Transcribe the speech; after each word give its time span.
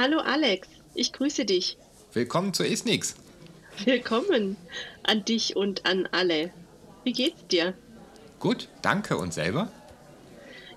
hallo 0.00 0.18
Alex. 0.20 0.66
Ich 0.94 1.12
grüße 1.12 1.44
dich. 1.44 1.76
Willkommen 2.14 2.54
zu 2.54 2.64
Isnix. 2.64 3.16
Willkommen 3.84 4.56
an 5.02 5.26
dich 5.26 5.56
und 5.56 5.84
an 5.84 6.08
alle. 6.10 6.50
Wie 7.04 7.12
geht's 7.12 7.46
dir? 7.48 7.74
Gut, 8.38 8.68
danke. 8.80 9.18
Und 9.18 9.34
selber? 9.34 9.70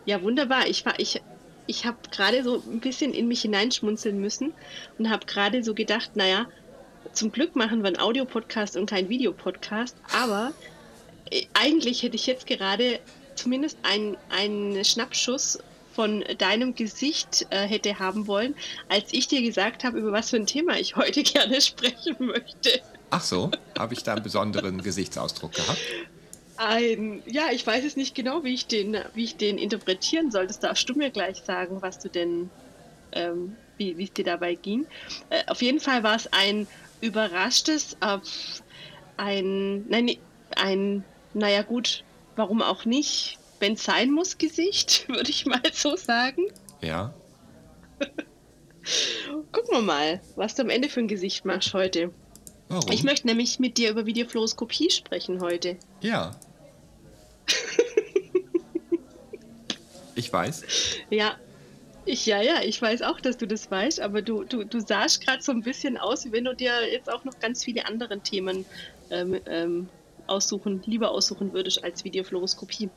Ja, 0.04 0.22
wunderbar. 0.22 0.68
Ich 0.68 0.86
war, 0.86 1.00
ich, 1.00 1.22
ich 1.68 1.86
habe 1.86 2.00
gerade 2.12 2.44
so 2.44 2.62
ein 2.70 2.82
bisschen 2.82 3.14
in 3.14 3.30
mich 3.30 3.44
hineinschmunzeln 3.44 4.20
müssen 4.20 4.52
und 5.00 5.10
habe 5.10 5.26
gerade 5.26 5.64
so 5.64 5.74
gedacht, 5.74 6.18
naja, 6.18 6.46
zum 7.14 7.32
Glück 7.32 7.56
machen 7.56 7.82
wir 7.82 7.88
einen 7.88 8.00
Audiopodcast 8.00 8.76
und 8.76 8.90
keinen 8.90 9.08
Videopodcast, 9.08 9.96
aber 10.12 10.52
äh, 11.32 11.46
eigentlich 11.54 12.04
hätte 12.04 12.18
ich 12.18 12.28
jetzt 12.28 12.46
gerade 12.46 13.00
zumindest 13.36 13.78
einen, 13.84 14.18
einen 14.30 14.84
Schnappschuss 14.84 15.60
von 15.94 16.24
deinem 16.38 16.76
Gesicht 16.76 17.46
äh, 17.50 17.68
hätte 17.68 18.00
haben 18.00 18.28
wollen, 18.28 18.56
als 18.90 19.14
ich 19.14 19.28
dir 19.28 19.42
gesagt 19.42 19.84
habe, 19.84 20.00
über 20.00 20.12
was 20.12 20.30
für 20.30 20.38
ein 20.38 20.48
Thema 20.48 20.78
ich 20.78 20.96
heute 20.96 21.24
gerne 21.24 21.62
sprechen 21.62 22.16
möchte. 22.20 22.82
Ach 23.10 23.24
so, 23.24 23.52
habe 23.78 23.94
ich 23.94 24.04
da 24.04 24.14
einen 24.14 24.24
besonderen 24.24 24.82
Gesichtsausdruck 24.82 25.54
gehabt? 25.54 25.80
Ein, 26.58 27.22
ja, 27.26 27.44
ich 27.52 27.66
weiß 27.66 27.84
es 27.84 27.96
nicht 27.96 28.16
genau, 28.16 28.44
wie 28.44 28.54
ich 28.54 28.68
den, 28.68 28.98
wie 29.14 29.24
ich 29.24 29.38
den 29.38 29.58
interpretieren 29.58 30.32
soll. 30.32 30.48
Das 30.48 30.60
darfst 30.60 30.88
du 30.90 30.96
mir 30.96 31.10
gleich 31.10 31.38
sagen, 31.38 31.82
was 31.82 32.00
du 32.00 32.10
denn, 32.10 32.50
ähm, 33.12 33.56
wie 33.78 34.02
es 34.04 34.14
dir 34.14 34.26
dabei 34.26 34.56
ging. 34.56 34.86
Äh, 35.30 35.44
auf 35.48 35.62
jeden 35.62 35.80
Fall 35.80 36.04
war 36.04 36.16
es 36.16 36.32
ein 36.32 36.68
überraschtes, 37.02 37.98
äh, 38.02 38.18
ein, 39.18 39.88
nein, 39.90 40.18
ein, 40.56 41.04
naja 41.34 41.62
gut, 41.64 42.04
warum 42.36 42.62
auch 42.62 42.86
nicht, 42.86 43.38
wenn 43.64 43.74
es 43.74 43.86
sein 43.86 44.12
muss, 44.12 44.38
Gesicht, 44.38 45.08
würde 45.08 45.30
ich 45.30 45.46
mal 45.46 45.62
so 45.72 45.96
sagen. 45.96 46.48
Ja. 46.82 47.14
Gucken 49.54 49.70
wir 49.72 49.82
mal, 49.82 50.22
was 50.36 50.56
du 50.56 50.64
am 50.64 50.70
Ende 50.70 50.90
für 50.90 51.00
ein 51.00 51.08
Gesicht 51.08 51.46
machst 51.46 51.74
heute. 51.74 52.12
Warum? 52.68 52.92
Ich 52.92 53.04
möchte 53.04 53.26
nämlich 53.26 53.60
mit 53.60 53.78
dir 53.78 53.92
über 53.92 54.06
Videofluoroskopie 54.06 54.92
sprechen 54.92 55.40
heute. 55.40 55.78
Ja. 56.02 56.36
ich 60.16 60.34
weiß. 60.34 60.64
Ja. 61.10 61.38
Ich, 62.04 62.26
ja, 62.26 62.42
ja, 62.42 62.62
ich 62.64 62.82
weiß 62.82 63.02
auch, 63.04 63.22
dass 63.22 63.38
du 63.38 63.48
das 63.48 63.72
weißt, 63.72 64.02
aber 64.02 64.22
du, 64.22 64.44
du, 64.44 64.66
du 64.66 64.82
sahst 64.82 65.26
gerade 65.26 65.42
so 65.42 65.54
ein 65.54 65.62
bisschen 65.62 65.98
aus, 65.98 66.26
wie 66.26 66.34
wenn 66.34 66.44
du 66.44 66.54
dir 66.54 66.92
jetzt 66.92 67.10
auch 67.10 67.24
noch 67.24 67.40
ganz 67.40 67.64
viele 67.64 67.86
andere 67.86 68.20
Themen 68.20 68.66
ähm, 69.10 69.40
ähm, 69.46 69.88
aussuchen, 70.28 70.82
lieber 70.86 71.12
aussuchen 71.12 71.54
würdest 71.54 71.82
als 71.82 72.04
Videofluoroskopie. 72.04 72.90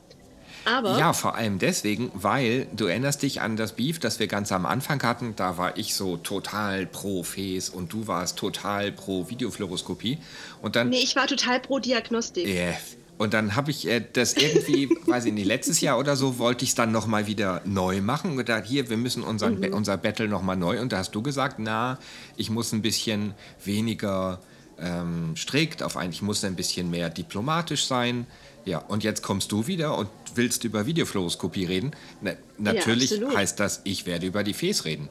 Aber 0.67 0.99
ja, 0.99 1.13
vor 1.13 1.35
allem 1.35 1.59
deswegen, 1.59 2.11
weil 2.13 2.67
du 2.75 2.87
erinnerst 2.87 3.21
dich 3.21 3.39
an 3.39 3.55
das 3.55 3.71
Beef, 3.71 3.99
das 3.99 4.19
wir 4.19 4.27
ganz 4.27 4.51
am 4.51 4.65
Anfang 4.65 5.01
hatten. 5.01 5.33
Da 5.37 5.57
war 5.57 5.77
ich 5.77 5.95
so 5.95 6.17
total 6.17 6.85
pro 6.85 7.23
Fes 7.23 7.69
und 7.69 7.93
du 7.93 8.07
warst 8.07 8.37
total 8.37 8.91
pro 8.91 9.29
Videofluoroskopie. 9.29 10.17
Und 10.61 10.75
dann. 10.75 10.89
Nee, 10.89 10.97
ich 10.97 11.15
war 11.15 11.25
total 11.25 11.61
pro 11.61 11.79
Diagnostik. 11.79 12.45
Yeah. 12.45 12.73
Und 13.17 13.33
dann 13.33 13.55
habe 13.55 13.71
ich 13.71 13.87
äh, 13.87 14.03
das 14.11 14.33
irgendwie, 14.33 14.89
weiß 15.05 15.23
ich 15.23 15.33
nicht, 15.33 15.45
letztes 15.45 15.79
Jahr 15.79 15.97
oder 15.97 16.17
so, 16.17 16.37
wollte 16.37 16.65
ich 16.65 16.71
es 16.71 16.75
dann 16.75 16.91
nochmal 16.91 17.27
wieder 17.27 17.61
neu 17.63 18.01
machen. 18.01 18.31
Und 18.31 18.37
gedacht, 18.37 18.65
hier, 18.65 18.89
wir 18.89 18.97
müssen 18.97 19.23
unseren, 19.23 19.59
mhm. 19.59 19.73
unser 19.73 19.95
Battle 19.95 20.27
nochmal 20.27 20.57
neu. 20.57 20.81
Und 20.81 20.91
da 20.91 20.97
hast 20.97 21.15
du 21.15 21.21
gesagt, 21.21 21.59
na, 21.59 21.97
ich 22.35 22.49
muss 22.49 22.73
ein 22.73 22.81
bisschen 22.81 23.35
weniger 23.63 24.41
ähm, 24.79 25.35
strikt 25.37 25.81
auf 25.81 25.95
einen, 25.97 26.11
ich 26.11 26.21
muss 26.21 26.43
ein 26.43 26.55
bisschen 26.55 26.89
mehr 26.89 27.09
diplomatisch 27.09 27.85
sein. 27.85 28.27
Ja, 28.67 28.79
und 28.79 29.05
jetzt 29.05 29.23
kommst 29.23 29.53
du 29.53 29.65
wieder 29.65 29.97
und 29.97 30.09
willst 30.35 30.65
über 30.65 30.85
Videofluoroskopie 30.85 31.63
reden. 31.63 31.91
Na, 32.19 32.33
natürlich 32.57 33.11
ja, 33.11 33.33
heißt 33.33 33.61
das, 33.61 33.79
ich 33.85 34.05
werde 34.05 34.27
über 34.27 34.43
die 34.43 34.53
Fes 34.53 34.83
reden. 34.83 35.07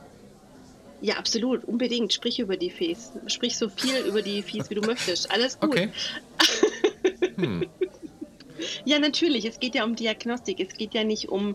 Ja, 1.00 1.14
absolut, 1.16 1.64
unbedingt. 1.64 2.12
Sprich 2.12 2.38
über 2.38 2.58
die 2.58 2.68
Fes. 2.68 3.12
Sprich 3.28 3.56
so 3.56 3.70
viel 3.70 3.96
über 4.06 4.20
die 4.20 4.42
Fes, 4.42 4.68
wie 4.68 4.74
du 4.74 4.82
möchtest. 4.82 5.30
Alles 5.30 5.58
gut. 5.58 5.70
Okay. 5.70 5.88
Hm. 7.36 7.66
Ja, 8.86 8.98
natürlich. 8.98 9.44
Es 9.44 9.60
geht 9.60 9.74
ja 9.74 9.84
um 9.84 9.94
Diagnostik. 9.94 10.58
Es 10.58 10.74
geht 10.74 10.94
ja 10.94 11.04
nicht 11.04 11.28
um 11.28 11.54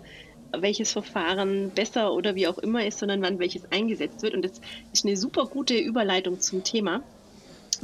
welches 0.55 0.91
Verfahren 0.91 1.71
besser 1.71 2.13
oder 2.13 2.35
wie 2.35 2.47
auch 2.47 2.59
immer 2.59 2.85
ist, 2.85 2.99
sondern 2.99 3.21
wann 3.23 3.39
welches 3.39 3.71
eingesetzt 3.71 4.21
wird. 4.21 4.35
Und 4.35 4.43
das 4.43 4.61
ist 4.93 5.05
eine 5.05 5.17
super 5.17 5.45
gute 5.47 5.75
Überleitung 5.75 6.39
zum 6.39 6.63
Thema. 6.63 7.03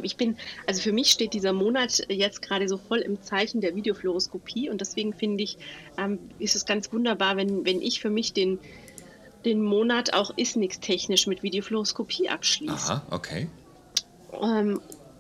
Ich 0.03 0.17
bin, 0.17 0.37
also 0.65 0.81
für 0.81 0.91
mich 0.91 1.11
steht 1.11 1.33
dieser 1.33 1.53
Monat 1.53 2.05
jetzt 2.09 2.41
gerade 2.41 2.67
so 2.67 2.77
voll 2.77 2.99
im 2.99 3.21
Zeichen 3.21 3.61
der 3.61 3.75
Videofluoroskopie 3.75 4.69
und 4.69 4.81
deswegen 4.81 5.13
finde 5.13 5.43
ich, 5.43 5.57
ähm, 5.97 6.19
ist 6.39 6.55
es 6.55 6.65
ganz 6.65 6.91
wunderbar, 6.91 7.37
wenn, 7.37 7.65
wenn 7.65 7.81
ich 7.81 8.01
für 8.01 8.09
mich 8.09 8.33
den, 8.33 8.59
den 9.45 9.61
Monat 9.61 10.13
auch 10.13 10.37
ISNIX 10.37 10.79
technisch 10.79 11.27
mit 11.27 11.43
Videofluoroskopie 11.43 12.29
abschließe. 12.29 12.73
Aha, 12.73 13.07
okay. 13.11 13.47
Ähm, 14.41 14.79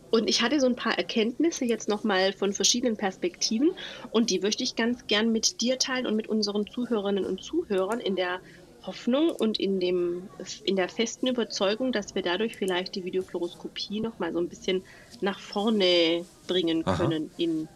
und 0.09 0.29
ich 0.29 0.41
hatte 0.41 0.59
so 0.59 0.67
ein 0.67 0.75
paar 0.75 0.97
Erkenntnisse 0.97 1.65
jetzt 1.65 1.89
nochmal 1.89 2.31
von 2.31 2.53
verschiedenen 2.53 2.95
Perspektiven 2.95 3.71
und 4.11 4.29
die 4.29 4.39
möchte 4.39 4.63
ich 4.63 4.75
ganz 4.75 5.05
gern 5.07 5.31
mit 5.31 5.61
dir 5.61 5.79
teilen 5.79 6.05
und 6.05 6.15
mit 6.15 6.27
unseren 6.27 6.65
Zuhörerinnen 6.65 7.25
und 7.25 7.43
Zuhörern 7.43 7.99
in 7.99 8.15
der 8.15 8.39
Hoffnung 8.87 9.29
und 9.29 9.59
in, 9.59 9.79
dem, 9.79 10.29
in 10.63 10.75
der 10.75 10.89
festen 10.89 11.27
Überzeugung, 11.27 11.91
dass 11.91 12.15
wir 12.15 12.21
dadurch 12.21 12.55
vielleicht 12.55 12.95
die 12.95 13.03
Videofluoroskopie 13.03 13.99
noch 13.99 14.17
mal 14.19 14.33
so 14.33 14.39
ein 14.39 14.49
bisschen 14.49 14.83
nach 15.21 15.39
vorne 15.39 16.25
bringen 16.47 16.83
können 16.83 17.29
Aha. 17.29 17.35
in 17.37 17.67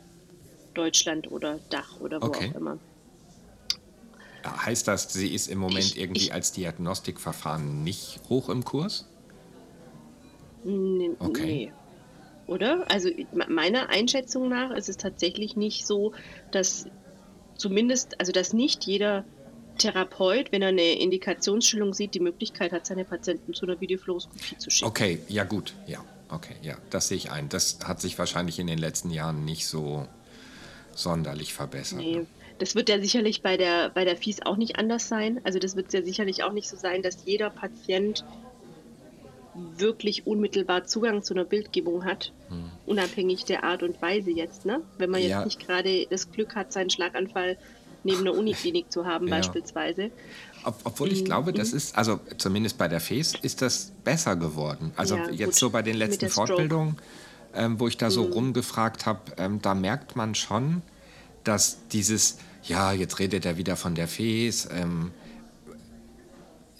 Deutschland 0.73 1.31
oder 1.31 1.59
Dach 1.69 1.99
oder 1.99 2.21
wo 2.21 2.27
okay. 2.27 2.51
auch 2.51 2.55
immer. 2.55 2.79
Heißt 4.43 4.87
das, 4.87 5.13
sie 5.13 5.33
ist 5.33 5.47
im 5.47 5.59
Moment 5.59 5.85
ich, 5.85 5.99
irgendwie 5.99 6.25
ich, 6.25 6.33
als 6.33 6.51
Diagnostikverfahren 6.53 7.83
nicht 7.83 8.21
hoch 8.29 8.49
im 8.49 8.65
Kurs? 8.65 9.07
Nee, 10.63 11.11
okay. 11.19 11.45
Nee. 11.45 11.73
Oder? 12.47 12.89
Also 12.89 13.09
meiner 13.47 13.89
Einschätzung 13.89 14.49
nach 14.49 14.71
ist 14.71 14.89
es 14.89 14.97
tatsächlich 14.97 15.55
nicht 15.55 15.85
so, 15.85 16.13
dass 16.51 16.85
zumindest, 17.55 18.19
also 18.19 18.31
dass 18.31 18.51
nicht 18.53 18.85
jeder 18.85 19.23
Therapeut, 19.77 20.51
wenn 20.51 20.61
er 20.61 20.69
eine 20.69 20.99
Indikationsstellung 20.99 21.93
sieht, 21.93 22.13
die 22.13 22.19
Möglichkeit 22.19 22.71
hat, 22.71 22.85
seine 22.85 23.05
Patienten 23.05 23.53
zu 23.53 23.65
einer 23.65 23.79
Videofluoroskopie 23.79 24.57
zu 24.57 24.69
schicken. 24.69 24.89
Okay, 24.89 25.19
ja 25.27 25.43
gut, 25.43 25.73
ja, 25.87 26.03
okay, 26.29 26.55
ja, 26.61 26.77
das 26.89 27.07
sehe 27.07 27.17
ich 27.17 27.31
ein. 27.31 27.49
Das 27.49 27.79
hat 27.83 28.01
sich 28.01 28.17
wahrscheinlich 28.19 28.59
in 28.59 28.67
den 28.67 28.77
letzten 28.77 29.09
Jahren 29.09 29.45
nicht 29.45 29.67
so 29.67 30.07
sonderlich 30.93 31.53
verbessert. 31.53 31.99
Nee, 31.99 32.17
ne? 32.17 32.25
das 32.59 32.75
wird 32.75 32.89
ja 32.89 32.99
sicherlich 32.99 33.41
bei 33.41 33.57
der, 33.57 33.89
bei 33.89 34.05
der 34.05 34.15
FIS 34.15 34.41
auch 34.45 34.57
nicht 34.57 34.77
anders 34.77 35.07
sein. 35.07 35.41
Also 35.43 35.57
das 35.57 35.75
wird 35.75 35.91
ja 35.93 36.03
sicherlich 36.03 36.43
auch 36.43 36.53
nicht 36.53 36.69
so 36.69 36.77
sein, 36.77 37.01
dass 37.01 37.25
jeder 37.25 37.49
Patient 37.49 38.23
wirklich 39.53 40.27
unmittelbar 40.27 40.85
Zugang 40.85 41.23
zu 41.23 41.33
einer 41.33 41.43
Bildgebung 41.43 42.05
hat, 42.05 42.31
hm. 42.49 42.71
unabhängig 42.85 43.45
der 43.45 43.63
Art 43.63 43.83
und 43.83 44.01
Weise 44.01 44.31
jetzt. 44.31 44.65
Ne? 44.65 44.81
Wenn 44.97 45.09
man 45.09 45.21
jetzt 45.21 45.31
ja. 45.31 45.43
nicht 45.43 45.59
gerade 45.59 46.05
das 46.09 46.31
Glück 46.31 46.55
hat, 46.55 46.71
seinen 46.71 46.89
Schlaganfall 46.89 47.57
neben 48.03 48.21
einer 48.21 48.33
Uniklinik 48.33 48.91
zu 48.91 49.05
haben, 49.05 49.27
ja. 49.27 49.35
beispielsweise. 49.35 50.11
Ob, 50.63 50.79
obwohl 50.83 51.11
ich 51.11 51.25
glaube, 51.25 51.53
das 51.53 51.71
mhm. 51.71 51.77
ist, 51.77 51.97
also 51.97 52.19
zumindest 52.37 52.77
bei 52.77 52.87
der 52.87 52.99
FES 52.99 53.35
ist 53.41 53.61
das 53.61 53.91
besser 54.03 54.35
geworden. 54.35 54.91
Also 54.95 55.15
ja, 55.15 55.29
jetzt 55.29 55.45
gut. 55.45 55.55
so 55.55 55.69
bei 55.69 55.81
den 55.81 55.97
letzten 55.97 56.29
Fortbildungen, 56.29 56.97
ähm, 57.53 57.79
wo 57.79 57.87
ich 57.87 57.97
da 57.97 58.11
so 58.11 58.25
mhm. 58.25 58.33
rumgefragt 58.33 59.05
habe, 59.05 59.19
ähm, 59.37 59.61
da 59.61 59.73
merkt 59.73 60.15
man 60.15 60.35
schon, 60.35 60.81
dass 61.43 61.87
dieses, 61.89 62.37
ja, 62.63 62.91
jetzt 62.91 63.19
redet 63.19 63.45
er 63.45 63.57
wieder 63.57 63.75
von 63.75 63.95
der 63.95 64.07
FES, 64.07 64.69
ähm, 64.71 65.11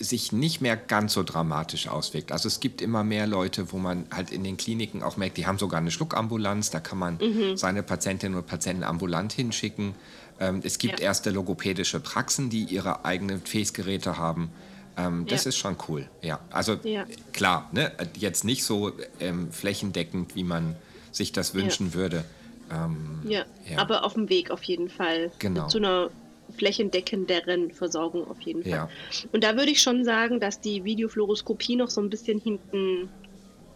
sich 0.03 0.31
nicht 0.31 0.61
mehr 0.61 0.77
ganz 0.77 1.13
so 1.13 1.23
dramatisch 1.23 1.87
auswirkt. 1.87 2.31
Also 2.31 2.47
es 2.47 2.59
gibt 2.59 2.81
immer 2.81 3.03
mehr 3.03 3.27
Leute, 3.27 3.71
wo 3.71 3.77
man 3.77 4.05
halt 4.11 4.31
in 4.31 4.43
den 4.43 4.57
Kliniken 4.57 5.03
auch 5.03 5.17
merkt, 5.17 5.37
die 5.37 5.45
haben 5.45 5.57
sogar 5.57 5.79
eine 5.79 5.91
Schluckambulanz, 5.91 6.71
da 6.71 6.79
kann 6.79 6.97
man 6.97 7.17
mhm. 7.17 7.57
seine 7.57 7.83
Patientinnen 7.83 8.37
und 8.37 8.47
Patienten 8.47 8.83
ambulant 8.83 9.33
hinschicken. 9.33 9.93
Ähm, 10.41 10.61
es 10.63 10.79
gibt 10.79 10.99
ja. 10.99 11.05
erste 11.05 11.29
logopädische 11.29 11.99
Praxen, 11.99 12.49
die 12.49 12.63
ihre 12.63 13.05
eigenen 13.05 13.41
Fäßgeräte 13.41 14.17
haben. 14.17 14.51
Ähm, 14.97 15.25
das 15.29 15.45
ja. 15.45 15.49
ist 15.49 15.57
schon 15.57 15.77
cool. 15.87 16.09
Ja, 16.21 16.39
also 16.49 16.77
ja. 16.83 17.05
klar, 17.31 17.69
ne? 17.71 17.91
jetzt 18.17 18.43
nicht 18.43 18.63
so 18.63 18.91
ähm, 19.19 19.51
flächendeckend, 19.51 20.35
wie 20.35 20.43
man 20.43 20.75
sich 21.11 21.31
das 21.31 21.53
wünschen 21.53 21.93
würde. 21.93 22.25
Ähm, 22.71 23.21
ja. 23.23 23.45
aber 23.77 24.03
auf 24.03 24.15
dem 24.15 24.29
Weg 24.29 24.49
auf 24.49 24.63
jeden 24.63 24.89
Fall. 24.89 25.31
Genau. 25.39 25.67
Zu 25.67 25.77
einer 25.77 26.09
flächendeckenderen 26.57 27.71
Versorgung 27.71 28.29
auf 28.29 28.41
jeden 28.41 28.63
Fall. 28.63 28.89
Und 29.31 29.43
da 29.43 29.55
würde 29.55 29.71
ich 29.71 29.81
schon 29.81 30.03
sagen, 30.03 30.39
dass 30.39 30.59
die 30.59 30.83
Videofluoroskopie 30.83 31.75
noch 31.75 31.89
so 31.89 32.01
ein 32.01 32.09
bisschen 32.09 32.39
hinten 32.39 33.09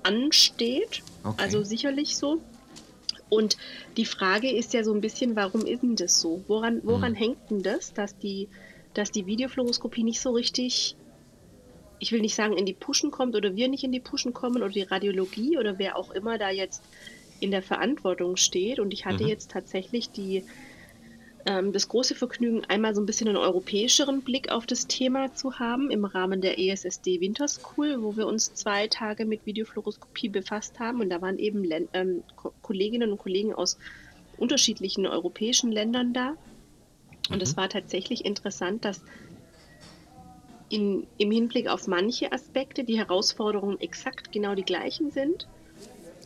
ansteht. 0.03 1.03
Okay. 1.23 1.41
Also 1.41 1.63
sicherlich 1.63 2.18
so. 2.18 2.41
Und 3.30 3.57
die 3.98 4.06
Frage 4.06 4.51
ist 4.51 4.74
ja 4.74 4.83
so 4.83 4.94
ein 4.94 5.01
bisschen, 5.01 5.36
warum 5.36 5.66
ist 5.66 5.81
denn 5.81 5.95
das 5.95 6.22
so? 6.22 6.44
Woran, 6.48 6.81
woran 6.83 7.13
mhm. 7.13 7.18
hängt 7.18 7.50
denn 7.50 7.63
das, 7.63 7.94
dass 7.94 8.18
die, 8.18 8.48
dass 8.94 9.12
die 9.12 9.25
Videofluoroskopie 9.25 10.04
nicht 10.04 10.22
so 10.22 10.31
richtig, 10.31 10.95
ich 12.00 12.12
will 12.12 12.22
nicht 12.22 12.36
sagen, 12.36 12.57
in 12.57 12.66
die 12.66 12.74
Puschen 12.74 13.12
kommt 13.12 13.36
oder 13.36 13.56
wir 13.56 13.68
nicht 13.68 13.83
in 13.83 13.92
die 13.92 14.00
Puschen 14.00 14.33
kommen 14.33 14.57
oder 14.57 14.69
die 14.69 14.83
Radiologie 14.83 15.57
oder 15.57 15.80
wer 15.80 15.98
auch 15.98 16.12
immer 16.12 16.38
da 16.38 16.50
jetzt 16.50 16.83
in 17.39 17.51
der 17.51 17.63
Verantwortung 17.63 18.38
steht. 18.38 18.80
Und 18.80 18.94
ich 18.94 19.06
hatte 19.06 19.24
mhm. 19.24 19.30
jetzt 19.30 19.51
tatsächlich 19.51 20.12
die 20.12 20.44
das 21.45 21.88
große 21.88 22.15
Vergnügen, 22.15 22.65
einmal 22.65 22.95
so 22.95 23.01
ein 23.01 23.06
bisschen 23.06 23.27
einen 23.27 23.38
europäischeren 23.38 24.21
Blick 24.21 24.51
auf 24.51 24.65
das 24.65 24.88
Thema 24.88 25.31
zu 25.36 25.59
haben 25.59 25.92
im 25.92 26.03
Rahmen 26.03 26.42
der 26.42 26.57
ESSD 26.57 27.21
Winter 27.21 27.47
School, 27.47 28.01
wo 28.01 28.18
wir 28.18 28.25
uns 28.25 28.56
zwei 28.56 28.88
Tage 28.88 29.25
mit 29.25 29.45
Videofluoroskopie 29.45 30.30
befasst 30.30 30.80
haben. 30.80 31.01
Und 31.01 31.12
da 31.12 31.21
waren 31.21 31.38
eben 31.38 31.63
Len 31.63 31.88
ähm, 31.94 32.24
Kolleginnen 32.63 33.12
und 33.12 33.19
Kollegen 33.19 33.53
aus 33.53 33.77
unterschiedlichen 34.38 35.06
europäischen 35.06 35.71
Ländern 35.71 36.13
da. 36.13 36.36
Und 37.30 37.44
es 37.44 37.56
mhm. 37.56 37.62
war 37.62 37.69
tatsächlich 37.69 38.25
interessant, 38.25 38.83
dass 38.83 39.03
in, 40.69 41.06
im 41.19 41.30
Hinblick 41.30 41.68
auf 41.68 41.86
manche 41.86 42.31
Aspekte 42.31 42.83
die 42.83 42.97
Herausforderungen 42.97 43.80
exakt 43.80 44.31
genau 44.31 44.56
die 44.56 44.65
gleichen 44.65 45.12
sind 45.12 45.47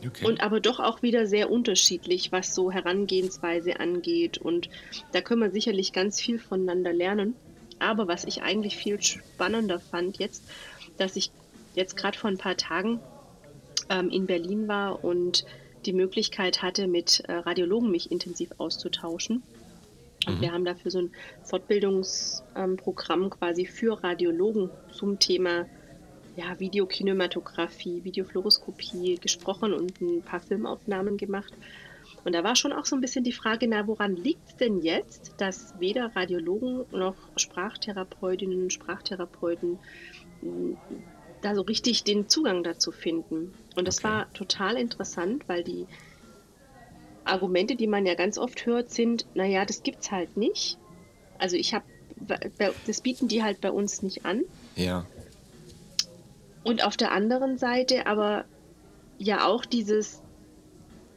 Okay. 0.06 0.26
Und 0.26 0.40
aber 0.40 0.60
doch 0.60 0.80
auch 0.80 1.02
wieder 1.02 1.26
sehr 1.26 1.50
unterschiedlich, 1.50 2.32
was 2.32 2.54
so 2.54 2.70
Herangehensweise 2.70 3.80
angeht. 3.80 4.38
Und 4.38 4.70
da 5.12 5.20
können 5.20 5.42
wir 5.42 5.50
sicherlich 5.50 5.92
ganz 5.92 6.20
viel 6.20 6.38
voneinander 6.38 6.92
lernen. 6.92 7.34
Aber 7.78 8.08
was 8.08 8.24
ich 8.24 8.42
eigentlich 8.42 8.76
viel 8.76 9.00
spannender 9.02 9.80
fand 9.80 10.18
jetzt, 10.18 10.44
dass 10.96 11.16
ich 11.16 11.30
jetzt 11.74 11.96
gerade 11.96 12.18
vor 12.18 12.30
ein 12.30 12.38
paar 12.38 12.56
Tagen 12.56 13.00
ähm, 13.88 14.10
in 14.10 14.26
Berlin 14.26 14.68
war 14.68 15.04
und 15.04 15.44
die 15.86 15.92
Möglichkeit 15.92 16.62
hatte, 16.62 16.86
mit 16.86 17.20
äh, 17.20 17.32
Radiologen 17.32 17.90
mich 17.90 18.10
intensiv 18.10 18.50
auszutauschen. 18.58 19.42
Und 20.26 20.36
mhm. 20.36 20.40
wir 20.42 20.52
haben 20.52 20.64
dafür 20.64 20.90
so 20.90 20.98
ein 20.98 21.12
Fortbildungsprogramm 21.44 23.22
ähm, 23.24 23.30
quasi 23.30 23.66
für 23.66 24.02
Radiologen 24.02 24.70
zum 24.92 25.18
Thema 25.18 25.66
ja, 26.40 26.58
Videokinematographie, 26.58 28.02
Videofluoroskopie 28.04 29.18
gesprochen 29.20 29.74
und 29.74 30.00
ein 30.00 30.22
paar 30.22 30.40
Filmaufnahmen 30.40 31.16
gemacht. 31.16 31.52
Und 32.24 32.34
da 32.34 32.42
war 32.44 32.56
schon 32.56 32.72
auch 32.72 32.86
so 32.86 32.96
ein 32.96 33.00
bisschen 33.00 33.24
die 33.24 33.32
Frage, 33.32 33.66
na, 33.68 33.86
woran 33.86 34.16
liegt 34.16 34.48
es 34.48 34.56
denn 34.56 34.80
jetzt, 34.80 35.34
dass 35.38 35.78
weder 35.78 36.14
Radiologen 36.16 36.86
noch 36.92 37.14
Sprachtherapeutinnen 37.36 38.62
und 38.64 38.72
Sprachtherapeuten 38.72 39.78
hm, 40.40 40.76
da 41.42 41.54
so 41.54 41.62
richtig 41.62 42.04
den 42.04 42.28
Zugang 42.28 42.62
dazu 42.62 42.90
finden? 42.90 43.52
Und 43.76 43.86
das 43.86 43.98
okay. 43.98 44.08
war 44.08 44.32
total 44.32 44.76
interessant, 44.76 45.44
weil 45.46 45.62
die 45.62 45.86
Argumente, 47.24 47.76
die 47.76 47.86
man 47.86 48.06
ja 48.06 48.14
ganz 48.14 48.38
oft 48.38 48.64
hört, 48.66 48.90
sind, 48.90 49.26
naja, 49.34 49.64
das 49.64 49.82
gibt's 49.82 50.10
halt 50.10 50.36
nicht. 50.36 50.78
Also 51.38 51.56
ich 51.56 51.74
habe, 51.74 51.84
das 52.86 53.00
bieten 53.00 53.28
die 53.28 53.42
halt 53.42 53.60
bei 53.60 53.70
uns 53.70 54.02
nicht 54.02 54.24
an. 54.24 54.42
Ja. 54.76 55.06
Und 56.62 56.84
auf 56.84 56.96
der 56.96 57.12
anderen 57.12 57.56
Seite 57.58 58.06
aber 58.06 58.44
ja 59.18 59.46
auch 59.46 59.64
dieses, 59.64 60.22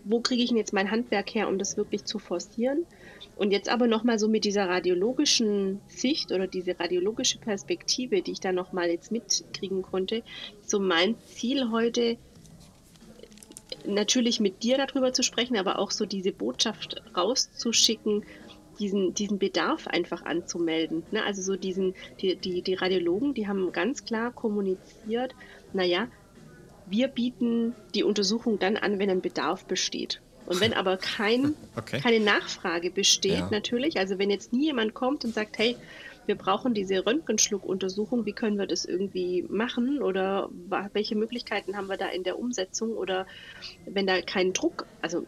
wo 0.06 0.20
kriege 0.20 0.44
ich 0.44 0.50
denn 0.50 0.58
jetzt 0.58 0.74
mein 0.74 0.92
Handwerk 0.92 1.34
her, 1.34 1.48
um 1.48 1.58
das 1.58 1.78
wirklich 1.78 2.06
zu 2.06 2.20
forcieren? 2.20 2.86
Und 3.36 3.52
jetzt 3.52 3.70
aber 3.70 3.88
nochmal 3.88 4.20
so 4.20 4.28
mit 4.28 4.46
dieser 4.46 4.70
radiologischen 4.70 5.82
Sicht 5.88 6.32
oder 6.32 6.48
diese 6.48 6.80
radiologische 6.80 7.40
Perspektive, 7.40 8.22
die 8.22 8.32
ich 8.32 8.40
da 8.40 8.52
nochmal 8.52 8.90
jetzt 8.90 9.12
mitkriegen 9.12 9.82
konnte, 9.82 10.24
so 10.66 10.80
mein 10.80 11.16
Ziel 11.26 11.72
heute, 11.72 12.18
natürlich 13.86 14.40
mit 14.40 14.64
dir 14.64 14.78
darüber 14.78 15.14
zu 15.14 15.24
sprechen, 15.24 15.58
aber 15.58 15.80
auch 15.80 15.92
so 15.92 16.06
diese 16.06 16.32
Botschaft 16.32 17.02
rauszuschicken, 17.16 18.24
diesen, 18.80 19.14
diesen 19.14 19.40
Bedarf 19.40 19.88
einfach 19.88 20.24
anzumelden. 20.24 21.04
Ne? 21.12 21.24
Also 21.24 21.42
so 21.42 21.56
diesen, 21.56 21.96
die, 22.20 22.36
die, 22.36 22.62
die 22.62 22.74
Radiologen, 22.74 23.34
die 23.34 23.48
haben 23.48 23.72
ganz 23.72 24.06
klar 24.06 24.32
kommuniziert, 24.32 25.36
naja, 25.74 26.08
wir 26.86 27.08
bieten 27.08 27.74
die 27.96 28.04
Untersuchung 28.04 28.60
dann 28.60 28.78
an, 28.78 29.00
wenn 29.00 29.10
ein 29.10 29.22
Bedarf 29.22 29.66
besteht. 29.66 30.22
Und 30.46 30.60
wenn 30.60 30.74
aber 30.74 30.98
kein, 30.98 31.56
okay. 31.76 32.00
keine 32.00 32.20
Nachfrage 32.20 32.92
besteht, 32.92 33.40
ja. 33.40 33.50
natürlich, 33.50 33.98
also 33.98 34.20
wenn 34.20 34.30
jetzt 34.30 34.52
nie 34.52 34.66
jemand 34.66 34.94
kommt 34.94 35.24
und 35.24 35.34
sagt, 35.34 35.58
hey, 35.58 35.78
wir 36.26 36.36
brauchen 36.36 36.74
diese 36.74 37.06
Röntgenschluckuntersuchung, 37.06 38.26
wie 38.26 38.34
können 38.34 38.58
wir 38.58 38.68
das 38.68 38.86
irgendwie 38.86 39.46
machen 39.50 40.02
oder 40.02 40.50
welche 40.94 41.16
Möglichkeiten 41.16 41.76
haben 41.76 41.88
wir 41.88 41.98
da 41.98 42.08
in 42.08 42.24
der 42.24 42.40
Umsetzung 42.40 42.92
oder 42.92 43.28
wenn 43.86 44.08
da 44.08 44.22
kein 44.22 44.54
Druck, 44.54 44.86
also 45.02 45.26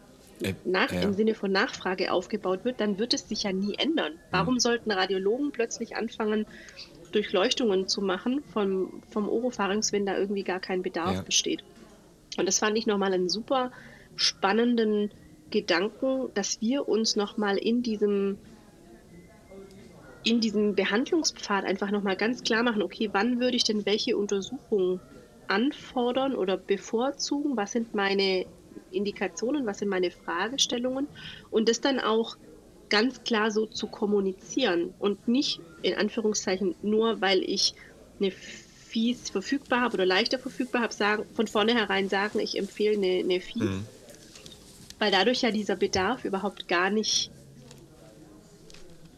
nach, 0.64 0.92
ja. 0.92 1.02
im 1.02 1.14
Sinne 1.14 1.34
von 1.34 1.50
Nachfrage 1.50 2.12
aufgebaut 2.12 2.64
wird, 2.64 2.80
dann 2.80 2.98
wird 2.98 3.14
es 3.14 3.28
sich 3.28 3.44
ja 3.44 3.52
nie 3.52 3.74
ändern. 3.78 4.12
Warum 4.30 4.54
hm. 4.54 4.60
sollten 4.60 4.90
Radiologen 4.90 5.52
plötzlich 5.52 5.96
anfangen, 5.96 6.46
Durchleuchtungen 7.12 7.88
zu 7.88 8.02
machen 8.02 8.42
vom, 8.52 9.02
vom 9.10 9.28
Oropharynx, 9.28 9.92
wenn 9.92 10.06
da 10.06 10.18
irgendwie 10.18 10.42
gar 10.42 10.60
kein 10.60 10.82
Bedarf 10.82 11.14
ja. 11.14 11.22
besteht? 11.22 11.64
Und 12.36 12.46
das 12.46 12.58
fand 12.58 12.76
ich 12.76 12.86
nochmal 12.86 13.14
einen 13.14 13.28
super 13.28 13.72
spannenden 14.16 15.10
Gedanken, 15.50 16.28
dass 16.34 16.60
wir 16.60 16.88
uns 16.88 17.16
nochmal 17.16 17.56
in 17.56 17.82
diesem 17.82 18.38
in 20.24 20.40
diesem 20.40 20.74
Behandlungspfad 20.74 21.64
einfach 21.64 21.92
nochmal 21.92 22.16
ganz 22.16 22.42
klar 22.42 22.64
machen, 22.64 22.82
okay, 22.82 23.10
wann 23.12 23.38
würde 23.38 23.56
ich 23.56 23.62
denn 23.62 23.86
welche 23.86 24.16
Untersuchungen 24.16 25.00
anfordern 25.46 26.34
oder 26.34 26.56
bevorzugen? 26.56 27.56
Was 27.56 27.70
sind 27.70 27.94
meine 27.94 28.44
Indikationen, 28.90 29.66
was 29.66 29.78
sind 29.78 29.88
meine 29.88 30.10
Fragestellungen 30.10 31.08
und 31.50 31.68
das 31.68 31.80
dann 31.80 32.00
auch 32.00 32.36
ganz 32.88 33.24
klar 33.24 33.50
so 33.50 33.66
zu 33.66 33.88
kommunizieren 33.88 34.94
und 34.98 35.28
nicht 35.28 35.60
in 35.82 35.94
Anführungszeichen 35.94 36.74
nur, 36.82 37.20
weil 37.20 37.42
ich 37.42 37.74
eine 38.20 38.30
Fies 38.30 39.28
verfügbar 39.30 39.80
habe 39.80 39.94
oder 39.94 40.06
leichter 40.06 40.38
verfügbar 40.38 40.82
habe, 40.82 40.92
sagen, 40.92 41.24
von 41.34 41.46
vornherein 41.46 42.08
sagen, 42.08 42.38
ich 42.38 42.56
empfehle 42.56 42.96
eine, 42.96 43.18
eine 43.20 43.40
Fies. 43.40 43.62
Mhm. 43.62 43.86
Weil 44.98 45.10
dadurch 45.10 45.42
ja 45.42 45.50
dieser 45.50 45.76
Bedarf 45.76 46.24
überhaupt 46.24 46.68
gar 46.68 46.88
nicht 46.90 47.30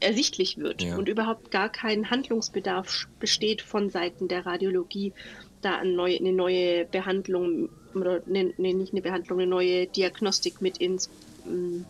ersichtlich 0.01 0.59
wird 0.59 0.83
ja. 0.83 0.97
und 0.97 1.09
überhaupt 1.09 1.51
gar 1.51 1.69
kein 1.69 2.11
Handlungsbedarf 2.11 3.09
besteht 3.21 3.63
von 3.63 3.91
Seiten 3.91 4.29
der 4.29 4.47
Radiologie, 4.47 5.13
da 5.61 5.77
eine 5.77 5.93
neue, 5.93 6.19
eine 6.19 6.33
neue 6.33 6.85
Behandlung 6.85 7.69
oder 7.95 8.21
ne, 8.27 8.53
ne, 8.57 8.75
nicht 8.75 8.93
eine 8.93 9.03
Behandlung, 9.03 9.41
eine 9.41 9.49
neue 9.49 9.87
Diagnostik 9.87 10.61
mit 10.61 10.79
ins 10.79 11.09
mm, 11.45 11.83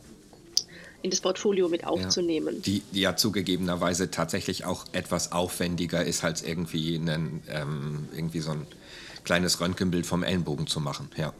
in 1.03 1.11
das 1.11 1.21
Portfolio 1.21 1.69
mit 1.69 1.87
aufzunehmen. 1.87 2.57
Ja, 2.57 2.63
die, 2.63 2.83
die 2.93 3.01
ja 3.01 3.17
zugegebenerweise 3.17 4.11
tatsächlich 4.11 4.65
auch 4.65 4.85
etwas 4.93 5.33
aufwendiger 5.33 6.05
ist, 6.05 6.25
als 6.25 6.43
irgendwie, 6.43 6.97
einen, 6.97 7.43
ähm, 7.49 8.09
irgendwie 8.13 8.41
so 8.41 8.51
ein 8.51 8.67
kleines 9.25 9.61
Röntgenbild 9.61 10.07
vom 10.07 10.23
Ellenbogen 10.23 10.67
zu 10.67 10.81
machen. 10.81 11.09
Ja. 11.17 11.33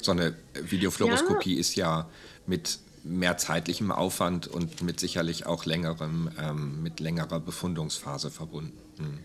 So 0.00 0.12
eine 0.12 0.36
Videofluoroskopie 0.54 1.54
ja. 1.54 1.60
ist 1.60 1.74
ja 1.74 2.08
mit 2.46 2.78
mehr 3.02 3.36
zeitlichem 3.36 3.90
Aufwand 3.90 4.46
und 4.46 4.82
mit 4.82 5.00
sicherlich 5.00 5.46
auch 5.46 5.66
längerem, 5.66 6.30
ähm, 6.40 6.82
mit 6.82 7.00
längerer 7.00 7.40
Befundungsphase 7.40 8.30
verbunden. 8.30 8.78
Hm. 8.98 9.18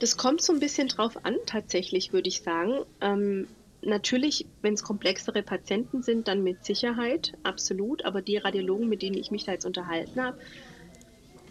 Das 0.00 0.16
kommt 0.16 0.42
so 0.42 0.52
ein 0.52 0.60
bisschen 0.60 0.88
drauf 0.88 1.24
an, 1.24 1.36
tatsächlich, 1.46 2.12
würde 2.12 2.28
ich 2.28 2.42
sagen. 2.42 2.84
Ähm, 3.00 3.48
natürlich, 3.82 4.46
wenn 4.62 4.74
es 4.74 4.82
komplexere 4.82 5.42
Patienten 5.42 6.02
sind, 6.02 6.28
dann 6.28 6.42
mit 6.42 6.64
Sicherheit, 6.64 7.32
absolut. 7.42 8.04
Aber 8.04 8.22
die 8.22 8.36
Radiologen, 8.36 8.88
mit 8.88 9.02
denen 9.02 9.16
ich 9.16 9.30
mich 9.30 9.44
da 9.44 9.52
jetzt 9.52 9.66
unterhalten 9.66 10.22
habe, 10.22 10.38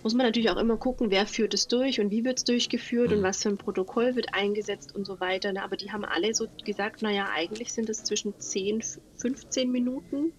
muss 0.04 0.14
man 0.14 0.26
natürlich 0.26 0.50
auch 0.50 0.58
immer 0.58 0.78
gucken, 0.78 1.12
wer 1.12 1.26
führt 1.26 1.54
es 1.54 1.68
durch 1.68 2.00
und 2.00 2.12
wie 2.12 2.24
wird 2.24 2.38
es 2.38 2.44
durchgeführt 2.44 3.12
und 3.12 3.20
mhm. 3.20 3.24
was 3.24 3.42
für 3.44 3.50
ein 3.50 3.58
Protokoll 3.58 4.16
wird 4.16 4.34
eingesetzt 4.34 4.96
und 4.96 5.06
so 5.06 5.20
weiter. 5.20 5.52
Aber 5.62 5.76
die 5.76 5.92
haben 5.92 6.06
alle 6.06 6.34
so 6.34 6.48
gesagt, 6.64 7.02
naja, 7.02 7.28
eigentlich 7.34 7.74
sind 7.74 7.90
es 7.90 8.04
zwischen 8.04 8.40
10, 8.40 8.84
15 9.18 9.72
Minuten, 9.72 10.32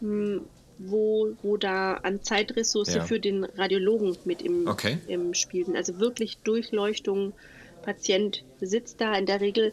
hm, 0.00 0.42
wo, 0.78 1.34
wo 1.42 1.56
da 1.56 1.94
an 1.94 2.22
Zeitressource 2.22 2.94
ja. 2.94 3.04
für 3.04 3.18
den 3.18 3.44
Radiologen 3.44 4.16
mit 4.24 4.42
im, 4.42 4.66
okay. 4.66 4.98
im 5.08 5.34
Spiel 5.34 5.64
sind. 5.64 5.76
Also 5.76 5.98
wirklich 5.98 6.38
Durchleuchtung, 6.38 7.32
Patient 7.82 8.44
sitzt 8.60 9.00
da 9.00 9.14
in 9.14 9.26
der 9.26 9.40
Regel 9.40 9.72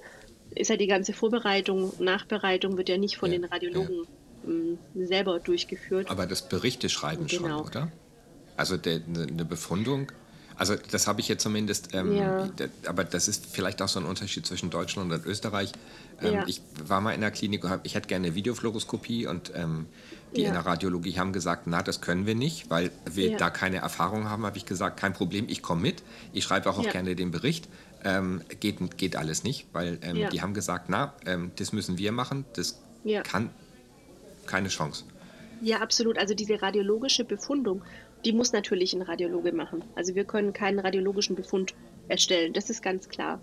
ist 0.55 0.69
ja 0.69 0.77
die 0.77 0.88
ganze 0.88 1.13
Vorbereitung, 1.13 1.93
Nachbereitung 2.00 2.77
wird 2.77 2.89
ja 2.89 2.98
nicht 2.98 3.17
von 3.17 3.31
ja, 3.31 3.38
den 3.38 3.45
Radiologen 3.45 3.95
ja. 3.95 4.50
Ähm, 4.50 4.77
selber 4.95 5.39
durchgeführt. 5.39 6.10
Aber 6.10 6.25
das 6.25 6.48
Berichte 6.48 6.89
schreiben 6.89 7.27
genau. 7.27 7.60
schon, 7.60 7.67
oder? 7.67 7.91
Also 8.57 8.77
der, 8.77 9.01
eine 9.07 9.25
ne 9.27 9.45
Befundung. 9.45 10.12
Also 10.55 10.75
das 10.91 11.07
habe 11.07 11.19
ich 11.19 11.27
jetzt 11.27 11.41
zumindest, 11.41 11.95
ähm, 11.95 12.15
ja. 12.15 12.48
aber 12.86 13.03
das 13.03 13.27
ist 13.27 13.48
vielleicht 13.48 13.81
auch 13.81 13.88
so 13.88 14.00
ein 14.00 14.05
Unterschied 14.05 14.45
zwischen 14.45 14.69
Deutschland 14.69 15.12
und 15.12 15.25
Österreich. 15.25 15.72
Ähm. 16.22 16.43
Ich 16.45 16.62
war 16.86 17.01
mal 17.01 17.12
in 17.13 17.22
der 17.22 17.31
Klinik, 17.31 17.63
ich 17.83 17.95
hätte 17.95 18.07
gerne 18.07 18.27
eine 18.27 18.36
Videofluoroskopie 18.36 19.25
und 19.25 19.51
ähm, 19.55 19.88
die 20.36 20.43
in 20.43 20.53
der 20.53 20.65
Radiologie 20.65 21.17
haben 21.17 21.33
gesagt, 21.33 21.63
na, 21.65 21.81
das 21.81 22.01
können 22.01 22.25
wir 22.25 22.36
nicht, 22.36 22.69
weil 22.69 22.91
wir 23.05 23.38
da 23.38 23.50
keine 23.50 23.77
Erfahrung 23.77 24.29
haben, 24.29 24.45
habe 24.45 24.57
ich 24.57 24.65
gesagt, 24.65 25.00
kein 25.00 25.13
Problem, 25.13 25.45
ich 25.48 25.62
komme 25.62 25.81
mit. 25.81 26.03
Ich 26.33 26.43
schreibe 26.43 26.69
auch, 26.69 26.79
auch 26.79 26.89
gerne 26.89 27.15
den 27.15 27.31
Bericht 27.31 27.67
ähm, 28.03 28.41
geht, 28.60 28.98
geht 28.98 29.15
alles 29.15 29.43
nicht, 29.43 29.67
weil 29.74 30.00
ähm, 30.01 30.15
ja. 30.15 30.29
die 30.29 30.41
haben 30.41 30.53
gesagt, 30.53 30.89
na, 30.89 31.13
ähm, 31.25 31.51
das 31.55 31.74
müssen 31.74 31.98
wir 31.98 32.12
machen, 32.12 32.45
das 32.53 32.81
ja. 33.03 33.22
kann 33.22 33.50
keine 34.45 34.69
Chance. 34.69 35.05
Ja, 35.62 35.79
absolut. 35.79 36.17
Also 36.17 36.33
diese 36.33 36.62
radiologische 36.62 37.24
Befundung, 37.24 37.81
die 38.25 38.33
muss 38.33 38.51
natürlich 38.51 38.93
ein 38.93 39.01
Radiologe 39.01 39.53
machen. 39.53 39.83
Also 39.95 40.15
wir 40.15 40.25
können 40.25 40.53
keinen 40.53 40.79
radiologischen 40.79 41.36
Befund 41.36 41.74
erstellen, 42.07 42.53
das 42.53 42.69
ist 42.69 42.81
ganz 42.81 43.07
klar. 43.10 43.39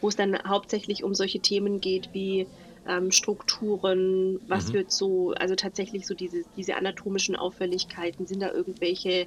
Wo 0.00 0.08
es 0.08 0.16
dann 0.16 0.38
hauptsächlich 0.46 1.02
um 1.02 1.14
solche 1.14 1.40
Themen 1.40 1.80
geht 1.80 2.10
wie 2.12 2.46
ähm, 2.88 3.10
Strukturen, 3.10 4.40
was 4.48 4.68
mhm. 4.68 4.74
wird 4.74 4.92
so, 4.92 5.32
also 5.32 5.54
tatsächlich 5.54 6.06
so 6.06 6.14
diese, 6.14 6.42
diese 6.56 6.76
anatomischen 6.76 7.36
Auffälligkeiten, 7.36 8.26
sind 8.26 8.40
da 8.40 8.50
irgendwelche 8.50 9.26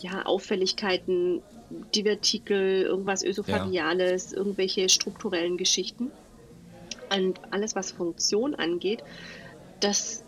ja, 0.00 0.24
Auffälligkeiten, 0.26 1.42
Divertikel, 1.94 2.82
irgendwas 2.82 3.22
Ösophagiales, 3.24 4.32
ja. 4.32 4.38
irgendwelche 4.38 4.88
strukturellen 4.88 5.56
Geschichten. 5.56 6.10
Und 7.14 7.40
alles, 7.50 7.74
was 7.74 7.92
Funktion 7.92 8.54
angeht, 8.54 9.02
das 9.80 10.24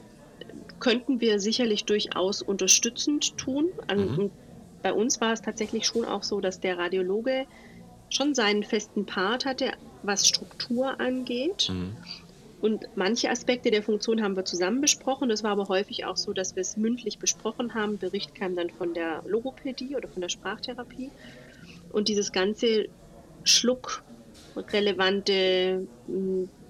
könnten 0.78 1.20
wir 1.20 1.40
sicherlich 1.40 1.84
durchaus 1.84 2.42
unterstützend 2.42 3.36
tun. 3.36 3.70
Mhm. 3.94 4.30
Bei 4.82 4.92
uns 4.92 5.20
war 5.20 5.32
es 5.32 5.42
tatsächlich 5.42 5.86
schon 5.86 6.04
auch 6.04 6.22
so, 6.22 6.40
dass 6.40 6.60
der 6.60 6.78
Radiologe 6.78 7.46
schon 8.10 8.34
seinen 8.34 8.62
festen 8.62 9.06
Part 9.06 9.46
hatte, 9.46 9.72
was 10.02 10.28
Struktur 10.28 11.00
angeht. 11.00 11.68
Mhm. 11.70 11.96
Und 12.60 12.84
manche 12.94 13.30
Aspekte 13.30 13.70
der 13.70 13.82
Funktion 13.82 14.22
haben 14.22 14.36
wir 14.36 14.44
zusammen 14.44 14.80
besprochen. 14.80 15.30
Es 15.30 15.42
war 15.44 15.52
aber 15.52 15.68
häufig 15.68 16.06
auch 16.06 16.16
so, 16.16 16.32
dass 16.32 16.56
wir 16.56 16.62
es 16.62 16.76
mündlich 16.76 17.18
besprochen 17.18 17.74
haben. 17.74 17.98
Bericht 17.98 18.34
kam 18.34 18.56
dann 18.56 18.70
von 18.70 18.94
der 18.94 19.22
Logopädie 19.26 19.94
oder 19.94 20.08
von 20.08 20.22
der 20.22 20.30
Sprachtherapie. 20.30 21.10
Und 21.92 22.08
dieses 22.08 22.32
ganze 22.32 22.88
schluckrelevante, 23.44 25.86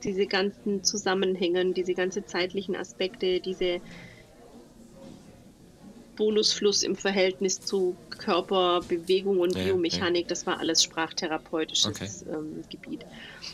diese 0.03 0.27
ganzen 0.27 0.83
Zusammenhänge, 0.83 1.73
diese 1.73 1.95
ganzen 1.95 2.27
zeitlichen 2.27 2.75
Aspekte, 2.77 3.41
diese 3.41 3.81
Bonusfluss 6.17 6.83
im 6.83 6.97
Verhältnis 6.97 7.61
zu 7.61 7.97
Körper, 8.11 8.81
Bewegung 8.89 9.39
und 9.39 9.55
Biomechanik, 9.55 10.23
ja. 10.23 10.29
das 10.29 10.47
war 10.47 10.59
alles 10.59 10.83
sprachtherapeutisches 10.83 12.25
okay. 12.25 12.35
ähm, 12.35 12.63
Gebiet. 12.69 13.07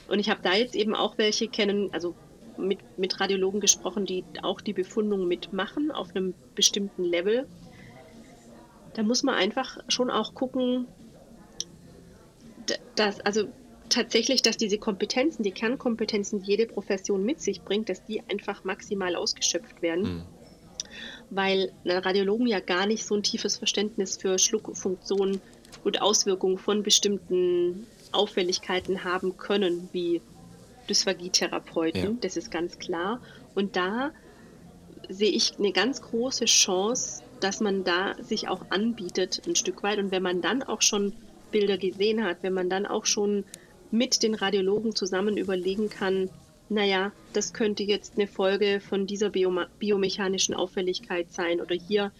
Und 0.09 0.19
ich 0.19 0.31
habe 0.31 0.40
da 0.42 0.54
jetzt 0.54 0.75
eben 0.75 0.95
auch 0.95 1.19
welche 1.19 1.49
kennen, 1.49 1.90
also 1.92 2.14
mit, 2.57 2.78
mit 2.99 3.21
Radiologen 3.21 3.61
gesprochen, 3.61 4.07
die 4.07 4.25
auch 4.42 4.61
die 4.61 4.73
Befundung 4.73 5.26
mitmachen 5.26 5.90
auf 5.90 6.14
einem 6.14 6.35
bestimmten 6.54 7.04
Level. 7.04 7.47
Da 8.95 9.02
muss 9.02 9.23
man 9.23 9.35
einfach 9.35 9.78
schon 9.88 10.11
auch 10.11 10.35
gucken, 10.35 10.87
dass, 12.95 13.21
also 13.21 13.49
tatsächlich, 13.88 14.42
dass 14.42 14.57
diese 14.57 14.78
Kompetenzen, 14.78 15.42
die 15.42 15.50
Kernkompetenzen, 15.50 16.42
die 16.42 16.50
jede 16.50 16.66
Profession 16.66 17.25
mit 17.25 17.40
sich 17.40 17.62
bringt, 17.62 17.88
dass 17.88 18.04
die 18.04 18.23
einfach 18.31 18.64
maximal 18.64 19.16
ausgeschöpft 19.16 19.83
werden. 19.83 20.02
Mhm 20.02 20.23
weil 21.34 21.72
Radiologen 21.84 22.46
ja 22.46 22.60
gar 22.60 22.86
nicht 22.86 23.04
so 23.04 23.14
ein 23.14 23.22
tiefes 23.22 23.56
Verständnis 23.56 24.16
für 24.16 24.38
Schluckfunktionen 24.38 25.40
und 25.84 26.02
Auswirkungen 26.02 26.58
von 26.58 26.82
bestimmten 26.82 27.86
Auffälligkeiten 28.12 29.04
haben 29.04 29.36
können, 29.36 29.88
wie 29.92 30.20
Dysphagietherapeuten, 30.88 32.02
ja. 32.02 32.16
das 32.20 32.36
ist 32.36 32.50
ganz 32.50 32.78
klar. 32.78 33.20
Und 33.54 33.76
da 33.76 34.10
sehe 35.08 35.30
ich 35.30 35.58
eine 35.58 35.72
ganz 35.72 36.02
große 36.02 36.44
Chance, 36.44 37.22
dass 37.40 37.60
man 37.60 37.84
da 37.84 38.14
sich 38.22 38.48
auch 38.48 38.66
anbietet 38.70 39.42
ein 39.46 39.56
Stück 39.56 39.82
weit. 39.82 39.98
Und 39.98 40.10
wenn 40.10 40.22
man 40.22 40.42
dann 40.42 40.62
auch 40.62 40.82
schon 40.82 41.12
Bilder 41.50 41.78
gesehen 41.78 42.24
hat, 42.24 42.38
wenn 42.42 42.52
man 42.52 42.68
dann 42.68 42.86
auch 42.86 43.06
schon 43.06 43.44
mit 43.90 44.22
den 44.22 44.34
Radiologen 44.34 44.94
zusammen 44.94 45.36
überlegen 45.36 45.88
kann, 45.90 46.30
naja, 46.69 47.12
das 47.33 47.52
könnte 47.52 47.83
jetzt 47.83 48.14
eine 48.16 48.26
Folge 48.26 48.81
von 48.81 49.07
dieser 49.07 49.31
Bioma 49.31 49.66
biomechanischen 49.78 50.54
Auffälligkeit 50.54 51.33
sein. 51.33 51.61
Oder 51.61 51.75
hier 51.75 52.12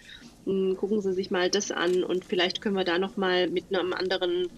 mh, 0.45 0.53
hm, 0.71 0.77
gucken 0.77 1.01
Sie 1.01 1.13
sich 1.13 1.31
mal 1.31 1.51
das 1.51 1.71
an. 1.71 2.05
Und 2.05 2.25
vielleicht 2.25 2.61
können 2.61 2.77
wir 2.77 2.85
da 2.85 2.99
nochmal 2.99 3.49
mit 3.49 3.75
einem 3.75 3.93
anderen, 3.93 4.49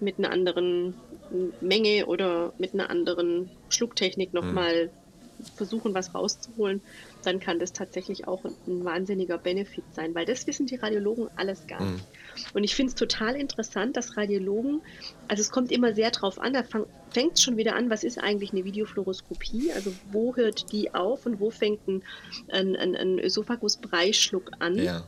mit 0.00 0.18
einer 0.18 0.30
anderen 0.30 0.94
hm, 1.30 1.52
Menge 1.60 2.06
oder 2.06 2.52
mit 2.58 2.74
einer 2.74 2.90
anderen 2.90 3.50
Schlucktechnik 3.68 4.32
nochmal 4.32 4.86
mhm. 4.86 5.44
versuchen, 5.56 5.94
was 5.94 6.14
rauszuholen, 6.14 6.80
dann 7.22 7.40
kann 7.40 7.58
das 7.58 7.72
tatsächlich 7.72 8.28
auch 8.28 8.44
ein, 8.44 8.54
ein, 8.66 8.84
wahnsinniger 8.84 9.38
Benefit 9.38 9.84
sein, 9.92 10.14
weil 10.14 10.26
das 10.26 10.46
wissen 10.46 10.66
die 10.66 10.76
Radiologen 10.76 11.28
alles 11.36 11.66
gar 11.66 11.82
mhm. 11.82 11.94
nicht. 11.94 12.06
Und 12.54 12.64
ich 12.64 12.74
finde 12.74 12.90
es 12.90 12.94
total 12.94 13.36
interessant, 13.36 13.96
dass 13.96 14.16
Radiologen, 14.16 14.80
also 15.28 15.40
es 15.40 15.50
kommt 15.50 15.70
immer 15.72 15.94
sehr 15.94 16.10
drauf 16.10 16.38
an, 16.38 16.52
da 16.52 16.62
fängt 17.10 17.34
es 17.34 17.42
schon 17.42 17.56
wieder 17.56 17.76
an, 17.76 17.90
was 17.90 18.04
ist 18.04 18.18
eigentlich 18.18 18.52
eine 18.52 18.64
Videofluoroskopie? 18.64 19.72
Also 19.72 19.92
wo 20.10 20.36
hört 20.36 20.72
die 20.72 20.94
auf 20.94 21.26
und 21.26 21.40
wo 21.40 21.50
fängt 21.50 21.86
ein, 21.88 22.02
ein, 22.50 22.76
ein, 22.76 22.96
ein 22.96 23.18
Ösophagus-Breischluck 23.18 24.50
an? 24.58 24.76
Ja. 24.76 25.04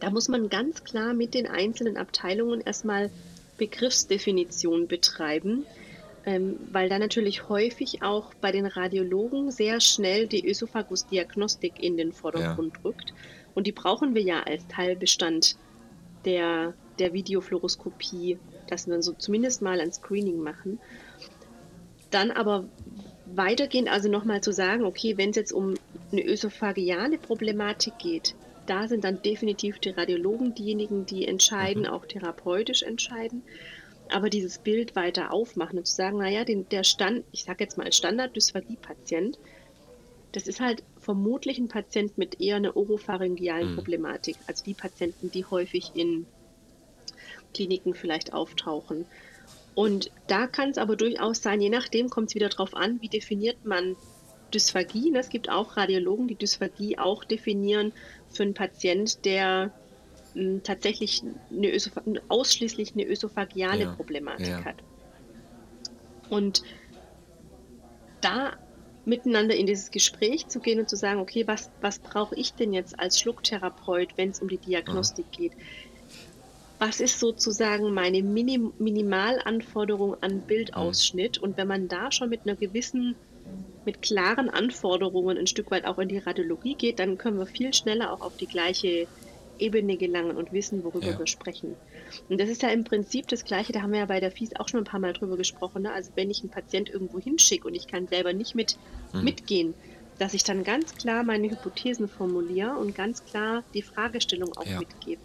Da 0.00 0.10
muss 0.10 0.28
man 0.28 0.48
ganz 0.48 0.84
klar 0.84 1.14
mit 1.14 1.34
den 1.34 1.46
einzelnen 1.46 1.96
Abteilungen 1.96 2.60
erstmal 2.60 3.10
Begriffsdefinition 3.56 4.86
betreiben, 4.86 5.66
weil 6.24 6.88
da 6.88 6.98
natürlich 6.98 7.48
häufig 7.48 8.02
auch 8.02 8.34
bei 8.34 8.52
den 8.52 8.66
Radiologen 8.66 9.50
sehr 9.50 9.80
schnell 9.80 10.26
die 10.26 10.46
Ösophagus-Diagnostik 10.46 11.82
in 11.82 11.96
den 11.96 12.12
Vordergrund 12.12 12.76
ja. 12.76 12.82
rückt. 12.84 13.14
Und 13.54 13.66
die 13.66 13.72
brauchen 13.72 14.14
wir 14.14 14.22
ja 14.22 14.42
als 14.42 14.66
Teilbestand 14.68 15.56
der, 16.24 16.74
der 16.98 17.12
Videofluoroskopie, 17.12 18.38
dass 18.66 18.86
wir 18.86 19.02
so 19.02 19.12
zumindest 19.12 19.62
mal 19.62 19.80
ein 19.80 19.92
Screening 19.92 20.40
machen. 20.40 20.78
Dann 22.10 22.30
aber 22.30 22.68
weitergehend, 23.26 23.88
also 23.88 24.08
nochmal 24.10 24.40
zu 24.40 24.52
sagen, 24.52 24.84
okay, 24.84 25.16
wenn 25.16 25.30
es 25.30 25.36
jetzt 25.36 25.52
um 25.52 25.74
eine 26.12 26.24
ösophageale 26.24 27.18
Problematik 27.18 27.98
geht, 27.98 28.34
da 28.66 28.86
sind 28.86 29.04
dann 29.04 29.22
definitiv 29.22 29.78
die 29.78 29.90
Radiologen 29.90 30.54
diejenigen, 30.54 31.06
die 31.06 31.26
entscheiden, 31.26 31.84
mhm. 31.84 31.88
auch 31.88 32.06
therapeutisch 32.06 32.82
entscheiden. 32.82 33.42
Aber 34.10 34.30
dieses 34.30 34.58
Bild 34.58 34.96
weiter 34.96 35.32
aufmachen 35.32 35.78
und 35.78 35.86
zu 35.86 35.94
sagen, 35.94 36.18
naja, 36.18 36.44
den, 36.44 36.68
der 36.68 36.84
Stand, 36.84 37.24
ich 37.32 37.44
sage 37.44 37.64
jetzt 37.64 37.76
mal 37.76 37.84
als 37.84 37.96
Standard-Dysphagie-Patient, 37.96 39.38
das 40.32 40.46
ist 40.46 40.60
halt 40.60 40.82
vermutlich 40.98 41.58
ein 41.58 41.68
Patient 41.68 42.16
mit 42.18 42.40
eher 42.40 42.56
einer 42.56 42.76
oropharyngealen 42.76 43.72
mhm. 43.72 43.74
Problematik, 43.76 44.36
also 44.46 44.64
die 44.64 44.74
Patienten, 44.74 45.30
die 45.30 45.44
häufig 45.44 45.92
in 45.94 46.26
Kliniken 47.54 47.94
vielleicht 47.94 48.32
auftauchen. 48.32 49.06
Und 49.74 50.10
da 50.26 50.46
kann 50.46 50.70
es 50.70 50.78
aber 50.78 50.96
durchaus 50.96 51.42
sein, 51.42 51.60
je 51.60 51.70
nachdem 51.70 52.10
kommt 52.10 52.30
es 52.30 52.34
wieder 52.34 52.48
darauf 52.48 52.74
an, 52.74 53.00
wie 53.00 53.08
definiert 53.08 53.64
man 53.64 53.96
Dysphagie. 54.52 55.14
Es 55.14 55.28
gibt 55.28 55.50
auch 55.50 55.76
Radiologen, 55.76 56.28
die 56.28 56.34
Dysphagie 56.34 56.98
auch 56.98 57.24
definieren 57.24 57.92
für 58.28 58.42
einen 58.42 58.54
Patient, 58.54 59.24
der 59.24 59.72
mh, 60.38 60.44
hm, 60.44 60.62
tatsächlich 60.62 61.22
eine 61.50 62.20
ausschließlich 62.28 62.94
eine 62.94 63.06
ösophagiale 63.06 63.84
ja. 63.84 63.94
Problematik 63.94 64.48
ja. 64.48 64.64
hat. 64.64 64.76
Und 66.30 66.62
da 68.20 68.56
miteinander 69.04 69.54
in 69.54 69.66
dieses 69.66 69.90
Gespräch 69.90 70.48
zu 70.48 70.60
gehen 70.60 70.78
und 70.78 70.88
zu 70.88 70.96
sagen, 70.96 71.20
okay, 71.20 71.46
was, 71.46 71.70
was 71.80 71.98
brauche 71.98 72.34
ich 72.34 72.52
denn 72.54 72.74
jetzt 72.74 72.98
als 73.00 73.18
Schlucktherapeut, 73.18 74.10
wenn 74.16 74.30
es 74.30 74.40
um 74.40 74.48
die 74.48 74.58
Diagnostik 74.58 75.26
ja. 75.32 75.38
geht? 75.38 75.52
was 76.78 77.00
ist 77.00 77.18
sozusagen 77.18 77.92
meine 77.92 78.22
Minim 78.22 78.72
Minimalanforderung 78.78 80.16
an 80.22 80.40
Bildausschnitt? 80.40 81.38
Und 81.38 81.56
wenn 81.56 81.68
man 81.68 81.88
da 81.88 82.12
schon 82.12 82.28
mit 82.28 82.42
einer 82.44 82.54
gewissen, 82.54 83.16
mit 83.84 84.02
klaren 84.02 84.48
Anforderungen 84.48 85.38
ein 85.38 85.46
Stück 85.46 85.70
weit 85.70 85.86
auch 85.86 85.98
in 85.98 86.08
die 86.08 86.18
Radiologie 86.18 86.74
geht, 86.74 86.98
dann 87.00 87.18
können 87.18 87.38
wir 87.38 87.46
viel 87.46 87.74
schneller 87.74 88.12
auch 88.12 88.20
auf 88.20 88.36
die 88.36 88.46
gleiche 88.46 89.08
Ebene 89.58 89.96
gelangen 89.96 90.36
und 90.36 90.52
wissen, 90.52 90.84
worüber 90.84 91.06
ja. 91.06 91.18
wir 91.18 91.26
sprechen. 91.26 91.74
Und 92.28 92.40
das 92.40 92.48
ist 92.48 92.62
ja 92.62 92.68
im 92.68 92.84
Prinzip 92.84 93.28
das 93.28 93.44
Gleiche, 93.44 93.72
da 93.72 93.82
haben 93.82 93.92
wir 93.92 94.00
ja 94.00 94.06
bei 94.06 94.20
der 94.20 94.30
FIS 94.30 94.56
auch 94.56 94.68
schon 94.68 94.80
ein 94.80 94.84
paar 94.84 95.00
Mal 95.00 95.12
drüber 95.12 95.36
gesprochen. 95.36 95.82
Ne? 95.82 95.92
Also 95.92 96.10
wenn 96.14 96.30
ich 96.30 96.40
einen 96.40 96.50
Patient 96.50 96.88
irgendwo 96.88 97.18
hinschicke 97.18 97.66
und 97.66 97.74
ich 97.74 97.86
kann 97.86 98.06
selber 98.08 98.32
nicht 98.32 98.54
mit, 98.54 98.78
mhm. 99.12 99.24
mitgehen, 99.24 99.74
dass 100.18 100.34
ich 100.34 100.44
dann 100.44 100.64
ganz 100.64 100.94
klar 100.94 101.22
meine 101.22 101.50
Hypothesen 101.50 102.08
formuliere 102.08 102.76
und 102.76 102.94
ganz 102.94 103.24
klar 103.24 103.62
die 103.74 103.82
Fragestellung 103.82 104.56
auch 104.56 104.66
ja. 104.66 104.78
mitgebe. 104.78 105.20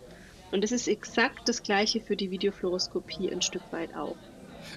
Und 0.51 0.63
das 0.63 0.71
ist 0.71 0.87
exakt 0.87 1.49
das 1.49 1.63
Gleiche 1.63 1.99
für 1.99 2.15
die 2.15 2.29
Videofluoroskopie 2.29 3.31
ein 3.31 3.41
Stück 3.41 3.63
weit 3.71 3.95
auch. 3.95 4.15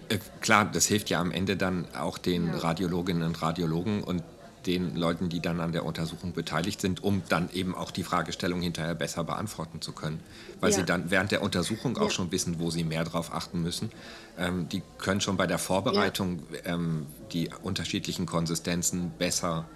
Äh, 0.08 0.18
klar, 0.40 0.70
das 0.72 0.86
hilft 0.86 1.10
ja 1.10 1.20
am 1.20 1.30
Ende 1.30 1.56
dann 1.56 1.86
auch 1.94 2.18
den 2.18 2.46
ja. 2.46 2.58
Radiologinnen 2.58 3.22
und 3.22 3.42
Radiologen 3.42 4.02
und 4.02 4.22
den 4.66 4.96
Leuten, 4.96 5.28
die 5.28 5.40
dann 5.40 5.60
an 5.60 5.72
der 5.72 5.84
Untersuchung 5.84 6.32
beteiligt 6.32 6.80
sind, 6.80 7.02
um 7.02 7.22
dann 7.28 7.48
eben 7.52 7.74
auch 7.74 7.90
die 7.90 8.02
Fragestellung 8.02 8.60
hinterher 8.60 8.94
besser 8.94 9.24
beantworten 9.24 9.80
zu 9.80 9.92
können. 9.92 10.20
Weil 10.60 10.70
ja. 10.70 10.76
sie 10.76 10.84
dann 10.84 11.10
während 11.10 11.32
der 11.32 11.42
Untersuchung 11.42 11.96
auch 11.98 12.04
ja. 12.04 12.10
schon 12.10 12.32
wissen, 12.32 12.58
wo 12.58 12.70
sie 12.70 12.84
mehr 12.84 13.04
drauf 13.04 13.32
achten 13.32 13.62
müssen. 13.62 13.90
Ähm, 14.38 14.68
die 14.68 14.82
können 14.98 15.20
schon 15.20 15.36
bei 15.36 15.46
der 15.46 15.58
Vorbereitung 15.58 16.42
ja. 16.52 16.74
ähm, 16.74 17.06
die 17.32 17.50
unterschiedlichen 17.62 18.26
Konsistenzen 18.26 19.12
besser 19.18 19.66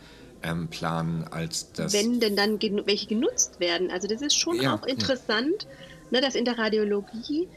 ähm, 0.43 0.69
planen 0.69 1.25
als 1.31 1.73
das. 1.73 1.93
Wenn 1.93 2.21
denn 2.21 2.37
dann 2.37 2.59
gen 2.59 2.87
welche 2.87 3.07
genutzt 3.07 3.61
werden. 3.61 3.91
Also 3.91 4.09
das 4.09 4.23
ist 4.23 4.39
schon 4.39 4.65
auch 4.67 4.85
interessant, 4.85 5.67
ne, 6.11 6.21
dass 6.21 6.35
in 6.35 6.45
der 6.45 6.59
Radiologie, 6.59 7.49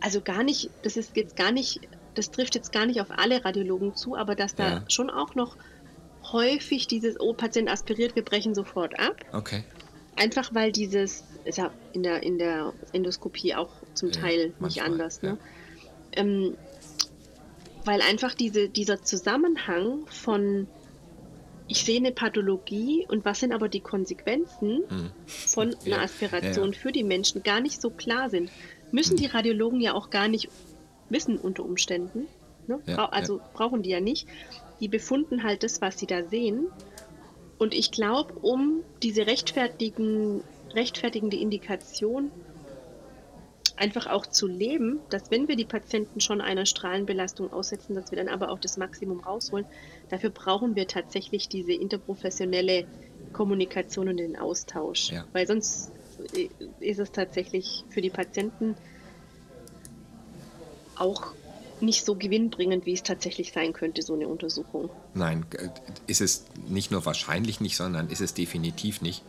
also 0.00 0.20
gar 0.20 0.42
nicht, 0.42 0.70
das 0.82 0.96
ist 0.96 1.16
jetzt 1.16 1.36
gar 1.36 1.52
nicht, 1.52 1.80
das 2.14 2.30
trifft 2.30 2.54
jetzt 2.54 2.72
gar 2.72 2.86
nicht 2.86 3.00
auf 3.00 3.10
alle 3.10 3.44
Radiologen 3.44 3.94
zu, 3.94 4.16
aber 4.16 4.34
dass 4.34 4.54
da 4.54 4.68
ja. 4.68 4.84
schon 4.88 5.10
auch 5.10 5.34
noch 5.34 5.56
häufig 6.32 6.86
dieses, 6.86 7.18
oh, 7.20 7.32
Patient 7.32 7.68
aspiriert, 7.70 8.14
wir 8.16 8.24
brechen 8.24 8.54
sofort 8.54 8.98
ab. 8.98 9.16
Okay. 9.32 9.64
Einfach 10.16 10.54
weil 10.54 10.72
dieses, 10.72 11.24
ist 11.44 11.58
ja 11.58 11.70
in 11.92 12.02
der, 12.02 12.22
in 12.22 12.38
der 12.38 12.72
Endoskopie 12.92 13.54
auch 13.54 13.70
zum 13.94 14.12
Teil 14.12 14.52
ja, 14.58 14.66
nicht 14.66 14.82
anders, 14.82 15.22
ne? 15.22 15.38
Ja. 16.14 16.22
Ähm, 16.22 16.56
weil 17.84 18.02
einfach 18.02 18.34
diese, 18.34 18.68
dieser 18.68 19.02
Zusammenhang 19.02 20.06
von 20.06 20.66
ich 21.70 21.84
sehe 21.84 21.98
eine 21.98 22.10
Pathologie 22.10 23.06
und 23.08 23.24
was 23.24 23.38
sind 23.38 23.52
aber 23.52 23.68
die 23.68 23.80
Konsequenzen 23.80 24.82
hm. 24.88 25.10
von 25.26 25.68
einer 25.86 25.96
ja. 25.96 26.02
Aspiration 26.02 26.66
ja, 26.66 26.72
ja. 26.72 26.78
für 26.78 26.90
die 26.90 27.04
Menschen 27.04 27.44
gar 27.44 27.60
nicht 27.60 27.80
so 27.80 27.90
klar 27.90 28.28
sind. 28.28 28.50
Müssen 28.90 29.12
hm. 29.12 29.18
die 29.18 29.26
Radiologen 29.26 29.80
ja 29.80 29.94
auch 29.94 30.10
gar 30.10 30.26
nicht 30.26 30.48
wissen 31.08 31.38
unter 31.38 31.64
Umständen. 31.64 32.26
Ne? 32.66 32.80
Also 32.96 33.40
brauchen 33.52 33.82
die 33.82 33.90
ja 33.90 34.00
nicht. 34.00 34.26
Die 34.80 34.88
befunden 34.88 35.42
halt 35.42 35.62
das, 35.62 35.80
was 35.80 35.98
sie 35.98 36.06
da 36.06 36.24
sehen. 36.24 36.66
Und 37.58 37.74
ich 37.74 37.90
glaube, 37.90 38.34
um 38.40 38.82
diese 39.02 39.26
rechtfertigen, 39.26 40.42
rechtfertigende 40.74 41.36
Indikation 41.36 42.30
einfach 43.76 44.06
auch 44.06 44.26
zu 44.26 44.46
leben, 44.46 45.00
dass 45.08 45.30
wenn 45.30 45.48
wir 45.48 45.56
die 45.56 45.64
Patienten 45.64 46.20
schon 46.20 46.40
einer 46.40 46.66
Strahlenbelastung 46.66 47.52
aussetzen, 47.52 47.94
dass 47.94 48.10
wir 48.10 48.18
dann 48.18 48.28
aber 48.28 48.50
auch 48.50 48.58
das 48.58 48.76
Maximum 48.76 49.20
rausholen. 49.20 49.64
Dafür 50.10 50.30
brauchen 50.30 50.76
wir 50.76 50.86
tatsächlich 50.86 51.48
diese 51.48 51.72
interprofessionelle 51.72 52.86
Kommunikation 53.32 54.08
und 54.08 54.18
den 54.18 54.36
Austausch. 54.36 55.12
Ja. 55.12 55.24
Weil 55.32 55.46
sonst 55.46 55.92
ist 56.80 57.00
es 57.00 57.10
tatsächlich 57.10 57.84
für 57.88 58.02
die 58.02 58.10
Patienten 58.10 58.74
auch 60.96 61.32
nicht 61.82 62.04
so 62.04 62.14
gewinnbringend, 62.14 62.86
wie 62.86 62.92
es 62.92 63.02
tatsächlich 63.02 63.52
sein 63.52 63.72
könnte, 63.72 64.02
so 64.02 64.14
eine 64.14 64.28
Untersuchung. 64.28 64.90
Nein, 65.14 65.44
ist 66.06 66.20
es 66.20 66.44
nicht 66.68 66.90
nur 66.90 67.04
wahrscheinlich 67.06 67.60
nicht, 67.60 67.76
sondern 67.76 68.08
ist 68.08 68.20
es 68.20 68.34
definitiv 68.34 69.00
nicht. 69.02 69.22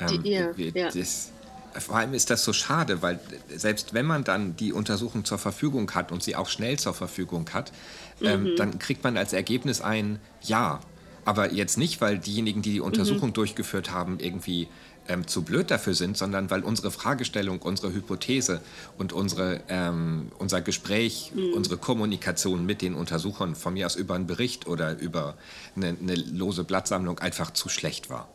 Ähm, 0.00 0.22
die, 0.22 0.30
ja, 0.30 0.56
wir, 0.56 0.70
ja. 0.70 0.90
Das, 0.90 1.30
vor 1.78 1.96
allem 1.96 2.14
ist 2.14 2.30
das 2.30 2.44
so 2.44 2.52
schade, 2.52 3.02
weil 3.02 3.20
selbst 3.54 3.94
wenn 3.94 4.06
man 4.06 4.24
dann 4.24 4.56
die 4.56 4.72
Untersuchung 4.72 5.24
zur 5.24 5.38
Verfügung 5.38 5.90
hat 5.92 6.12
und 6.12 6.22
sie 6.22 6.36
auch 6.36 6.48
schnell 6.48 6.78
zur 6.78 6.94
Verfügung 6.94 7.50
hat, 7.52 7.72
ähm, 8.20 8.40
mhm. 8.40 8.46
ähm, 8.46 8.56
dann 8.56 8.78
kriegt 8.78 9.04
man 9.04 9.16
als 9.16 9.32
Ergebnis 9.32 9.80
ein 9.80 10.18
Ja. 10.42 10.80
Aber 11.24 11.52
jetzt 11.52 11.76
nicht, 11.76 12.00
weil 12.00 12.18
diejenigen, 12.18 12.62
die 12.62 12.70
die 12.70 12.80
Untersuchung 12.80 13.30
mhm. 13.30 13.34
durchgeführt 13.34 13.90
haben, 13.90 14.20
irgendwie 14.20 14.68
ähm, 15.08 15.26
zu 15.26 15.42
blöd 15.42 15.70
dafür 15.70 15.94
sind, 15.94 16.16
sondern 16.16 16.50
weil 16.50 16.62
unsere 16.62 16.90
Fragestellung, 16.90 17.60
unsere 17.60 17.92
Hypothese 17.92 18.60
und 18.98 19.12
unsere, 19.12 19.60
ähm, 19.68 20.30
unser 20.38 20.60
Gespräch, 20.60 21.32
mhm. 21.34 21.54
unsere 21.54 21.76
Kommunikation 21.76 22.66
mit 22.66 22.82
den 22.82 22.94
Untersuchern 22.94 23.54
von 23.54 23.74
mir 23.74 23.86
aus 23.86 23.96
über 23.96 24.14
einen 24.14 24.26
Bericht 24.26 24.66
oder 24.66 24.98
über 24.98 25.36
eine, 25.74 25.96
eine 26.00 26.14
lose 26.14 26.64
Blattsammlung 26.64 27.18
einfach 27.18 27.52
zu 27.52 27.68
schlecht 27.68 28.10
war. 28.10 28.28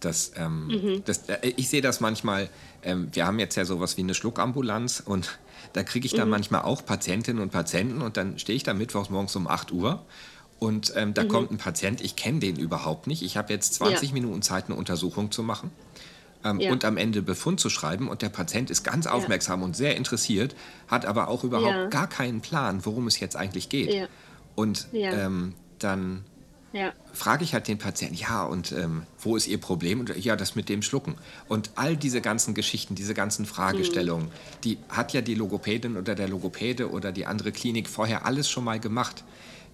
Das, 0.00 0.32
ähm, 0.36 0.66
mhm. 0.66 1.02
das, 1.04 1.28
äh, 1.28 1.52
ich 1.56 1.68
sehe 1.68 1.80
das 1.80 2.00
manchmal, 2.00 2.48
ähm, 2.82 3.08
wir 3.12 3.26
haben 3.26 3.38
jetzt 3.38 3.56
ja 3.56 3.64
sowas 3.64 3.96
wie 3.96 4.02
eine 4.02 4.14
Schluckambulanz 4.14 5.02
und 5.04 5.38
da 5.72 5.82
kriege 5.82 6.06
ich 6.06 6.12
dann 6.12 6.28
mhm. 6.28 6.32
manchmal 6.32 6.62
auch 6.62 6.84
Patientinnen 6.84 7.42
und 7.42 7.50
Patienten 7.50 8.02
und 8.02 8.16
dann 8.16 8.38
stehe 8.38 8.56
ich 8.56 8.62
da 8.62 8.74
mittwochs 8.74 9.10
morgens 9.10 9.34
um 9.36 9.46
8 9.46 9.72
Uhr 9.72 10.04
und 10.58 10.92
ähm, 10.96 11.14
da 11.14 11.24
mhm. 11.24 11.28
kommt 11.28 11.50
ein 11.50 11.58
Patient, 11.58 12.00
ich 12.00 12.16
kenne 12.16 12.40
den 12.40 12.56
überhaupt 12.56 13.06
nicht. 13.06 13.22
Ich 13.22 13.36
habe 13.36 13.52
jetzt 13.52 13.74
20 13.74 14.10
ja. 14.10 14.14
Minuten 14.14 14.42
Zeit, 14.42 14.66
eine 14.66 14.76
Untersuchung 14.76 15.30
zu 15.30 15.42
machen 15.42 15.70
ähm, 16.44 16.60
ja. 16.60 16.70
und 16.70 16.84
am 16.84 16.96
Ende 16.96 17.22
Befund 17.22 17.58
zu 17.58 17.70
schreiben 17.70 18.08
und 18.08 18.22
der 18.22 18.28
Patient 18.28 18.70
ist 18.70 18.84
ganz 18.84 19.06
aufmerksam 19.06 19.60
ja. 19.60 19.66
und 19.66 19.76
sehr 19.76 19.96
interessiert, 19.96 20.54
hat 20.88 21.06
aber 21.06 21.28
auch 21.28 21.44
überhaupt 21.44 21.90
gar 21.90 22.08
keinen 22.08 22.40
Plan, 22.40 22.84
worum 22.84 23.06
es 23.06 23.18
jetzt 23.18 23.36
eigentlich 23.36 23.68
geht. 23.68 24.08
Und 24.54 24.86
ähm, 24.92 25.54
dann 25.78 26.24
ja. 26.72 26.92
frage 27.12 27.44
ich 27.44 27.54
halt 27.54 27.68
den 27.68 27.78
Patienten, 27.78 28.16
ja, 28.16 28.44
und 28.44 28.72
ähm, 28.72 29.04
wo 29.18 29.36
ist 29.36 29.46
Ihr 29.46 29.58
Problem? 29.58 30.00
Und 30.00 30.16
ja, 30.16 30.36
das 30.36 30.54
mit 30.54 30.68
dem 30.68 30.82
Schlucken. 30.82 31.14
Und 31.48 31.70
all 31.76 31.96
diese 31.96 32.20
ganzen 32.20 32.52
Geschichten, 32.54 32.94
diese 32.94 33.14
ganzen 33.14 33.46
Fragestellungen, 33.46 34.26
mhm. 34.26 34.60
die 34.64 34.78
hat 34.88 35.12
ja 35.12 35.20
die 35.20 35.34
Logopädin 35.34 35.96
oder 35.96 36.14
der 36.14 36.28
Logopäde 36.28 36.90
oder 36.90 37.12
die 37.12 37.26
andere 37.26 37.52
Klinik 37.52 37.88
vorher 37.88 38.26
alles 38.26 38.50
schon 38.50 38.64
mal 38.64 38.80
gemacht. 38.80 39.24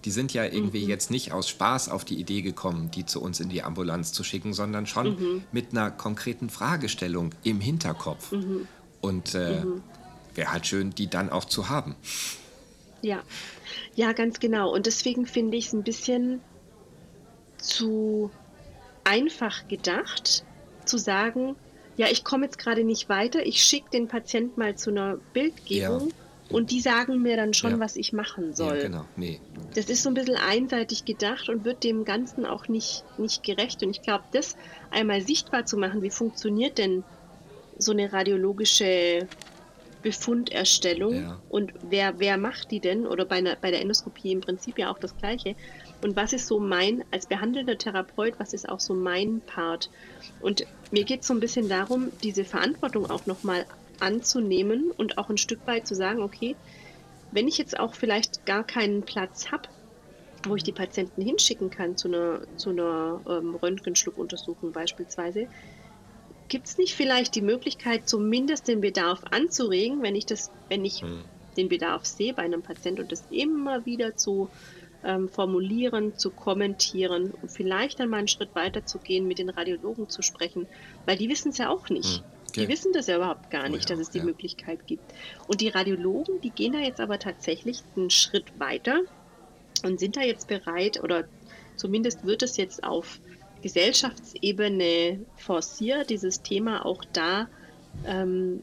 Die 0.05 0.11
sind 0.11 0.33
ja 0.33 0.43
irgendwie 0.43 0.83
mhm. 0.83 0.89
jetzt 0.89 1.11
nicht 1.11 1.31
aus 1.31 1.49
Spaß 1.49 1.89
auf 1.89 2.05
die 2.05 2.19
Idee 2.19 2.41
gekommen, 2.41 2.91
die 2.91 3.05
zu 3.05 3.21
uns 3.21 3.39
in 3.39 3.49
die 3.49 3.63
Ambulanz 3.63 4.13
zu 4.13 4.23
schicken, 4.23 4.53
sondern 4.53 4.87
schon 4.87 5.19
mhm. 5.19 5.43
mit 5.51 5.71
einer 5.71 5.91
konkreten 5.91 6.49
Fragestellung 6.49 7.33
im 7.43 7.59
Hinterkopf. 7.59 8.31
Mhm. 8.31 8.67
Und 9.01 9.35
äh, 9.35 9.61
mhm. 9.61 9.83
wäre 10.35 10.51
halt 10.51 10.67
schön, 10.67 10.91
die 10.91 11.07
dann 11.07 11.29
auch 11.29 11.45
zu 11.45 11.69
haben. 11.69 11.95
Ja, 13.01 13.23
ja, 13.95 14.13
ganz 14.13 14.39
genau. 14.39 14.73
Und 14.73 14.85
deswegen 14.85 15.25
finde 15.25 15.57
ich 15.57 15.67
es 15.67 15.73
ein 15.73 15.83
bisschen 15.83 16.41
zu 17.57 18.31
einfach 19.03 19.67
gedacht, 19.67 20.43
zu 20.85 20.97
sagen, 20.97 21.55
ja, 21.97 22.07
ich 22.07 22.23
komme 22.23 22.45
jetzt 22.45 22.57
gerade 22.57 22.83
nicht 22.83 23.09
weiter, 23.09 23.45
ich 23.45 23.63
schicke 23.63 23.89
den 23.91 24.07
Patienten 24.07 24.59
mal 24.59 24.75
zu 24.75 24.89
einer 24.89 25.17
Bildgebung 25.33 26.09
ja. 26.09 26.15
Und 26.51 26.71
die 26.71 26.81
sagen 26.81 27.21
mir 27.21 27.35
dann 27.35 27.53
schon, 27.53 27.71
ja. 27.71 27.79
was 27.79 27.95
ich 27.95 28.13
machen 28.13 28.53
soll. 28.53 28.77
Ja, 28.77 28.83
genau. 28.83 29.05
nee. 29.15 29.39
Das 29.75 29.85
ist 29.85 30.03
so 30.03 30.09
ein 30.09 30.13
bisschen 30.13 30.35
einseitig 30.35 31.05
gedacht 31.05 31.49
und 31.49 31.65
wird 31.65 31.83
dem 31.83 32.05
Ganzen 32.05 32.45
auch 32.45 32.67
nicht, 32.67 33.03
nicht 33.17 33.43
gerecht. 33.43 33.83
Und 33.83 33.91
ich 33.91 34.01
glaube, 34.01 34.23
das 34.31 34.55
einmal 34.91 35.21
sichtbar 35.21 35.65
zu 35.65 35.77
machen, 35.77 36.01
wie 36.01 36.09
funktioniert 36.09 36.77
denn 36.77 37.03
so 37.77 37.91
eine 37.91 38.11
radiologische 38.11 39.27
Befunderstellung 40.01 41.15
ja. 41.15 41.39
und 41.49 41.73
wer, 41.89 42.19
wer 42.19 42.37
macht 42.37 42.71
die 42.71 42.79
denn? 42.79 43.05
Oder 43.05 43.25
bei, 43.25 43.37
einer, 43.37 43.55
bei 43.55 43.71
der 43.71 43.81
Endoskopie 43.81 44.31
im 44.31 44.41
Prinzip 44.41 44.77
ja 44.79 44.91
auch 44.91 44.99
das 44.99 45.15
Gleiche. 45.17 45.55
Und 46.01 46.15
was 46.15 46.33
ist 46.33 46.47
so 46.47 46.59
mein, 46.59 47.03
als 47.11 47.27
behandelnder 47.27 47.77
Therapeut, 47.77 48.33
was 48.39 48.53
ist 48.53 48.67
auch 48.67 48.79
so 48.79 48.93
mein 48.93 49.41
Part? 49.41 49.89
Und 50.41 50.65
mir 50.91 51.03
geht 51.03 51.21
es 51.21 51.27
so 51.27 51.33
ein 51.33 51.39
bisschen 51.39 51.69
darum, 51.69 52.11
diese 52.23 52.43
Verantwortung 52.43 53.09
auch 53.09 53.25
nochmal 53.25 53.65
anzunehmen 54.01 54.91
und 54.91 55.17
auch 55.17 55.29
ein 55.29 55.37
Stück 55.37 55.65
weit 55.65 55.87
zu 55.87 55.95
sagen, 55.95 56.21
okay, 56.21 56.55
wenn 57.31 57.47
ich 57.47 57.57
jetzt 57.57 57.79
auch 57.79 57.93
vielleicht 57.93 58.45
gar 58.45 58.63
keinen 58.63 59.03
Platz 59.03 59.51
habe, 59.51 59.69
wo 60.45 60.55
ich 60.55 60.63
die 60.63 60.71
Patienten 60.71 61.21
hinschicken 61.21 61.69
kann 61.69 61.97
zu 61.97 62.07
einer, 62.07 62.41
zu 62.57 62.71
einer 62.71 63.21
ähm, 63.27 63.55
Röntgenschluckuntersuchung 63.55 64.71
beispielsweise, 64.71 65.47
gibt 66.47 66.67
es 66.67 66.77
nicht 66.77 66.95
vielleicht 66.95 67.35
die 67.35 67.41
Möglichkeit, 67.41 68.09
zumindest 68.09 68.67
den 68.67 68.81
Bedarf 68.81 69.21
anzuregen, 69.31 70.01
wenn 70.03 70.15
ich 70.15 70.25
das, 70.25 70.51
wenn 70.67 70.83
ich 70.83 71.01
hm. 71.01 71.23
den 71.55 71.69
Bedarf 71.69 72.05
sehe 72.05 72.33
bei 72.33 72.43
einem 72.43 72.61
Patienten 72.61 73.03
und 73.03 73.11
das 73.11 73.23
immer 73.29 73.85
wieder 73.85 74.17
zu 74.17 74.49
ähm, 75.03 75.29
formulieren, 75.29 76.17
zu 76.17 76.29
kommentieren 76.29 77.31
und 77.41 77.49
vielleicht 77.49 77.99
dann 77.99 78.09
mal 78.09 78.17
einen 78.17 78.27
Schritt 78.27 78.53
weiter 78.53 78.85
zu 78.85 78.99
gehen, 78.99 79.27
mit 79.27 79.39
den 79.39 79.49
Radiologen 79.49 80.09
zu 80.09 80.21
sprechen, 80.21 80.67
weil 81.05 81.17
die 81.17 81.29
wissen 81.29 81.49
es 81.49 81.57
ja 81.57 81.69
auch 81.69 81.89
nicht. 81.89 82.17
Hm, 82.17 82.23
okay. 82.51 82.61
Die 82.61 82.71
wissen 82.71 82.93
das 82.93 83.07
ja 83.07 83.17
überhaupt 83.17 83.49
gar 83.49 83.69
nicht, 83.69 83.85
oh 83.85 83.89
ja, 83.89 83.95
dass 83.95 83.99
es 83.99 84.09
die 84.09 84.19
ja. 84.19 84.23
Möglichkeit 84.23 84.85
gibt. 84.87 85.03
Und 85.47 85.61
die 85.61 85.69
Radiologen, 85.69 86.41
die 86.41 86.49
gehen 86.49 86.73
da 86.73 86.79
jetzt 86.79 86.99
aber 86.99 87.19
tatsächlich 87.19 87.83
einen 87.95 88.09
Schritt 88.09 88.59
weiter 88.59 89.01
und 89.83 89.99
sind 89.99 90.17
da 90.17 90.21
jetzt 90.21 90.47
bereit 90.47 91.03
oder 91.03 91.25
zumindest 91.75 92.25
wird 92.25 92.43
es 92.43 92.57
jetzt 92.57 92.83
auf 92.83 93.19
Gesellschaftsebene 93.61 95.25
forciert, 95.37 96.09
dieses 96.09 96.41
Thema 96.41 96.85
auch 96.85 97.03
da 97.13 97.47
ähm, 98.05 98.61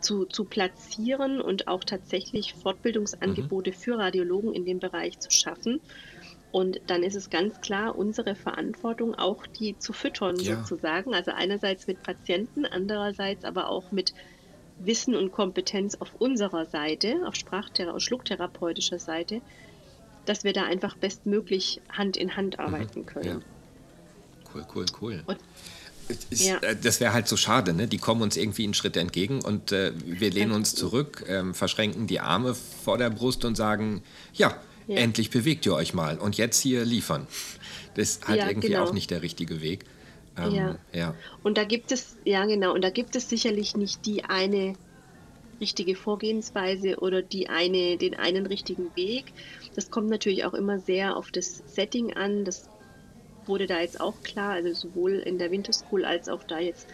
zu, 0.00 0.24
zu 0.24 0.44
platzieren 0.44 1.40
und 1.40 1.68
auch 1.68 1.84
tatsächlich 1.84 2.54
Fortbildungsangebote 2.54 3.70
mhm. 3.70 3.74
für 3.74 3.98
Radiologen 3.98 4.54
in 4.54 4.64
dem 4.64 4.78
Bereich 4.78 5.18
zu 5.18 5.30
schaffen. 5.30 5.80
Und 6.50 6.80
dann 6.86 7.02
ist 7.02 7.14
es 7.14 7.28
ganz 7.28 7.60
klar 7.60 7.96
unsere 7.96 8.34
Verantwortung, 8.34 9.14
auch 9.14 9.46
die 9.46 9.78
zu 9.78 9.92
füttern 9.92 10.36
ja. 10.40 10.56
sozusagen. 10.56 11.14
Also 11.14 11.32
einerseits 11.32 11.86
mit 11.86 12.02
Patienten, 12.02 12.64
andererseits 12.64 13.44
aber 13.44 13.68
auch 13.68 13.92
mit 13.92 14.14
Wissen 14.78 15.14
und 15.14 15.32
Kompetenz 15.32 15.96
auf 15.96 16.14
unserer 16.18 16.64
Seite, 16.64 17.16
auf 17.26 17.34
Sprachthera 17.34 17.90
und 17.90 18.00
Schlucktherapeutischer 18.00 18.98
Seite, 18.98 19.42
dass 20.24 20.44
wir 20.44 20.52
da 20.52 20.64
einfach 20.64 20.96
bestmöglich 20.96 21.80
Hand 21.90 22.16
in 22.16 22.36
Hand 22.36 22.58
mhm. 22.58 22.64
arbeiten 22.64 23.06
können. 23.06 23.42
Ja. 23.42 24.54
Cool, 24.54 24.66
cool, 24.74 24.86
cool. 25.02 25.22
Und 25.26 25.38
ist, 26.30 26.46
ja. 26.46 26.56
äh, 26.58 26.76
das 26.76 27.00
wäre 27.00 27.12
halt 27.12 27.28
so 27.28 27.36
schade, 27.36 27.74
ne? 27.74 27.86
Die 27.86 27.98
kommen 27.98 28.22
uns 28.22 28.36
irgendwie 28.36 28.64
einen 28.64 28.74
Schritt 28.74 28.96
entgegen 28.96 29.42
und 29.42 29.72
äh, 29.72 29.92
wir 30.04 30.30
lehnen 30.30 30.52
uns 30.52 30.74
zurück, 30.74 31.24
äh, 31.28 31.52
verschränken 31.52 32.06
die 32.06 32.20
Arme 32.20 32.54
vor 32.54 32.96
der 32.96 33.10
Brust 33.10 33.44
und 33.44 33.56
sagen, 33.56 34.02
ja, 34.32 34.56
ja, 34.88 34.96
endlich 34.96 35.30
bewegt 35.30 35.66
ihr 35.66 35.74
euch 35.74 35.94
mal 35.94 36.18
und 36.18 36.36
jetzt 36.36 36.60
hier 36.60 36.84
liefern. 36.84 37.26
Das 37.94 38.10
ist 38.10 38.28
halt 38.28 38.38
ja, 38.40 38.48
irgendwie 38.48 38.68
genau. 38.68 38.84
auch 38.84 38.92
nicht 38.92 39.10
der 39.10 39.22
richtige 39.22 39.60
Weg. 39.60 39.84
Ähm, 40.36 40.54
ja. 40.54 40.78
ja. 40.92 41.14
Und 41.42 41.58
da 41.58 41.64
gibt 41.64 41.92
es, 41.92 42.16
ja 42.24 42.44
genau, 42.46 42.74
und 42.74 42.82
da 42.82 42.90
gibt 42.90 43.14
es 43.16 43.28
sicherlich 43.28 43.76
nicht 43.76 44.06
die 44.06 44.24
eine 44.24 44.74
richtige 45.60 45.94
Vorgehensweise 45.94 46.98
oder 47.00 47.22
die 47.22 47.48
eine, 47.48 47.96
den 47.96 48.14
einen 48.14 48.46
richtigen 48.46 48.94
Weg. 48.96 49.26
Das 49.74 49.90
kommt 49.90 50.08
natürlich 50.08 50.44
auch 50.44 50.54
immer 50.54 50.78
sehr 50.78 51.16
auf 51.16 51.30
das 51.30 51.62
Setting 51.66 52.14
an. 52.14 52.44
Das 52.44 52.68
wurde 53.46 53.66
da 53.66 53.80
jetzt 53.80 54.00
auch 54.00 54.22
klar, 54.22 54.52
also 54.52 54.72
sowohl 54.72 55.14
in 55.14 55.38
der 55.38 55.50
Winter 55.50 55.72
School 55.72 56.04
als 56.04 56.28
auch 56.28 56.44
da 56.44 56.58
jetzt 56.58 56.86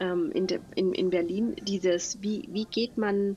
ähm, 0.00 0.32
in, 0.32 0.46
der, 0.46 0.60
in, 0.74 0.92
in 0.92 1.10
Berlin, 1.10 1.54
dieses, 1.62 2.20
wie, 2.22 2.48
wie 2.50 2.64
geht 2.64 2.98
man, 2.98 3.36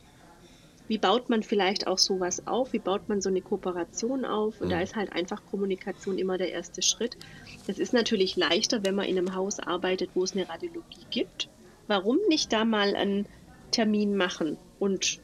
wie 0.87 0.97
baut 0.97 1.29
man 1.29 1.43
vielleicht 1.43 1.87
auch 1.87 1.97
sowas 1.97 2.47
auf, 2.47 2.73
wie 2.73 2.79
baut 2.79 3.09
man 3.09 3.21
so 3.21 3.29
eine 3.29 3.41
Kooperation 3.41 4.25
auf 4.25 4.61
und 4.61 4.67
mhm. 4.67 4.71
da 4.71 4.81
ist 4.81 4.95
halt 4.95 5.13
einfach 5.13 5.41
Kommunikation 5.49 6.17
immer 6.17 6.37
der 6.37 6.51
erste 6.51 6.81
Schritt. 6.81 7.17
Das 7.67 7.79
ist 7.79 7.93
natürlich 7.93 8.35
leichter, 8.35 8.83
wenn 8.83 8.95
man 8.95 9.05
in 9.05 9.17
einem 9.17 9.35
Haus 9.35 9.59
arbeitet, 9.59 10.11
wo 10.13 10.23
es 10.23 10.33
eine 10.33 10.47
Radiologie 10.47 11.05
gibt. 11.09 11.49
Warum 11.87 12.17
nicht 12.29 12.51
da 12.53 12.65
mal 12.65 12.95
einen 12.95 13.27
Termin 13.71 14.15
machen 14.15 14.57
und 14.79 15.19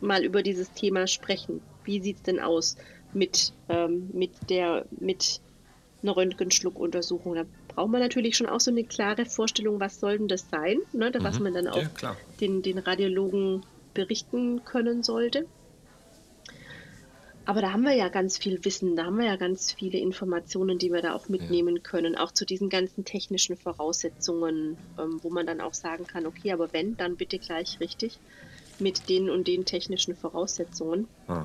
mal 0.00 0.24
über 0.24 0.42
dieses 0.42 0.72
Thema 0.72 1.06
sprechen? 1.06 1.60
wie 1.84 2.00
sieht 2.00 2.16
es 2.16 2.22
denn 2.22 2.40
aus 2.40 2.76
mit, 3.12 3.52
ähm, 3.68 4.10
mit 4.12 4.32
der, 4.50 4.86
mit 4.90 5.40
einer 6.02 6.16
Röntgenschluckuntersuchung. 6.16 7.34
Da 7.34 7.44
braucht 7.68 7.90
man 7.90 8.00
natürlich 8.00 8.36
schon 8.36 8.48
auch 8.48 8.60
so 8.60 8.70
eine 8.70 8.84
klare 8.84 9.24
Vorstellung, 9.24 9.80
was 9.80 10.00
soll 10.00 10.18
denn 10.18 10.28
das 10.28 10.48
sein, 10.50 10.78
ne, 10.92 11.12
was 11.18 11.38
mhm. 11.38 11.44
man 11.44 11.54
dann 11.54 11.68
auch 11.68 12.02
ja, 12.02 12.16
den, 12.40 12.62
den 12.62 12.78
Radiologen 12.78 13.64
berichten 13.94 14.64
können 14.64 15.02
sollte. 15.02 15.46
Aber 17.46 17.60
da 17.60 17.72
haben 17.72 17.82
wir 17.82 17.94
ja 17.94 18.08
ganz 18.08 18.38
viel 18.38 18.64
Wissen, 18.64 18.96
da 18.96 19.04
haben 19.04 19.18
wir 19.18 19.26
ja 19.26 19.36
ganz 19.36 19.72
viele 19.72 19.98
Informationen, 19.98 20.78
die 20.78 20.90
wir 20.90 21.02
da 21.02 21.14
auch 21.14 21.28
mitnehmen 21.28 21.76
ja. 21.76 21.82
können, 21.82 22.16
auch 22.16 22.32
zu 22.32 22.46
diesen 22.46 22.70
ganzen 22.70 23.04
technischen 23.04 23.56
Voraussetzungen, 23.56 24.78
ähm, 24.98 25.20
wo 25.22 25.28
man 25.28 25.46
dann 25.46 25.60
auch 25.60 25.74
sagen 25.74 26.06
kann, 26.06 26.26
okay, 26.26 26.52
aber 26.52 26.72
wenn, 26.72 26.96
dann 26.96 27.16
bitte 27.16 27.38
gleich 27.38 27.80
richtig 27.80 28.18
mit 28.78 29.08
den 29.10 29.28
und 29.28 29.46
den 29.46 29.66
technischen 29.66 30.16
Voraussetzungen. 30.16 31.06
Ah. 31.28 31.44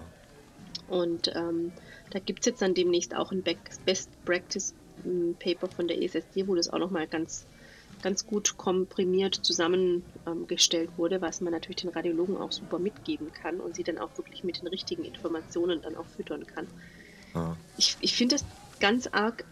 Und 0.88 1.34
ähm, 1.36 1.74
da 2.12 2.20
gibt 2.20 2.40
es 2.40 2.46
jetzt 2.48 2.62
dann 2.62 2.74
demnächst 2.74 3.16
auch 3.16 3.32
ein 3.32 3.44
Best 3.86 4.10
Practice 4.26 4.74
hm, 5.04 5.36
Paper 5.38 5.68
von 5.68 5.88
der 5.88 6.02
ESSD, 6.02 6.48
wo 6.48 6.56
das 6.56 6.70
auch 6.70 6.80
nochmal 6.80 7.08
ganz, 7.08 7.46
ganz 8.02 8.26
gut 8.26 8.58
komprimiert 8.58 9.36
zusammengestellt 9.36 10.90
wurde, 10.98 11.22
was 11.22 11.42
man 11.42 11.54
natürlich 11.54 11.82
den 11.82 11.90
Radiologen 11.90 12.38
auch 12.38 12.52
super 12.52 12.80
mitgeben 12.80 13.32
kann 13.34 13.60
und 13.60 13.76
sie 13.76 13.84
dann 13.84 13.98
auch 13.98 14.18
wirklich 14.18 14.44
mit 14.44 14.62
den 14.62 14.68
richtigen 14.68 15.04
Informationen 15.04 15.82
dann 15.82 15.96
auch 15.96 16.06
füttern 16.06 16.46
kann. 16.46 16.68
Ah. 17.34 17.56
Ich, 17.78 17.98
ich 18.02 18.16
finde 18.16 18.36
das 18.36 18.46
ganz 18.80 19.08
arg 19.08 19.44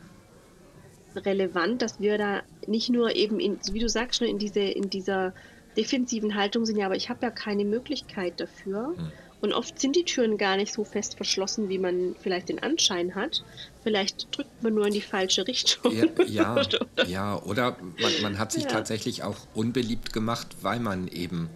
relevant, 1.15 1.81
dass 1.81 1.99
wir 1.99 2.17
da 2.17 2.41
nicht 2.67 2.89
nur 2.89 3.15
eben, 3.15 3.39
in, 3.39 3.59
wie 3.71 3.79
du 3.79 3.89
sagst, 3.89 4.21
in, 4.21 4.39
diese, 4.39 4.61
in 4.61 4.89
dieser 4.89 5.33
defensiven 5.75 6.35
Haltung 6.35 6.65
sind, 6.65 6.77
ja, 6.77 6.85
aber 6.85 6.95
ich 6.95 7.09
habe 7.09 7.19
ja 7.23 7.31
keine 7.31 7.65
Möglichkeit 7.65 8.39
dafür. 8.39 8.93
Hm 8.95 9.11
und 9.39 9.53
oft 9.53 9.79
sind 9.79 9.95
die 9.95 10.03
Türen 10.03 10.37
gar 10.37 10.57
nicht 10.57 10.73
so 10.73 10.83
fest 10.83 11.15
verschlossen, 11.15 11.69
wie 11.69 11.77
man 11.77 12.15
vielleicht 12.19 12.49
den 12.49 12.61
Anschein 12.61 13.13
hat. 13.13 13.43
Vielleicht 13.83 14.35
drückt 14.35 14.63
man 14.63 14.73
nur 14.73 14.87
in 14.87 14.93
die 14.93 15.01
falsche 15.01 15.45
Richtung. 15.47 15.95
Ja, 15.95 16.07
ja, 16.25 16.61
ja 17.07 17.41
oder 17.43 17.77
man, 18.01 18.11
man, 18.23 18.39
hat 18.39 18.51
sich 18.51 18.63
ja. 18.63 18.69
tatsächlich 18.69 19.23
auch 19.23 19.37
unbeliebt 19.53 20.11
gemacht, 20.11 20.47
weil 20.61 20.79
man 20.79 21.07
eben 21.07 21.49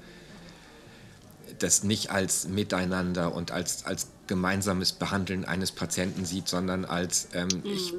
das 1.58 1.84
nicht 1.84 2.12
als 2.12 2.48
Miteinander 2.48 3.34
und 3.34 3.52
als, 3.52 3.86
als 3.86 4.08
gemeinsames 4.28 4.94
Behandeln 4.94 5.46
eines 5.46 5.72
Patienten 5.72 6.26
sieht, 6.26 6.48
sondern 6.48 6.86
als 6.86 7.30
ähm, 7.34 7.48
mhm. 7.48 7.62
ich, 7.66 7.94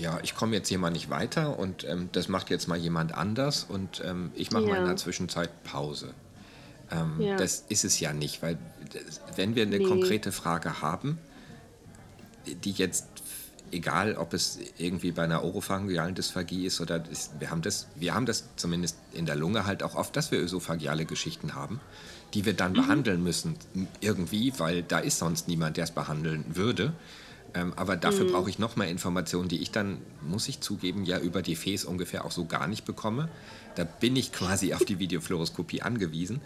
ja, 0.00 0.18
ich 0.22 0.34
komme 0.34 0.54
jetzt 0.56 0.68
hier 0.68 0.78
mal 0.78 0.90
nicht 0.90 1.08
weiter 1.08 1.58
und 1.58 1.84
ähm, 1.84 2.08
das 2.12 2.28
macht 2.28 2.50
jetzt 2.50 2.68
mal 2.68 2.78
jemand 2.78 3.14
anders 3.14 3.64
und 3.68 4.02
ähm, 4.04 4.30
ich 4.34 4.50
mache 4.50 4.64
ja. 4.64 4.70
mal 4.70 4.78
in 4.78 4.86
der 4.86 4.96
Zwischenzeit 4.96 5.64
Pause. 5.64 6.14
Ähm, 6.90 7.20
ja. 7.20 7.36
Das 7.36 7.64
ist 7.68 7.84
es 7.84 8.00
ja 8.00 8.12
nicht, 8.12 8.42
weil 8.42 8.58
wenn 9.36 9.54
wir 9.54 9.62
eine 9.62 9.78
nee. 9.78 9.84
konkrete 9.84 10.32
Frage 10.32 10.82
haben, 10.82 11.18
die 12.46 12.72
jetzt, 12.72 13.06
egal 13.70 14.16
ob 14.16 14.34
es 14.34 14.58
irgendwie 14.78 15.12
bei 15.12 15.22
einer 15.22 15.44
oropharyngealen 15.44 16.14
Dysphagie 16.14 16.66
ist 16.66 16.80
oder 16.80 17.04
ist, 17.10 17.32
wir 17.38 17.50
haben 17.50 17.62
das, 17.62 17.86
wir 17.94 18.14
haben 18.14 18.26
das 18.26 18.44
zumindest 18.56 18.96
in 19.12 19.26
der 19.26 19.36
Lunge 19.36 19.66
halt 19.66 19.82
auch 19.82 19.94
oft, 19.94 20.16
dass 20.16 20.30
wir 20.30 20.40
ösophageale 20.40 21.04
Geschichten 21.04 21.54
haben, 21.54 21.80
die 22.34 22.44
wir 22.44 22.54
dann 22.54 22.72
mhm. 22.72 22.76
behandeln 22.76 23.22
müssen 23.22 23.56
irgendwie, 24.00 24.52
weil 24.58 24.82
da 24.82 24.98
ist 24.98 25.18
sonst 25.18 25.48
niemand, 25.48 25.76
der 25.76 25.84
es 25.84 25.90
behandeln 25.90 26.44
würde. 26.48 26.94
Ähm, 27.54 27.72
aber 27.76 27.96
dafür 27.96 28.26
mhm. 28.26 28.32
brauche 28.32 28.50
ich 28.50 28.58
noch 28.58 28.76
mehr 28.76 28.88
Informationen, 28.88 29.48
die 29.48 29.60
ich 29.60 29.70
dann, 29.70 29.98
muss 30.22 30.48
ich 30.48 30.60
zugeben, 30.60 31.04
ja 31.04 31.18
über 31.18 31.42
die 31.42 31.56
FES 31.56 31.84
ungefähr 31.84 32.24
auch 32.24 32.30
so 32.30 32.44
gar 32.44 32.66
nicht 32.68 32.84
bekomme. 32.84 33.28
Da 33.74 33.84
bin 33.84 34.16
ich 34.16 34.32
quasi 34.32 34.74
auf 34.74 34.84
die 34.84 34.98
Videofluoroskopie 34.98 35.82
angewiesen. 35.82 36.40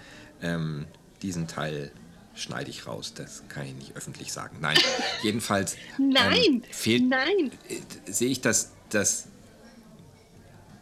Ähm, 0.45 0.87
diesen 1.23 1.49
Teil 1.49 1.91
schneide 2.35 2.71
ich 2.71 2.87
raus, 2.87 3.15
das 3.15 3.43
kann 3.49 3.67
ich 3.67 3.75
nicht 3.75 3.97
öffentlich 3.97 4.33
sagen. 4.33 4.59
Nein, 4.61 4.77
jedenfalls 5.23 5.77
nein, 5.99 6.37
ähm, 6.45 6.63
fehlt, 6.71 7.09
nein. 7.09 7.51
Äh, 7.69 8.13
sehe 8.13 8.29
ich 8.29 8.41
das, 8.41 8.73
dass 8.91 9.27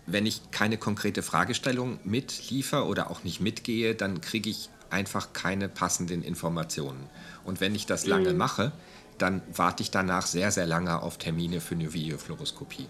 wenn 0.07 0.27
ich 0.27 0.51
keine 0.51 0.79
konkrete 0.79 1.23
Fragestellung 1.23 2.01
mitliefer 2.05 2.87
oder 2.87 3.11
auch 3.11 3.23
nicht 3.23 3.41
mitgehe, 3.41 3.95
dann 3.95 4.21
kriege 4.21 4.51
ich 4.51 4.69
einfach 4.91 5.33
keine 5.33 5.69
passenden 5.69 6.23
Informationen. 6.23 7.09
Und 7.45 7.61
wenn 7.61 7.75
ich 7.75 7.87
das 7.87 8.05
lange 8.07 8.33
mhm. 8.33 8.39
mache, 8.39 8.73
dann 9.19 9.43
warte 9.55 9.83
ich 9.83 9.91
danach 9.91 10.27
sehr, 10.27 10.51
sehr 10.51 10.67
lange 10.67 11.01
auf 11.01 11.19
Termine 11.19 11.61
für 11.61 11.75
eine 11.75 11.93
Videofluoroskopie. 11.93 12.87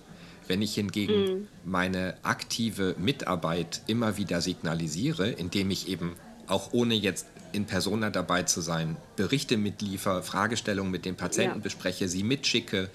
Wenn 0.49 0.63
ich 0.63 0.75
hingegen 0.75 1.25
mhm. 1.25 1.49
meine 1.65 2.15
aktive 2.23 2.97
Mitarbeit 2.99 3.83
immer 3.87 4.17
wieder 4.17 4.41
signalisiere, 4.41 5.31
indem 5.31 5.71
ich 5.71 5.89
eben 5.89 6.17
auch 6.53 6.73
ohne 6.73 6.95
jetzt 6.95 7.27
in 7.53 7.67
Persona 7.67 8.11
dabei 8.11 8.45
zu 8.45 8.61
sein, 8.61 8.97
Berichte 9.17 9.57
mitliefer, 9.57 10.23
Fragestellungen 10.23 10.91
mit 10.91 11.05
den 11.05 11.17
Patienten 11.17 11.59
ja. 11.59 11.63
bespreche, 11.63 12.09
sie 12.09 12.23
mitschicke, 12.23 12.91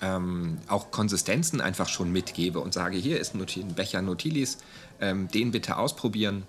ähm, 0.00 0.58
auch 0.68 0.90
Konsistenzen 0.90 1.60
einfach 1.60 1.88
schon 1.88 2.12
mitgebe 2.12 2.60
und 2.60 2.72
sage, 2.72 2.96
hier 2.96 3.18
ist 3.18 3.34
ein 3.34 3.74
Becher 3.74 4.02
Notilis, 4.02 4.58
ähm, 5.00 5.28
den 5.28 5.50
bitte 5.50 5.76
ausprobieren, 5.76 6.44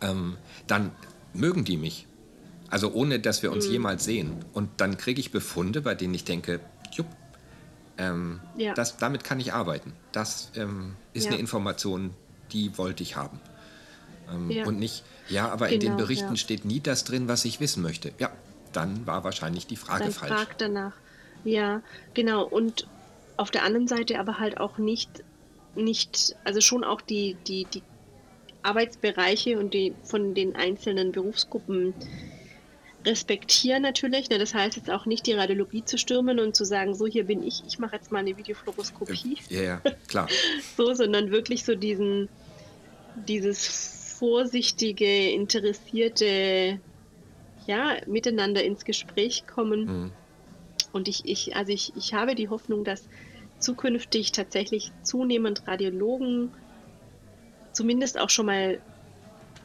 ähm, 0.00 0.36
dann 0.66 0.92
mögen 1.34 1.64
die 1.64 1.76
mich. 1.76 2.06
Also 2.68 2.92
ohne, 2.92 3.20
dass 3.20 3.42
wir 3.42 3.52
uns 3.52 3.66
mhm. 3.66 3.72
jemals 3.72 4.04
sehen. 4.04 4.44
Und 4.52 4.70
dann 4.78 4.96
kriege 4.96 5.20
ich 5.20 5.30
Befunde, 5.30 5.82
bei 5.82 5.94
denen 5.94 6.14
ich 6.14 6.24
denke, 6.24 6.60
jupp, 6.92 7.06
ähm, 7.98 8.40
ja. 8.56 8.74
das, 8.74 8.96
damit 8.96 9.22
kann 9.22 9.38
ich 9.38 9.52
arbeiten. 9.52 9.92
Das 10.12 10.50
ähm, 10.56 10.96
ist 11.12 11.24
ja. 11.24 11.32
eine 11.32 11.40
Information, 11.40 12.14
die 12.52 12.76
wollte 12.76 13.02
ich 13.02 13.16
haben. 13.16 13.38
Ähm, 14.32 14.50
ja. 14.50 14.66
Und 14.66 14.78
nicht, 14.78 15.04
ja, 15.28 15.48
aber 15.48 15.66
genau, 15.66 15.74
in 15.74 15.80
den 15.80 15.90
genau, 15.92 16.02
Berichten 16.02 16.30
ja. 16.30 16.36
steht 16.36 16.64
nie 16.64 16.80
das 16.80 17.04
drin, 17.04 17.28
was 17.28 17.44
ich 17.44 17.60
wissen 17.60 17.82
möchte. 17.82 18.12
Ja, 18.18 18.32
dann 18.72 19.06
war 19.06 19.24
wahrscheinlich 19.24 19.66
die 19.66 19.76
Frage 19.76 20.04
dann 20.04 20.12
falsch. 20.12 20.32
Frag 20.32 20.58
danach. 20.58 20.92
Ja, 21.44 21.82
genau. 22.14 22.44
Und 22.44 22.86
auf 23.36 23.50
der 23.50 23.62
anderen 23.62 23.88
Seite 23.88 24.18
aber 24.18 24.38
halt 24.38 24.58
auch 24.58 24.78
nicht, 24.78 25.22
nicht 25.74 26.36
also 26.44 26.60
schon 26.60 26.84
auch 26.84 27.00
die, 27.00 27.36
die, 27.46 27.66
die 27.66 27.82
Arbeitsbereiche 28.62 29.58
und 29.58 29.74
die 29.74 29.94
von 30.02 30.34
den 30.34 30.56
einzelnen 30.56 31.12
Berufsgruppen 31.12 31.94
respektieren 33.06 33.82
natürlich. 33.82 34.28
Ne? 34.28 34.38
Das 34.38 34.52
heißt 34.52 34.76
jetzt 34.76 34.90
auch 34.90 35.06
nicht 35.06 35.26
die 35.26 35.32
Radiologie 35.32 35.84
zu 35.84 35.96
stürmen 35.96 36.40
und 36.40 36.56
zu 36.56 36.64
sagen, 36.64 36.94
so 36.94 37.06
hier 37.06 37.24
bin 37.24 37.42
ich, 37.42 37.62
ich 37.66 37.78
mache 37.78 37.96
jetzt 37.96 38.10
mal 38.10 38.18
eine 38.18 38.36
Videofluoroskopie. 38.36 39.38
Ja, 39.48 39.62
ja, 39.62 39.82
klar. 40.08 40.28
so, 40.76 40.92
sondern 40.92 41.30
wirklich 41.30 41.64
so 41.64 41.76
diesen, 41.76 42.28
dieses 43.28 44.05
vorsichtige, 44.18 45.30
interessierte, 45.30 46.80
ja, 47.66 47.96
miteinander 48.06 48.64
ins 48.64 48.84
Gespräch 48.84 49.46
kommen. 49.46 49.84
Mhm. 49.84 50.12
Und 50.92 51.08
ich, 51.08 51.24
ich, 51.24 51.56
also 51.56 51.72
ich, 51.72 51.94
ich 51.96 52.14
habe 52.14 52.34
die 52.34 52.48
Hoffnung, 52.48 52.84
dass 52.84 53.08
zukünftig 53.58 54.32
tatsächlich 54.32 54.92
zunehmend 55.02 55.66
Radiologen 55.66 56.52
zumindest 57.72 58.18
auch 58.18 58.30
schon 58.30 58.46
mal 58.46 58.80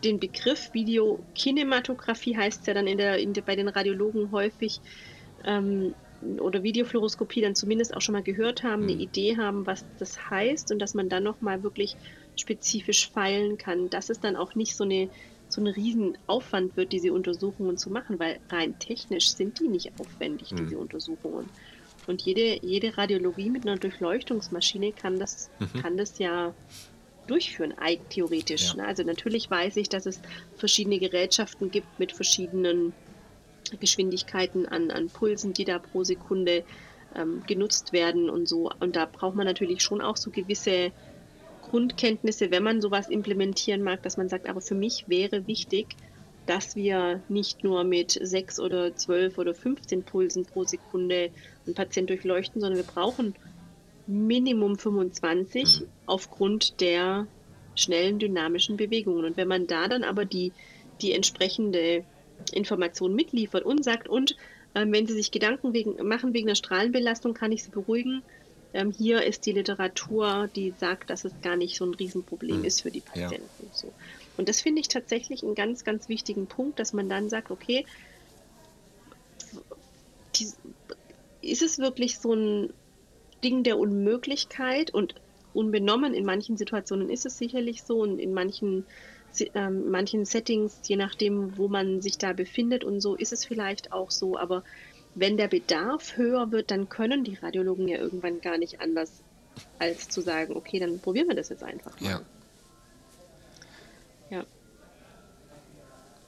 den 0.04 0.20
Begriff 0.20 0.74
Videokinematographie 0.74 2.36
heißt 2.36 2.68
ja 2.68 2.74
dann 2.74 2.88
in 2.88 2.98
der, 2.98 3.20
in 3.20 3.34
der, 3.34 3.44
bei 3.44 3.56
den 3.56 3.68
Radiologen 3.68 4.32
häufig 4.32 4.82
ähm, 5.46 5.96
oder 6.40 6.64
Videofluoroskopie 6.64 7.42
dann 7.42 7.56
zumindest 7.56 7.96
auch 7.96 8.02
schon 8.02 8.14
mal 8.14 8.24
gehört 8.24 8.64
haben, 8.64 8.84
eine 8.84 8.94
mhm. 8.94 9.00
Idee 9.00 9.38
haben, 9.38 9.66
was 9.66 9.86
das 9.98 10.30
heißt 10.30 10.72
und 10.72 10.80
dass 10.80 10.94
man 10.94 11.10
dann 11.10 11.24
nochmal 11.24 11.64
wirklich 11.64 11.96
spezifisch 12.42 13.10
feilen 13.10 13.58
kann, 13.58 13.90
dass 13.90 14.10
es 14.10 14.20
dann 14.20 14.36
auch 14.36 14.56
nicht 14.56 14.76
so 14.76 14.84
eine 14.84 15.10
so 15.52 15.62
ein 15.62 15.68
Riesenaufwand 15.68 16.78
wird, 16.78 16.94
diese 16.94 17.12
Untersuchungen 17.12 17.78
zu 17.78 17.90
machen, 17.90 18.20
weil 18.20 18.40
rein 18.50 18.78
technisch 18.80 19.32
sind 19.34 19.60
die 19.60 19.68
nicht 19.68 19.92
aufwendig, 20.00 20.52
mhm. 20.52 20.58
diese 20.58 20.78
Untersuchungen. 20.78 21.50
Und 22.08 22.22
jede, 22.22 22.66
jede 22.66 22.98
Radiologie 22.98 23.50
mit 23.50 23.68
einer 23.68 23.78
Durchleuchtungsmaschine 23.78 24.92
kann 24.92 25.20
das, 25.20 25.50
mhm. 25.60 25.82
kann 25.82 25.98
das 25.98 26.20
ja 26.20 26.54
durchführen, 27.28 27.74
theoretisch. 28.10 28.70
Ja. 28.70 28.84
Ne? 28.84 28.88
Also 28.88 29.04
natürlich 29.04 29.50
weiß 29.50 29.78
ich, 29.78 29.90
dass 29.90 30.06
es 30.06 30.22
verschiedene 30.56 31.00
Gerätschaften 31.00 31.70
gibt 31.70 32.00
mit 32.00 32.12
verschiedenen 32.12 32.94
Geschwindigkeiten 33.80 34.66
an, 34.66 34.90
an 34.92 35.10
Pulsen, 35.10 35.54
die 35.54 35.66
da 35.66 35.80
pro 35.80 36.04
Sekunde 36.04 36.64
ähm, 37.16 37.44
genutzt 37.46 37.94
werden 37.94 38.30
und 38.30 38.48
so. 38.48 38.72
Und 38.80 38.96
da 38.96 39.06
braucht 39.06 39.36
man 39.36 39.46
natürlich 39.46 39.82
schon 39.82 40.02
auch 40.02 40.18
so 40.18 40.32
gewisse 40.32 40.92
Grundkenntnisse, 41.72 42.52
wenn 42.52 42.64
man 42.64 42.82
sowas 42.82 43.08
implementieren 43.08 43.82
mag, 43.82 44.04
dass 44.04 44.18
man 44.18 44.28
sagt, 44.28 44.50
aber 44.50 44.60
für 44.60 44.76
mich 44.76 45.06
wäre 45.08 45.48
wichtig, 45.48 45.88
dass 46.46 46.76
wir 46.76 47.22
nicht 47.30 47.64
nur 47.64 47.86
mit 47.86 48.12
6 48.12 48.60
oder 48.60 48.94
12 48.94 49.38
oder 49.38 49.54
15 49.54 50.04
Pulsen 50.04 50.44
pro 50.44 50.66
Sekunde 50.66 51.30
einen 51.66 51.74
Patient 51.74 52.10
durchleuchten, 52.10 52.60
sondern 52.60 52.78
wir 52.78 52.92
brauchen 52.92 53.36
Minimum 54.06 54.78
25 54.78 55.82
mhm. 55.82 55.86
aufgrund 56.08 56.82
der 56.82 57.28
schnellen 57.76 58.20
dynamischen 58.20 58.76
Bewegungen. 58.76 59.24
Und 59.24 59.38
wenn 59.38 59.48
man 59.48 59.66
da 59.66 59.88
dann 59.88 60.04
aber 60.04 60.26
die, 60.26 60.52
die 61.02 61.14
entsprechende 61.14 62.04
Information 62.52 63.16
mitliefert 63.16 63.64
und 63.64 63.86
sagt, 63.86 64.10
und 64.10 64.36
äh, 64.74 64.86
wenn 64.90 65.08
Sie 65.08 65.14
sich 65.14 65.32
Gedanken 65.32 65.72
wegen, 65.72 66.06
machen 66.06 66.34
wegen 66.34 66.48
der 66.48 66.56
Strahlenbelastung, 66.56 67.34
kann 67.34 67.54
ich 67.54 67.64
Sie 67.64 67.72
beruhigen, 67.72 68.24
ähm, 68.74 68.92
hier 68.92 69.24
ist 69.24 69.46
die 69.46 69.52
Literatur, 69.52 70.50
die 70.56 70.74
sagt, 70.78 71.10
dass 71.10 71.26
es 71.26 71.34
gar 71.42 71.56
nicht 71.56 71.78
so 71.78 71.86
ein 71.86 71.94
Riesenproblem 71.94 72.60
mhm. 72.60 72.66
ist 72.66 72.82
für 72.82 72.92
die 72.92 73.02
Patienten. 73.02 73.50
Ja. 73.60 73.70
So. 73.74 73.94
Und 74.38 74.50
das 74.50 74.62
finde 74.62 74.82
ich 74.82 74.88
tatsächlich 74.88 75.44
einen 75.44 75.56
ganz, 75.56 75.84
ganz 75.84 76.10
wichtigen 76.10 76.48
Punkt, 76.48 76.80
dass 76.80 76.94
man 76.94 77.10
dann 77.10 77.30
sagt, 77.30 77.52
okay, 77.52 77.86
ich, 80.34 80.48
ist 81.42 81.62
es 81.62 81.80
wirklich 81.80 82.20
so 82.20 82.34
ein 82.34 82.74
Ding 83.44 83.64
der 83.64 83.78
Unmöglichkeit 83.78 84.94
und 84.94 85.16
unbenommen. 85.54 86.14
In 86.14 86.26
manchen 86.26 86.58
Situationen 86.58 87.10
ist 87.10 87.26
es 87.26 87.38
sicherlich 87.38 87.84
so 87.84 88.00
und 88.00 88.20
in 88.20 88.34
manchen, 88.34 88.86
ähm, 89.54 89.90
manchen 89.90 90.26
Settings, 90.26 90.80
je 90.88 90.96
nachdem, 90.96 91.58
wo 91.58 91.68
man 91.68 92.02
sich 92.02 92.18
da 92.18 92.34
befindet 92.34 92.84
und 92.84 93.02
so, 93.02 93.16
ist 93.16 93.34
es 93.34 93.44
vielleicht 93.44 93.92
auch 93.92 94.12
so. 94.12 94.38
Aber 94.38 94.64
wenn 95.16 95.38
der 95.38 95.48
Bedarf 95.48 96.18
höher 96.18 96.52
wird, 96.52 96.72
dann 96.72 96.90
können 96.90 97.24
die 97.24 97.36
Radiologen 97.36 97.88
ja 97.88 97.98
irgendwann 97.98 98.42
gar 98.42 98.58
nicht 98.58 98.82
anders, 98.82 99.22
als 99.80 100.10
zu 100.10 100.22
sagen, 100.22 100.56
okay, 100.56 100.80
dann 100.80 101.00
probieren 101.00 101.28
wir 101.28 101.36
das 101.36 101.50
jetzt 101.50 101.64
einfach 101.64 102.00
mal. 102.00 102.10
Ja. 102.10 102.22
Ja. 104.30 104.46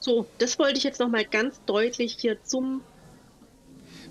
So, 0.00 0.26
das 0.38 0.58
wollte 0.58 0.76
ich 0.76 0.84
jetzt 0.84 1.00
nochmal 1.00 1.24
ganz 1.24 1.60
deutlich 1.64 2.16
hier 2.18 2.42
zum 2.44 2.82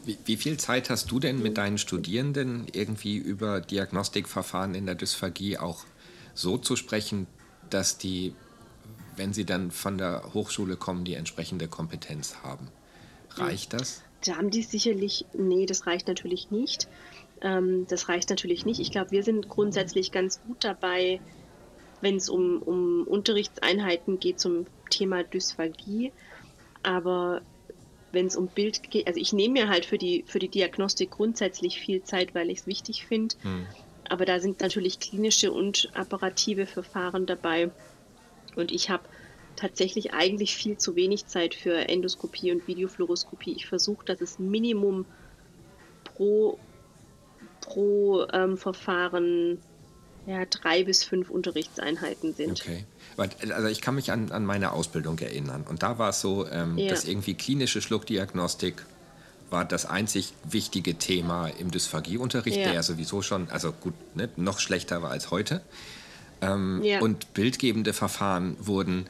wie, 0.05 0.17
wie, 0.25 0.35
viel 0.35 0.57
Zeit 0.57 0.89
hast 0.89 1.11
du 1.11 1.19
denn 1.19 1.41
mit 1.41 1.57
deinen 1.57 1.77
Studierenden 1.77 2.67
irgendwie 2.73 3.15
über 3.15 3.61
Diagnostikverfahren 3.61 4.75
in 4.75 4.85
der 4.85 4.95
Dysphagie 4.95 5.57
auch 5.57 5.85
so 6.33 6.57
zu 6.57 6.75
sprechen, 6.75 7.25
dass 7.69 7.97
die, 7.97 8.35
wenn 9.15 9.31
sie 9.31 9.45
dann 9.45 9.71
von 9.71 9.97
der 9.97 10.33
Hochschule 10.33 10.75
kommen, 10.75 11.05
die 11.05 11.13
entsprechende 11.13 11.69
Kompetenz 11.69 12.35
haben? 12.43 12.67
Reicht 13.35 13.71
das? 13.71 14.01
Da 14.25 14.37
haben 14.37 14.49
die 14.49 14.61
sicherlich, 14.61 15.25
nee, 15.33 15.65
das 15.65 15.85
reicht 15.87 16.07
natürlich 16.07 16.51
nicht. 16.51 16.87
Ähm, 17.41 17.85
das 17.87 18.09
reicht 18.09 18.29
natürlich 18.29 18.65
nicht. 18.65 18.79
Ich 18.79 18.91
glaube, 18.91 19.11
wir 19.11 19.23
sind 19.23 19.49
grundsätzlich 19.49 20.11
ganz 20.11 20.41
gut 20.43 20.63
dabei, 20.63 21.19
wenn 22.01 22.15
es 22.15 22.29
um, 22.29 22.61
um 22.61 23.03
Unterrichtseinheiten 23.07 24.19
geht 24.19 24.39
zum 24.39 24.65
Thema 24.89 25.23
Dysphagie. 25.23 26.11
Aber 26.83 27.41
wenn 28.11 28.27
es 28.27 28.35
um 28.35 28.47
Bild 28.47 28.89
geht, 28.89 29.07
also 29.07 29.19
ich 29.19 29.33
nehme 29.33 29.53
mir 29.53 29.69
halt 29.69 29.85
für 29.85 29.97
die, 29.97 30.23
für 30.27 30.39
die 30.39 30.49
Diagnostik 30.49 31.11
grundsätzlich 31.11 31.79
viel 31.79 32.03
Zeit, 32.03 32.35
weil 32.35 32.49
ich 32.49 32.59
es 32.59 32.67
wichtig 32.67 33.05
finde. 33.05 33.35
Hm. 33.41 33.65
Aber 34.09 34.25
da 34.25 34.39
sind 34.39 34.61
natürlich 34.61 34.99
klinische 34.99 35.51
und 35.51 35.89
apparative 35.93 36.65
Verfahren 36.65 37.25
dabei. 37.25 37.71
Und 38.55 38.71
ich 38.71 38.89
habe 38.89 39.03
tatsächlich 39.55 40.13
eigentlich 40.13 40.55
viel 40.55 40.77
zu 40.77 40.95
wenig 40.95 41.27
Zeit 41.27 41.55
für 41.55 41.89
Endoskopie 41.89 42.51
und 42.51 42.67
Videofluoroskopie. 42.67 43.53
Ich 43.53 43.67
versuche, 43.67 44.05
dass 44.05 44.21
es 44.21 44.39
Minimum 44.39 45.05
pro, 46.03 46.59
pro 47.61 48.25
ähm, 48.31 48.57
Verfahren 48.57 49.59
ja, 50.25 50.45
drei 50.45 50.83
bis 50.83 51.03
fünf 51.03 51.29
Unterrichtseinheiten 51.29 52.33
sind. 52.33 52.61
Okay. 52.61 52.85
Also 53.17 53.67
ich 53.67 53.81
kann 53.81 53.95
mich 53.95 54.11
an, 54.11 54.31
an 54.31 54.45
meine 54.45 54.71
Ausbildung 54.71 55.19
erinnern. 55.19 55.65
Und 55.67 55.83
da 55.83 55.97
war 55.97 56.09
es 56.09 56.21
so, 56.21 56.47
ähm, 56.47 56.77
ja. 56.77 56.89
dass 56.89 57.05
irgendwie 57.05 57.33
klinische 57.33 57.81
Schluckdiagnostik 57.81 58.85
war 59.49 59.65
das 59.65 59.85
einzig 59.85 60.33
wichtige 60.43 60.95
Thema 60.95 61.47
im 61.47 61.71
Dysphagieunterricht, 61.71 62.57
ja. 62.57 62.71
der 62.71 62.83
sowieso 62.83 63.21
schon, 63.21 63.49
also 63.49 63.71
gut, 63.71 63.93
ne, 64.15 64.29
noch 64.35 64.59
schlechter 64.59 65.01
war 65.03 65.11
als 65.11 65.29
heute. 65.29 65.61
Ähm, 66.41 66.81
ja. 66.83 66.99
Und 66.99 67.33
bildgebende 67.33 67.93
Verfahren 67.93 68.55
wurden, 68.59 69.05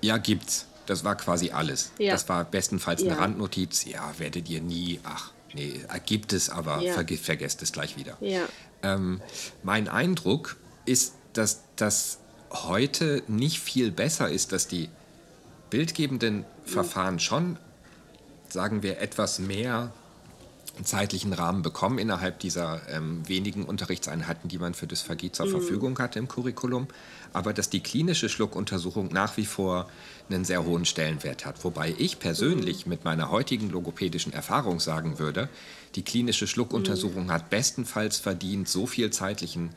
ja, 0.00 0.18
gibt's. 0.18 0.66
Das 0.86 1.04
war 1.04 1.16
quasi 1.16 1.50
alles. 1.50 1.92
Ja. 1.98 2.12
Das 2.12 2.28
war 2.28 2.44
bestenfalls 2.44 3.02
eine 3.02 3.18
Randnotiz. 3.18 3.84
Ja, 3.84 4.14
werdet 4.18 4.48
ihr 4.48 4.62
nie, 4.62 5.00
ach, 5.04 5.32
nee, 5.52 5.82
gibt 6.06 6.32
es, 6.32 6.48
aber 6.48 6.80
ver 6.80 7.04
vergesst 7.18 7.60
es 7.62 7.72
gleich 7.72 7.96
wieder. 7.96 8.16
Ähm, 8.82 9.20
mein 9.62 9.88
Eindruck 9.88 10.56
ist, 10.86 11.14
dass 11.34 11.62
das 11.76 12.18
heute 12.50 13.22
nicht 13.28 13.60
viel 13.60 13.90
besser 13.90 14.30
ist, 14.30 14.52
dass 14.52 14.66
die 14.66 14.88
bildgebenden 15.68 16.46
Verfahren 16.64 17.18
schon, 17.18 17.58
sagen 18.48 18.82
wir, 18.82 19.00
etwas 19.00 19.38
mehr 19.38 19.92
zeitlichen 20.84 21.32
Rahmen 21.32 21.62
bekommen 21.62 21.98
innerhalb 21.98 22.38
dieser 22.38 22.80
ähm, 22.88 23.26
wenigen 23.28 23.64
Unterrichtseinheiten, 23.64 24.48
die 24.48 24.58
man 24.58 24.74
für 24.74 24.86
Dysphagie 24.86 25.32
zur 25.32 25.46
mhm. 25.46 25.50
Verfügung 25.50 25.98
hatte 25.98 26.18
im 26.18 26.28
Curriculum, 26.28 26.88
aber 27.32 27.52
dass 27.52 27.70
die 27.70 27.80
klinische 27.80 28.28
Schluckuntersuchung 28.28 29.08
nach 29.12 29.36
wie 29.36 29.46
vor 29.46 29.88
einen 30.28 30.44
sehr 30.44 30.64
hohen 30.64 30.84
Stellenwert 30.84 31.46
hat. 31.46 31.64
Wobei 31.64 31.94
ich 31.98 32.18
persönlich 32.18 32.86
mhm. 32.86 32.90
mit 32.90 33.04
meiner 33.04 33.30
heutigen 33.30 33.70
logopädischen 33.70 34.32
Erfahrung 34.32 34.80
sagen 34.80 35.18
würde, 35.18 35.48
die 35.94 36.02
klinische 36.02 36.46
Schluckuntersuchung 36.46 37.26
mhm. 37.26 37.32
hat 37.32 37.50
bestenfalls 37.50 38.18
verdient, 38.18 38.68
so 38.68 38.86
viel 38.86 39.10
zeitlichen 39.10 39.70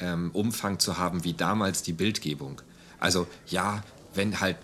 ähm, 0.00 0.30
Umfang 0.32 0.78
zu 0.78 0.98
haben 0.98 1.24
wie 1.24 1.32
damals 1.32 1.82
die 1.82 1.92
Bildgebung. 1.92 2.60
Also 3.00 3.26
ja, 3.46 3.82
wenn 4.14 4.40
halt 4.40 4.56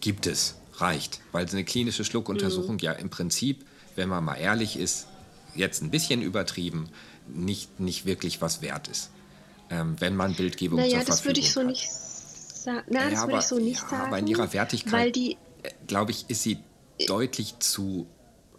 gibt 0.00 0.26
es, 0.26 0.56
reicht, 0.76 1.20
weil 1.32 1.46
eine 1.48 1.64
klinische 1.64 2.04
Schluckuntersuchung 2.04 2.74
mhm. 2.74 2.80
ja 2.80 2.92
im 2.92 3.10
Prinzip, 3.10 3.64
wenn 3.96 4.08
man 4.08 4.24
mal 4.24 4.36
ehrlich 4.36 4.78
ist, 4.78 5.06
jetzt 5.54 5.82
ein 5.82 5.90
bisschen 5.90 6.22
übertrieben, 6.22 6.88
nicht, 7.28 7.80
nicht 7.80 8.06
wirklich 8.06 8.40
was 8.40 8.62
wert 8.62 8.88
ist. 8.88 9.10
Ähm, 9.70 9.96
wenn 9.98 10.14
man 10.14 10.34
Bildgebung 10.34 10.78
naja, 10.78 11.04
zur 11.04 11.06
Verfügung 11.06 11.12
hat. 11.12 11.18
das 11.18 11.24
würde 11.24 11.40
ich 11.40 11.52
so 11.52 11.60
hat. 11.60 11.66
nicht 11.68 11.90
sagen. 11.90 12.86
Nein, 12.88 13.10
das 13.10 13.22
würde 13.22 13.38
ich 13.38 13.44
so 13.44 13.58
nicht 13.58 13.82
ja, 13.82 13.88
sagen. 13.88 14.06
Aber 14.08 14.18
in 14.18 14.26
ihrer 14.26 14.52
Wertigkeit, 14.52 15.16
äh, 15.16 15.36
glaube 15.86 16.12
ich, 16.12 16.28
ist 16.28 16.42
sie 16.42 16.58
deutlich 17.06 17.58
zu 17.58 18.06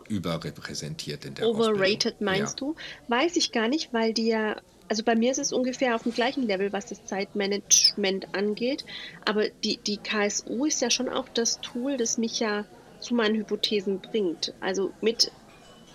überrepräsentiert 0.07 1.25
in 1.25 1.35
der 1.35 1.47
Overrated 1.47 2.13
Ausbildung. 2.13 2.25
meinst 2.25 2.59
ja. 2.61 2.67
du? 2.67 2.75
Weiß 3.07 3.35
ich 3.35 3.51
gar 3.51 3.67
nicht, 3.67 3.93
weil 3.93 4.13
die 4.13 4.27
ja 4.27 4.55
also 4.87 5.03
bei 5.03 5.15
mir 5.15 5.31
ist 5.31 5.39
es 5.39 5.51
ungefähr 5.51 5.95
auf 5.95 6.03
dem 6.03 6.13
gleichen 6.13 6.43
Level, 6.43 6.71
was 6.71 6.85
das 6.85 7.05
Zeitmanagement 7.05 8.35
angeht. 8.35 8.85
Aber 9.25 9.49
die, 9.49 9.77
die 9.77 9.97
KSU 9.97 10.65
ist 10.65 10.81
ja 10.81 10.89
schon 10.89 11.09
auch 11.09 11.27
das 11.29 11.59
Tool, 11.61 11.97
das 11.97 12.17
mich 12.17 12.39
ja 12.39 12.65
zu 12.99 13.15
meinen 13.15 13.35
Hypothesen 13.35 13.99
bringt. 13.99 14.53
Also 14.61 14.91
mit 15.01 15.31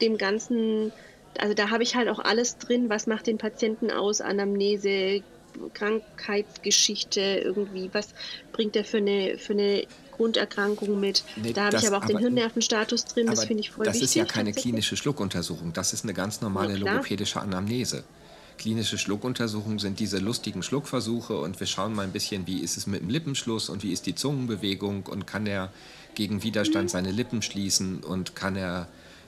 dem 0.01 0.19
ganzen, 0.19 0.93
also 1.39 1.55
da 1.55 1.71
habe 1.71 1.83
ich 1.83 1.97
halt 1.97 2.09
auch 2.09 2.19
alles 2.19 2.59
drin, 2.59 2.89
was 2.89 3.07
macht 3.07 3.27
den 3.27 3.39
Patienten 3.39 3.91
aus, 3.91 4.21
Anamnese, 4.21 5.23
Krankheitsgeschichte 5.75 7.21
irgendwie, 7.21 7.91
was 7.93 8.15
bringt 8.53 8.77
er 8.77 8.85
für 8.85 8.99
eine, 8.99 9.37
für 9.39 9.53
eine 9.53 9.87
Grunderkrankung 10.13 11.01
mit. 11.01 11.25
Nee, 11.37 11.53
da 11.53 11.67
habe 11.67 11.77
ich 11.77 11.87
aber 11.87 11.99
auch 11.99 12.03
aber, 12.03 12.13
den 12.13 12.19
Hirnnervenstatus 12.19 13.07
drin, 13.07 13.27
das 13.27 13.45
finde 13.45 13.63
ich 13.63 13.71
voll 13.71 13.85
das 13.85 13.95
wichtig. 13.95 14.07
Das 14.07 14.11
ist 14.11 14.15
ja 14.15 14.25
keine 14.25 14.53
klinische 14.53 14.97
Schluckuntersuchung, 14.97 15.73
das 15.73 15.93
ist 15.93 16.05
eine 16.05 16.15
ganz 16.15 16.41
normale 16.41 16.77
logopädische 16.77 17.41
Anamnese 17.41 18.05
klinische 18.61 18.99
Schluckuntersuchungen 18.99 19.79
sind 19.79 19.99
diese 20.01 20.19
lustigen 20.19 20.63
Schluckversuche 20.63 21.41
und 21.41 21.59
wir 21.59 21.67
schauen 21.67 21.95
mal 21.95 22.03
ein 22.03 22.13
bisschen, 22.13 22.47
wie 22.47 22.59
ist 22.61 22.77
es 22.77 22.87
mit 22.87 23.01
dem 23.01 23.09
Lippenschluss 23.09 23.71
und 23.71 23.83
wie 23.83 23.91
ist 23.91 24.05
die 24.05 24.15
Zungenbewegung 24.15 25.07
und 25.07 25.27
kann 25.27 25.47
er 25.47 25.73
gegen 26.15 26.43
Widerstand 26.43 26.85
mhm. 26.85 26.89
seine 26.89 27.11
Lippen 27.11 27.41
schließen 27.41 28.05
und 28.05 28.37
kann 28.37 28.57
er 28.57 28.87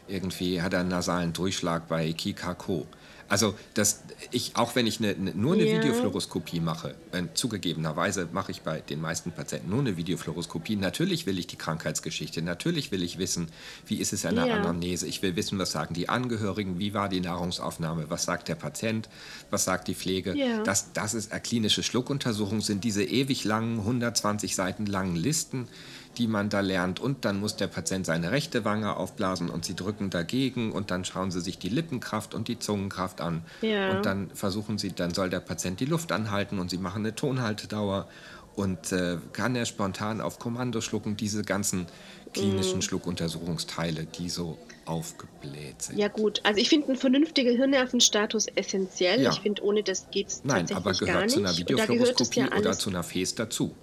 irgendwie, 0.09 0.63
hat 0.63 0.73
er 0.73 0.81
einen 0.81 0.89
nasalen 0.89 1.33
Durchschlag 1.33 1.89
bei 1.89 2.13
Kikako. 2.13 2.87
Also 3.33 3.55
das, 3.73 4.03
ich, 4.31 4.57
auch 4.57 4.75
wenn 4.75 4.87
ich 4.87 4.99
eine, 4.99 5.15
eine, 5.15 5.31
nur 5.31 5.55
eine 5.55 5.65
ja. 5.65 5.79
Videofluoroskopie 5.79 6.61
mache, 6.61 6.95
äh, 7.13 7.23
zugegebenerweise 7.33 8.29
mache 8.31 8.53
ich 8.53 8.61
bei 8.61 8.81
den 8.81 9.01
meisten 9.01 9.33
Patienten 9.33 9.71
nur 9.71 9.81
eine 9.81 9.97
Videofluoroskopie. 9.97 10.77
Natürlich 10.77 11.25
will 11.25 11.39
ich 11.39 11.47
die 11.47 11.57
Krankheitsgeschichte, 11.57 12.43
natürlich 12.43 12.93
will 12.93 13.03
ich 13.03 13.17
wissen, 13.17 13.47
wie 13.87 13.97
ist 13.97 14.13
es 14.13 14.25
in 14.25 14.35
der 14.35 14.49
ja. 14.49 14.57
Anamnese. 14.57 15.07
Ich 15.07 15.23
will 15.23 15.35
wissen, 15.35 15.59
was 15.59 15.73
sagen 15.73 15.95
die 15.95 16.11
Angehörigen, 16.11 16.79
wie 16.79 16.93
war 16.93 17.09
die 17.09 17.21
Nahrungsaufnahme, 17.21 18.11
was 18.11 18.25
sagt 18.25 18.49
der 18.49 18.55
Patient, 18.55 19.09
was 19.49 19.65
sagt 19.65 19.89
die 19.89 19.95
Pflege. 19.95 20.37
Ja. 20.37 20.63
Das, 20.63 20.93
das 20.93 21.15
ist 21.15 21.33
eine 21.33 21.41
klinische 21.41 21.83
Schluckuntersuchung, 21.83 22.61
sind 22.61 22.85
diese 22.85 23.03
ewig 23.03 23.45
langen, 23.45 23.79
120 23.79 24.55
Seiten 24.55 24.85
langen 24.85 25.17
Listen 25.17 25.69
die 26.19 26.27
man 26.27 26.49
da 26.49 26.61
lernt. 26.61 27.01
Und 27.01 27.25
dann 27.25 27.41
muss 27.41 27.57
der 27.57 27.67
Patient 27.67 28.07
seine 28.07 28.31
rechte 28.31 28.65
Wange 28.65 28.97
aufblasen 28.97 29.49
und 29.49 29.65
sie 29.65 29.75
drücken 29.75 30.11
dagegen 30.11 30.73
und 30.73 30.91
dann 30.91 31.05
schauen 31.05 31.31
sie 31.31 31.41
sich 31.41 31.59
die 31.59 31.69
Lippenkraft 31.69 32.35
und 32.35 32.49
die 32.49 32.59
Zungenkraft 32.59 33.21
an. 33.21 33.43
Ja. 33.61 33.97
Und 33.97 34.07
dann 34.07 34.31
versuchen 34.35 34.79
sie, 34.79 34.93
dann 34.93 35.15
soll 35.15 35.31
der 35.31 35.41
Patient 35.41 35.81
die 35.81 35.87
Luft 35.87 36.13
anhalten 36.13 36.59
und 36.59 36.71
sie 36.71 36.79
machen 36.79 37.03
eine 37.03 37.15
Tonhaltedauer 37.15 38.09
und 38.55 38.93
äh, 38.93 39.17
kann 39.33 39.57
er 39.57 39.65
spontan 39.65 40.21
auf 40.21 40.39
Kommando 40.39 40.81
schlucken, 40.81 41.17
diese 41.17 41.43
ganzen 41.43 41.87
klinischen 42.35 42.77
mhm. 42.77 42.83
Schluckuntersuchungsteile, 42.83 44.05
die 44.05 44.29
so 44.29 44.59
aufgebläht 44.85 45.81
sind. 45.83 45.99
Ja 45.99 46.09
gut, 46.09 46.41
also 46.45 46.61
ich 46.61 46.69
finde 46.69 46.89
einen 46.89 46.97
vernünftigen 46.97 47.57
Hirnnervenstatus 47.57 48.49
essentiell. 48.55 49.23
Ja. 49.23 49.31
Ich 49.31 49.41
finde, 49.41 49.63
ohne 49.63 49.83
das 49.83 50.11
geht 50.11 50.29
es 50.29 50.43
tatsächlich 50.43 50.77
aber 50.77 50.93
gehört 50.93 51.15
gar 51.15 51.23
nicht. 51.23 51.33
zu 51.33 51.39
einer 51.41 51.57
Videofluoroskopie 51.57 52.41
ja 52.41 52.59
oder 52.59 52.73
zu 52.73 52.91
einer 52.91 53.03
FES 53.03 53.35
dazu 53.37 53.75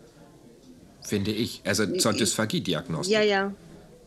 finde 1.10 1.32
ich. 1.32 1.62
Also 1.66 1.86
zur 1.98 2.14
Dysphagie-Diagnostik. 2.14 3.14
Ja, 3.14 3.22
ja. 3.22 3.54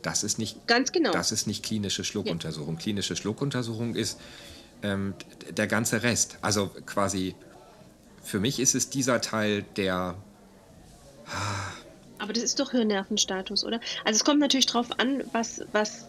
Das 0.02 0.24
ist 0.24 0.38
nicht, 0.38 0.66
Ganz 0.66 0.92
genau. 0.92 1.12
Das 1.12 1.32
ist 1.32 1.46
nicht 1.46 1.62
klinische 1.62 2.04
Schluckuntersuchung. 2.04 2.74
Ja. 2.74 2.80
Klinische 2.80 3.16
Schluckuntersuchung 3.16 3.94
ist 3.94 4.18
ähm, 4.82 5.14
der 5.50 5.66
ganze 5.66 6.02
Rest. 6.02 6.38
Also 6.42 6.70
quasi, 6.86 7.34
für 8.22 8.40
mich 8.40 8.58
ist 8.58 8.74
es 8.74 8.90
dieser 8.90 9.20
Teil, 9.20 9.64
der. 9.76 10.16
Aber 12.18 12.32
das 12.32 12.42
ist 12.42 12.60
doch 12.60 12.70
Hirnnervenstatus, 12.72 13.64
oder? 13.64 13.80
Also 14.04 14.16
es 14.16 14.24
kommt 14.24 14.40
natürlich 14.40 14.66
drauf 14.66 14.88
an, 14.98 15.22
was, 15.32 15.62
was. 15.72 16.08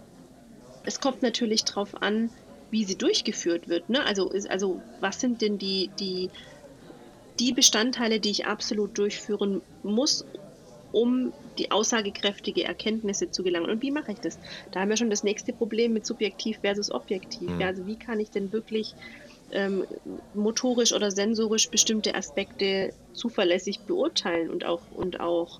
Es 0.85 0.99
kommt 0.99 1.21
natürlich 1.21 1.63
drauf 1.63 2.01
an, 2.01 2.29
wie 2.71 2.83
sie 2.83 2.95
durchgeführt 2.95 3.69
wird. 3.69 3.89
Ne? 3.89 4.03
Also, 4.05 4.29
ist, 4.29 4.49
also 4.49 4.81
was 4.99 5.19
sind 5.21 5.41
denn 5.41 5.57
die, 5.57 5.89
die, 5.99 6.29
die 7.39 7.53
Bestandteile, 7.53 8.19
die 8.19 8.31
ich 8.31 8.45
absolut 8.47 8.97
durchführen 8.97 9.61
muss, 9.83 10.25
um 10.93 11.33
die 11.57 11.71
aussagekräftige 11.71 12.63
Erkenntnisse 12.63 13.31
zu 13.31 13.43
gelangen. 13.43 13.69
Und 13.69 13.81
wie 13.81 13.91
mache 13.91 14.11
ich 14.11 14.19
das? 14.19 14.39
Da 14.71 14.79
haben 14.79 14.89
wir 14.89 14.97
schon 14.97 15.09
das 15.09 15.23
nächste 15.23 15.51
Problem 15.51 15.91
mit 15.91 16.05
subjektiv 16.05 16.59
versus 16.59 16.91
objektiv. 16.91 17.49
Mhm. 17.49 17.61
Ja, 17.61 17.67
also 17.67 17.85
wie 17.85 17.97
kann 17.97 18.19
ich 18.19 18.29
denn 18.29 18.53
wirklich 18.53 18.95
ähm, 19.49 19.85
motorisch 20.33 20.93
oder 20.93 21.09
sensorisch 21.09 21.71
bestimmte 21.71 22.13
Aspekte 22.13 22.93
zuverlässig 23.11 23.81
beurteilen 23.85 24.51
und 24.51 24.65
auch, 24.65 24.91
und 24.91 25.19
auch 25.19 25.59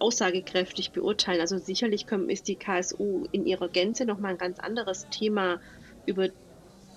aussagekräftig 0.00 0.90
beurteilen. 0.90 1.40
Also 1.40 1.58
sicherlich 1.58 2.06
ist 2.28 2.48
die 2.48 2.56
KSU 2.56 3.26
in 3.30 3.46
ihrer 3.46 3.68
Gänze 3.68 4.04
nochmal 4.04 4.32
ein 4.32 4.38
ganz 4.38 4.58
anderes 4.58 5.08
Thema, 5.10 5.60
über, 6.06 6.28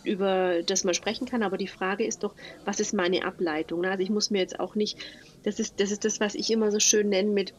über 0.03 0.63
das 0.63 0.83
man 0.83 0.95
sprechen 0.95 1.27
kann. 1.27 1.43
Aber 1.43 1.57
die 1.57 1.67
Frage 1.67 2.03
ist 2.05 2.23
doch, 2.23 2.35
was 2.65 2.79
ist 2.79 2.93
meine 2.93 3.25
Ableitung? 3.25 3.85
Also 3.85 4.01
ich 4.01 4.09
muss 4.09 4.31
mir 4.31 4.39
jetzt 4.39 4.59
auch 4.59 4.73
nicht, 4.73 4.99
das 5.43 5.59
ist 5.59 5.79
das, 5.79 5.91
ist 5.91 6.05
das 6.05 6.19
was 6.19 6.35
ich 6.35 6.51
immer 6.51 6.71
so 6.71 6.79
schön 6.79 7.09
nenne 7.09 7.29
mit, 7.29 7.53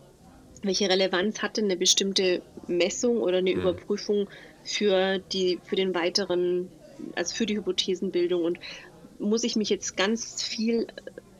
welche 0.62 0.88
Relevanz 0.88 1.42
hat 1.42 1.56
denn 1.56 1.66
eine 1.66 1.76
bestimmte 1.76 2.42
Messung 2.66 3.18
oder 3.18 3.38
eine 3.38 3.54
mhm. 3.54 3.60
Überprüfung 3.60 4.28
für, 4.62 5.18
die, 5.18 5.58
für 5.64 5.76
den 5.76 5.94
weiteren, 5.94 6.68
also 7.14 7.34
für 7.34 7.46
die 7.46 7.56
Hypothesenbildung? 7.56 8.44
Und 8.44 8.58
muss 9.18 9.44
ich 9.44 9.56
mich 9.56 9.70
jetzt 9.70 9.96
ganz 9.96 10.42
viel 10.42 10.86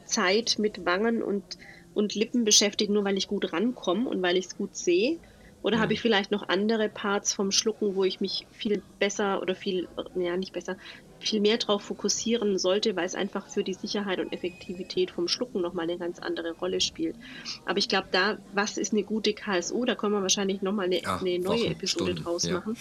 Zeit 0.07 0.57
mit 0.59 0.85
Wangen 0.87 1.22
und 1.22 1.59
und 1.94 2.14
Lippen 2.14 2.44
beschäftigen, 2.44 2.94
nur 2.94 3.05
weil 3.05 3.16
ich 3.16 3.29
gut 3.29 3.53
rankomme 3.53 4.09
und 4.09 4.22
weil 4.22 4.37
ich 4.37 4.46
es 4.46 4.57
gut 4.57 4.76
sehe? 4.76 5.18
Oder 5.62 5.79
mhm. 5.79 5.81
habe 5.83 5.92
ich 5.92 6.00
vielleicht 6.00 6.31
noch 6.31 6.48
andere 6.48 6.88
Parts 6.88 7.33
vom 7.33 7.50
Schlucken, 7.53 7.94
wo 7.94 8.05
ich 8.05 8.20
mich 8.20 8.46
viel 8.50 8.83
besser 8.98 9.42
oder 9.42 9.55
viel, 9.55 9.88
ja 10.14 10.37
nicht 10.37 10.53
besser, 10.53 10.76
viel 11.21 11.41
mehr 11.41 11.59
darauf 11.59 11.83
fokussieren 11.83 12.59
sollte, 12.59 12.97
weil 12.97 13.07
es 13.07 13.15
einfach 13.15 13.47
für 13.49 13.65
die 13.65 13.75
Sicherheit 13.75 14.19
und 14.21 14.33
Effektivität 14.33 15.11
vom 15.11 15.29
Schlucken 15.29 15.61
nochmal 15.61 15.85
eine 15.85 15.99
ganz 15.99 16.19
andere 16.19 16.53
Rolle 16.53 16.81
spielt. 16.81 17.17
Aber 17.67 17.79
ich 17.79 17.89
glaube, 17.89 18.09
da, 18.11 18.39
was 18.53 18.79
ist 18.79 18.93
eine 18.93 19.03
gute 19.03 19.33
KSO, 19.33 19.85
da 19.85 19.95
können 19.95 20.13
wir 20.13 20.23
wahrscheinlich 20.23 20.63
nochmal 20.63 20.87
eine, 20.87 21.03
ja, 21.03 21.19
eine 21.19 21.39
neue 21.39 21.61
Wochen, 21.61 21.73
Episode 21.73 22.05
Stunden, 22.13 22.25
draus 22.25 22.45
ja. 22.45 22.55
machen. 22.55 22.77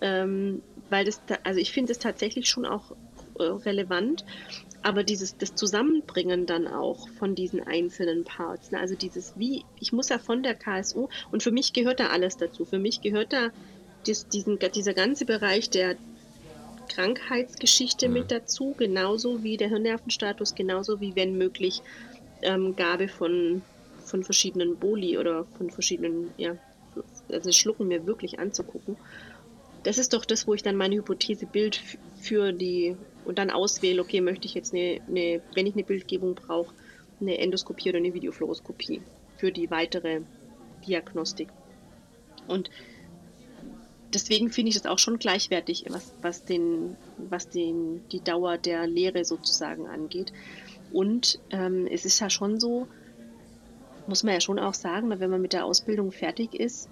Ähm, 0.00 0.62
weil 0.90 1.04
das, 1.04 1.20
also 1.44 1.60
ich 1.60 1.72
finde 1.72 1.92
es 1.92 1.98
tatsächlich 1.98 2.48
schon 2.48 2.66
auch 2.66 2.92
äh, 3.38 3.44
relevant 3.44 4.24
aber 4.82 5.04
dieses 5.04 5.36
das 5.36 5.54
Zusammenbringen 5.54 6.46
dann 6.46 6.66
auch 6.66 7.08
von 7.08 7.34
diesen 7.34 7.60
einzelnen 7.60 8.24
Parts, 8.24 8.70
ne? 8.70 8.80
also 8.80 8.94
dieses 8.94 9.34
wie, 9.36 9.64
ich 9.80 9.92
muss 9.92 10.08
ja 10.08 10.18
von 10.18 10.42
der 10.42 10.54
KSU 10.54 11.08
und 11.30 11.42
für 11.42 11.52
mich 11.52 11.72
gehört 11.72 12.00
da 12.00 12.08
alles 12.08 12.36
dazu. 12.36 12.64
Für 12.64 12.78
mich 12.78 13.00
gehört 13.00 13.32
da 13.32 13.50
dies, 14.06 14.26
diesen, 14.28 14.58
dieser 14.74 14.94
ganze 14.94 15.24
Bereich 15.24 15.70
der 15.70 15.96
Krankheitsgeschichte 16.94 18.08
mhm. 18.08 18.14
mit 18.14 18.30
dazu, 18.30 18.74
genauso 18.76 19.42
wie 19.42 19.56
der 19.56 19.68
Hirnnervenstatus, 19.68 20.54
genauso 20.54 21.00
wie 21.00 21.16
wenn 21.16 21.38
möglich 21.38 21.82
ähm, 22.42 22.76
Gabe 22.76 23.08
von, 23.08 23.62
von 24.04 24.22
verschiedenen 24.22 24.76
Boli 24.76 25.16
oder 25.16 25.44
von 25.56 25.70
verschiedenen, 25.70 26.30
ja, 26.36 26.56
also 27.30 27.50
Schlucken 27.52 27.88
mir 27.88 28.06
wirklich 28.06 28.38
anzugucken. 28.38 28.96
Das 29.84 29.98
ist 29.98 30.12
doch 30.12 30.24
das, 30.24 30.46
wo 30.46 30.54
ich 30.54 30.62
dann 30.62 30.76
meine 30.76 30.96
Hypothese 30.96 31.46
bild 31.46 31.80
für 32.20 32.52
die 32.52 32.96
und 33.24 33.38
dann 33.38 33.50
auswähle, 33.50 34.02
okay, 34.02 34.20
möchte 34.20 34.46
ich 34.46 34.54
jetzt 34.54 34.72
eine, 34.72 35.00
eine 35.08 35.40
wenn 35.54 35.66
ich 35.66 35.74
eine 35.74 35.84
Bildgebung 35.84 36.34
brauche, 36.34 36.74
eine 37.20 37.38
Endoskopie 37.38 37.88
oder 37.88 37.98
eine 37.98 38.14
Videofluoroskopie 38.14 39.00
für 39.38 39.50
die 39.50 39.70
weitere 39.70 40.20
Diagnostik. 40.86 41.48
Und 42.46 42.70
deswegen 44.14 44.50
finde 44.50 44.70
ich 44.70 44.76
das 44.76 44.86
auch 44.86 44.98
schon 44.98 45.18
gleichwertig, 45.18 45.84
was, 45.88 46.12
was, 46.22 46.44
den, 46.44 46.96
was 47.18 47.48
den, 47.48 48.06
die 48.10 48.20
Dauer 48.20 48.58
der 48.58 48.86
Lehre 48.86 49.24
sozusagen 49.24 49.86
angeht. 49.86 50.32
Und 50.92 51.40
ähm, 51.50 51.86
es 51.90 52.04
ist 52.04 52.20
ja 52.20 52.30
schon 52.30 52.60
so, 52.60 52.86
muss 54.06 54.22
man 54.22 54.34
ja 54.34 54.40
schon 54.40 54.58
auch 54.58 54.74
sagen, 54.74 55.10
wenn 55.10 55.30
man 55.30 55.40
mit 55.40 55.52
der 55.52 55.64
Ausbildung 55.64 56.12
fertig 56.12 56.54
ist, 56.54 56.88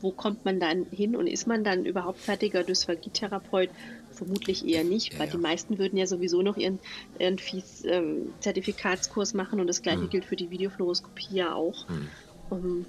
wo 0.00 0.12
kommt 0.12 0.44
man 0.44 0.60
dann 0.60 0.86
hin 0.90 1.16
und 1.16 1.26
ist 1.26 1.46
man 1.46 1.64
dann 1.64 1.84
überhaupt 1.84 2.18
fertiger 2.18 2.62
Dysphagietherapeut? 2.62 3.70
Vermutlich 4.12 4.66
eher 4.66 4.84
nicht, 4.84 5.12
ja, 5.12 5.18
weil 5.18 5.26
ja. 5.26 5.32
die 5.32 5.38
meisten 5.38 5.78
würden 5.78 5.96
ja 5.98 6.06
sowieso 6.06 6.42
noch 6.42 6.56
ihren, 6.56 6.78
ihren 7.18 7.38
Fies-Zertifikatskurs 7.38 9.32
ähm, 9.32 9.36
machen 9.36 9.60
und 9.60 9.66
das 9.66 9.82
gleiche 9.82 10.02
mhm. 10.02 10.10
gilt 10.10 10.24
für 10.24 10.36
die 10.36 10.50
Videofluoroskopie 10.50 11.36
ja 11.36 11.54
auch. 11.54 11.88
Mhm. 11.88 12.08
Um, 12.50 12.86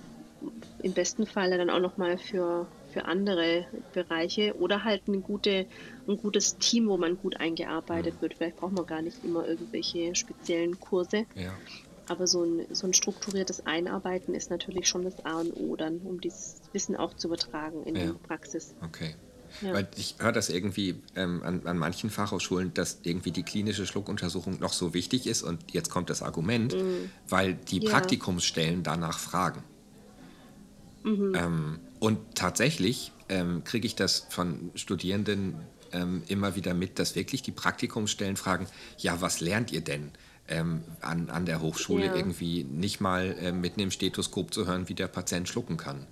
Im 0.82 0.94
besten 0.94 1.26
Fall 1.26 1.50
dann 1.58 1.70
auch 1.70 1.82
nochmal 1.82 2.18
für, 2.18 2.66
für 2.92 3.06
andere 3.06 3.66
Bereiche 3.94 4.56
oder 4.60 4.84
halt 4.84 5.08
ein, 5.08 5.24
gute, 5.24 5.66
ein 6.08 6.18
gutes 6.18 6.58
Team, 6.58 6.88
wo 6.88 6.98
man 6.98 7.18
gut 7.18 7.40
eingearbeitet 7.40 8.16
mhm. 8.16 8.22
wird. 8.22 8.34
Vielleicht 8.36 8.58
braucht 8.58 8.74
man 8.74 8.86
gar 8.86 9.02
nicht 9.02 9.24
immer 9.24 9.48
irgendwelche 9.48 10.16
speziellen 10.16 10.80
Kurse. 10.80 11.26
Ja. 11.36 11.54
Aber 12.08 12.26
so 12.26 12.44
ein, 12.44 12.66
so 12.72 12.88
ein 12.88 12.94
strukturiertes 12.94 13.68
Einarbeiten 13.68 14.34
ist 14.34 14.50
natürlich 14.50 14.88
schon 14.88 15.04
das 15.04 15.24
A 15.26 15.42
und 15.42 15.54
O 15.54 15.76
dann, 15.76 16.00
um 16.00 16.20
dieses 16.20 16.60
Wissen 16.74 16.96
auch 16.96 17.14
zu 17.14 17.28
übertragen 17.28 17.84
in 17.84 17.96
ja. 17.96 18.06
die 18.08 18.14
Praxis. 18.14 18.74
Okay. 18.84 19.16
Ja. 19.62 19.74
Weil 19.74 19.88
ich 19.96 20.16
höre 20.20 20.32
das 20.32 20.50
irgendwie 20.50 21.02
ähm, 21.16 21.42
an, 21.44 21.66
an, 21.66 21.78
manchen 21.78 22.10
Fachhochschulen, 22.10 22.74
dass 22.74 23.00
irgendwie 23.04 23.32
die 23.32 23.44
klinische 23.44 23.86
Schluckuntersuchung 23.86 24.60
noch 24.60 24.74
so 24.74 24.94
wichtig 24.94 25.28
ist 25.28 25.42
und 25.44 25.72
jetzt 25.72 25.90
kommt 25.90 26.10
das 26.10 26.22
Argument, 26.22 26.76
mhm. 26.76 27.10
weil 27.28 27.56
die 27.56 27.80
ja. 27.80 27.90
Praktikumsstellen 27.90 28.84
danach 28.84 29.20
fragen. 29.20 29.64
Mhm. 31.04 31.36
Ähm, 31.36 31.80
und 32.00 32.20
tatsächlich 32.36 33.12
ähm, 33.30 33.64
kriege 33.64 33.86
ich 33.86 33.96
das 33.96 34.26
von 34.30 34.72
Studierenden 34.76 35.56
ähm, 35.92 36.24
immer 36.28 36.56
wieder 36.56 36.74
mit, 36.74 37.00
dass 37.00 37.16
wirklich 37.16 37.42
die 37.42 37.52
Praktikumsstellen 37.52 38.38
fragen, 38.38 38.68
ja, 38.98 39.22
was 39.22 39.42
lernt 39.42 39.72
ihr 39.72 39.82
denn? 39.82 40.12
Ähm, 40.48 40.84
an, 41.02 41.30
an 41.30 41.46
der 41.46 41.62
Hochschule 41.62 42.08
ja. 42.08 42.16
irgendwie 42.16 42.64
nicht 42.64 43.02
mal 43.02 43.36
äh, 43.40 43.52
mit 43.52 43.78
einem 43.78 43.92
Stethoskop 43.92 44.52
zu 44.52 44.66
hören, 44.66 44.90
wie 44.90 44.96
der 44.96 45.08
Patient 45.08 45.48
schlucken 45.48 45.78
kann. 45.78 46.08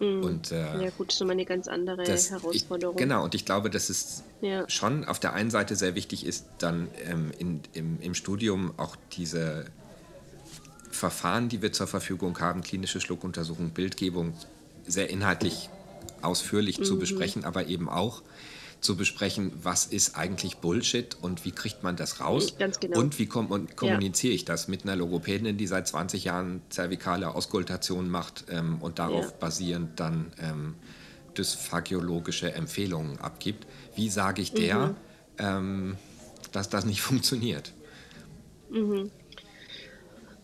Mhm. 0.00 0.24
Und, 0.24 0.52
äh, 0.52 0.84
ja 0.84 0.90
gut, 0.90 1.08
das 1.08 1.16
ist 1.16 1.20
immer 1.20 1.32
eine 1.32 1.44
ganz 1.44 1.68
andere 1.68 2.02
das, 2.02 2.30
Herausforderung. 2.30 2.96
Ich, 2.96 3.02
genau, 3.02 3.24
und 3.24 3.34
ich 3.34 3.44
glaube, 3.44 3.68
dass 3.68 3.90
es 3.90 4.24
ja. 4.40 4.68
schon 4.70 5.04
auf 5.04 5.20
der 5.20 5.34
einen 5.34 5.50
Seite 5.50 5.76
sehr 5.76 5.94
wichtig 5.94 6.24
ist, 6.24 6.46
dann 6.58 6.88
ähm, 7.04 7.30
in, 7.38 7.60
im, 7.74 8.00
im 8.00 8.14
Studium 8.14 8.72
auch 8.78 8.96
diese 9.12 9.66
Verfahren, 10.90 11.48
die 11.48 11.60
wir 11.60 11.72
zur 11.72 11.86
Verfügung 11.86 12.38
haben, 12.40 12.62
klinische 12.62 13.00
Schluckuntersuchung, 13.00 13.70
Bildgebung, 13.70 14.32
sehr 14.86 15.10
inhaltlich 15.10 15.68
ausführlich 16.22 16.78
mhm. 16.78 16.84
zu 16.84 16.98
besprechen, 16.98 17.44
aber 17.44 17.66
eben 17.66 17.88
auch 17.88 18.22
zu 18.84 18.96
besprechen, 18.96 19.50
was 19.62 19.86
ist 19.86 20.16
eigentlich 20.16 20.58
Bullshit 20.58 21.16
und 21.22 21.44
wie 21.46 21.52
kriegt 21.52 21.82
man 21.82 21.96
das 21.96 22.20
raus 22.20 22.54
genau. 22.58 22.98
und 22.98 23.18
wie 23.18 23.26
kom 23.26 23.46
und 23.46 23.76
kommuniziere 23.76 24.32
ja. 24.32 24.36
ich 24.36 24.44
das 24.44 24.68
mit 24.68 24.84
einer 24.84 24.94
Logopädin, 24.94 25.56
die 25.56 25.66
seit 25.66 25.88
20 25.88 26.24
Jahren 26.24 26.60
zervikale 26.68 27.34
Auskultation 27.34 28.10
macht 28.10 28.44
ähm, 28.50 28.82
und 28.82 28.98
darauf 28.98 29.24
ja. 29.24 29.36
basierend 29.40 29.98
dann 29.98 30.32
ähm, 30.38 30.74
dysphagiologische 31.36 32.52
Empfehlungen 32.52 33.18
abgibt. 33.20 33.66
Wie 33.96 34.10
sage 34.10 34.42
ich 34.42 34.52
der, 34.52 34.88
mhm. 34.88 34.96
ähm, 35.38 35.96
dass 36.52 36.68
das 36.68 36.84
nicht 36.84 37.00
funktioniert? 37.02 37.72
Mhm. 38.70 39.10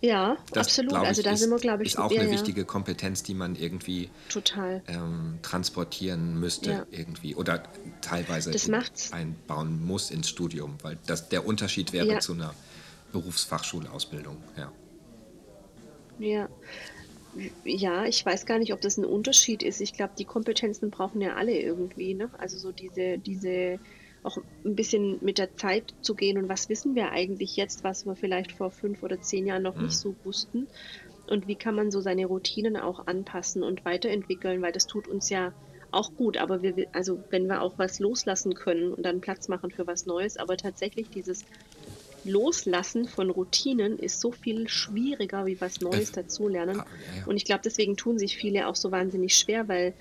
Ja, 0.00 0.38
das, 0.52 0.68
absolut. 0.68 0.94
Also 0.94 1.22
da 1.22 1.32
ist, 1.32 1.40
sind 1.40 1.50
wir, 1.50 1.58
glaube 1.58 1.82
ich, 1.82 1.90
ist 1.90 1.98
auch 1.98 2.10
ja, 2.10 2.20
eine 2.20 2.30
ja. 2.30 2.34
wichtige 2.34 2.64
Kompetenz, 2.64 3.22
die 3.22 3.34
man 3.34 3.54
irgendwie 3.54 4.08
total 4.30 4.82
ähm, 4.88 5.38
transportieren 5.42 6.40
müsste 6.40 6.70
ja. 6.70 6.86
irgendwie 6.90 7.34
oder 7.34 7.62
teilweise 8.00 8.50
einbauen 9.12 9.84
muss 9.84 10.10
ins 10.10 10.28
Studium, 10.28 10.78
weil 10.82 10.96
das 11.06 11.28
der 11.28 11.46
Unterschied 11.46 11.92
wäre 11.92 12.18
zu 12.20 12.32
einer 12.32 12.54
Berufsfachschulausbildung. 13.12 14.38
Ja. 14.56 14.72
Ja. 16.18 16.48
Ja, 17.64 18.06
ich 18.06 18.26
weiß 18.26 18.44
gar 18.44 18.58
nicht, 18.58 18.72
ob 18.72 18.80
das 18.80 18.96
ein 18.96 19.04
Unterschied 19.04 19.62
ist. 19.62 19.80
Ich 19.80 19.92
glaube, 19.92 20.14
die 20.18 20.24
Kompetenzen 20.24 20.90
brauchen 20.90 21.20
ja 21.20 21.34
alle 21.34 21.56
irgendwie. 21.56 22.14
Ne? 22.14 22.28
Also 22.38 22.58
so 22.58 22.72
diese, 22.72 23.18
diese 23.18 23.78
auch 24.22 24.38
ein 24.64 24.76
bisschen 24.76 25.18
mit 25.22 25.38
der 25.38 25.56
Zeit 25.56 25.94
zu 26.02 26.14
gehen 26.14 26.38
und 26.38 26.48
was 26.48 26.68
wissen 26.68 26.94
wir 26.94 27.10
eigentlich 27.10 27.56
jetzt, 27.56 27.84
was 27.84 28.04
wir 28.04 28.16
vielleicht 28.16 28.52
vor 28.52 28.70
fünf 28.70 29.02
oder 29.02 29.20
zehn 29.20 29.46
Jahren 29.46 29.62
noch 29.62 29.76
mhm. 29.76 29.84
nicht 29.84 29.96
so 29.96 30.14
wussten 30.24 30.66
und 31.26 31.46
wie 31.46 31.54
kann 31.54 31.74
man 31.74 31.90
so 31.90 32.00
seine 32.00 32.26
Routinen 32.26 32.76
auch 32.76 33.06
anpassen 33.06 33.62
und 33.62 33.84
weiterentwickeln, 33.84 34.60
weil 34.62 34.72
das 34.72 34.86
tut 34.86 35.08
uns 35.08 35.30
ja 35.30 35.52
auch 35.92 36.14
gut, 36.16 36.36
aber 36.36 36.62
wir, 36.62 36.86
also 36.92 37.22
wenn 37.30 37.46
wir 37.46 37.62
auch 37.62 37.74
was 37.78 37.98
loslassen 37.98 38.54
können 38.54 38.92
und 38.92 39.02
dann 39.02 39.20
Platz 39.20 39.48
machen 39.48 39.70
für 39.70 39.86
was 39.86 40.06
Neues, 40.06 40.36
aber 40.36 40.56
tatsächlich 40.56 41.08
dieses 41.10 41.44
Loslassen 42.24 43.08
von 43.08 43.30
Routinen 43.30 43.98
ist 43.98 44.20
so 44.20 44.30
viel 44.30 44.68
schwieriger, 44.68 45.46
wie 45.46 45.60
was 45.60 45.80
Neues 45.80 46.12
dazulernen. 46.12 46.80
Ah. 46.80 46.86
Und 47.26 47.36
ich 47.36 47.44
glaube, 47.44 47.62
deswegen 47.64 47.96
tun 47.96 48.18
sich 48.18 48.36
viele 48.36 48.68
auch 48.68 48.76
so 48.76 48.92
wahnsinnig 48.92 49.34
schwer, 49.36 49.68
weil 49.68 49.94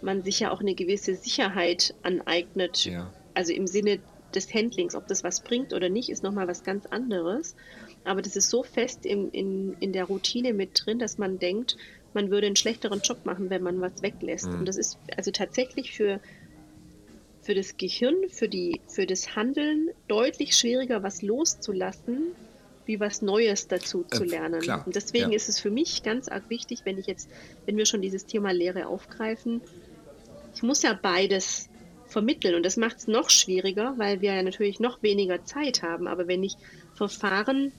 man 0.00 0.22
sich 0.22 0.40
ja 0.40 0.50
auch 0.50 0.60
eine 0.60 0.74
gewisse 0.74 1.14
Sicherheit 1.14 1.94
aneignet, 2.02 2.86
ja 2.86 3.12
also 3.34 3.52
im 3.52 3.66
Sinne 3.66 3.98
des 4.34 4.52
Handlings, 4.52 4.94
ob 4.94 5.06
das 5.08 5.24
was 5.24 5.40
bringt 5.40 5.72
oder 5.72 5.88
nicht, 5.88 6.08
ist 6.08 6.22
nochmal 6.22 6.48
was 6.48 6.64
ganz 6.64 6.86
anderes. 6.86 7.54
Aber 8.04 8.22
das 8.22 8.36
ist 8.36 8.50
so 8.50 8.62
fest 8.62 9.04
in, 9.06 9.30
in, 9.30 9.76
in 9.80 9.92
der 9.92 10.04
Routine 10.04 10.54
mit 10.54 10.82
drin, 10.84 10.98
dass 10.98 11.18
man 11.18 11.38
denkt, 11.38 11.76
man 12.14 12.30
würde 12.30 12.46
einen 12.46 12.56
schlechteren 12.56 13.00
Job 13.00 13.24
machen, 13.24 13.50
wenn 13.50 13.62
man 13.62 13.80
was 13.80 14.02
weglässt. 14.02 14.48
Mhm. 14.48 14.60
Und 14.60 14.68
das 14.68 14.76
ist 14.76 14.98
also 15.16 15.30
tatsächlich 15.30 15.92
für, 15.92 16.20
für 17.42 17.54
das 17.54 17.76
Gehirn, 17.76 18.28
für, 18.28 18.48
die, 18.48 18.80
für 18.88 19.06
das 19.06 19.34
Handeln 19.36 19.90
deutlich 20.08 20.56
schwieriger, 20.56 21.02
was 21.02 21.22
loszulassen, 21.22 22.32
wie 22.84 23.00
was 23.00 23.22
Neues 23.22 23.68
dazu 23.68 24.04
zu 24.10 24.24
äh, 24.24 24.28
lernen. 24.28 24.62
Äh, 24.68 24.78
und 24.84 24.96
deswegen 24.96 25.30
ja. 25.30 25.36
ist 25.36 25.48
es 25.48 25.60
für 25.60 25.70
mich 25.70 26.02
ganz 26.02 26.28
arg 26.28 26.50
wichtig, 26.50 26.80
wenn 26.84 26.98
ich 26.98 27.06
jetzt, 27.06 27.30
wenn 27.66 27.76
wir 27.76 27.86
schon 27.86 28.02
dieses 28.02 28.26
Thema 28.26 28.52
Lehre 28.52 28.86
aufgreifen, 28.86 29.60
ich 30.54 30.62
muss 30.62 30.82
ja 30.82 30.98
beides 31.00 31.70
vermitteln 32.12 32.54
und 32.54 32.64
das 32.64 32.76
macht 32.76 32.98
es 32.98 33.08
noch 33.08 33.30
schwieriger, 33.30 33.94
weil 33.96 34.20
wir 34.20 34.34
ja 34.34 34.42
natürlich 34.42 34.78
noch 34.78 35.02
weniger 35.02 35.44
Zeit 35.44 35.82
haben. 35.82 36.06
Aber 36.06 36.28
wenn 36.28 36.42
ich 36.42 36.56
Verfahren, 36.94 37.72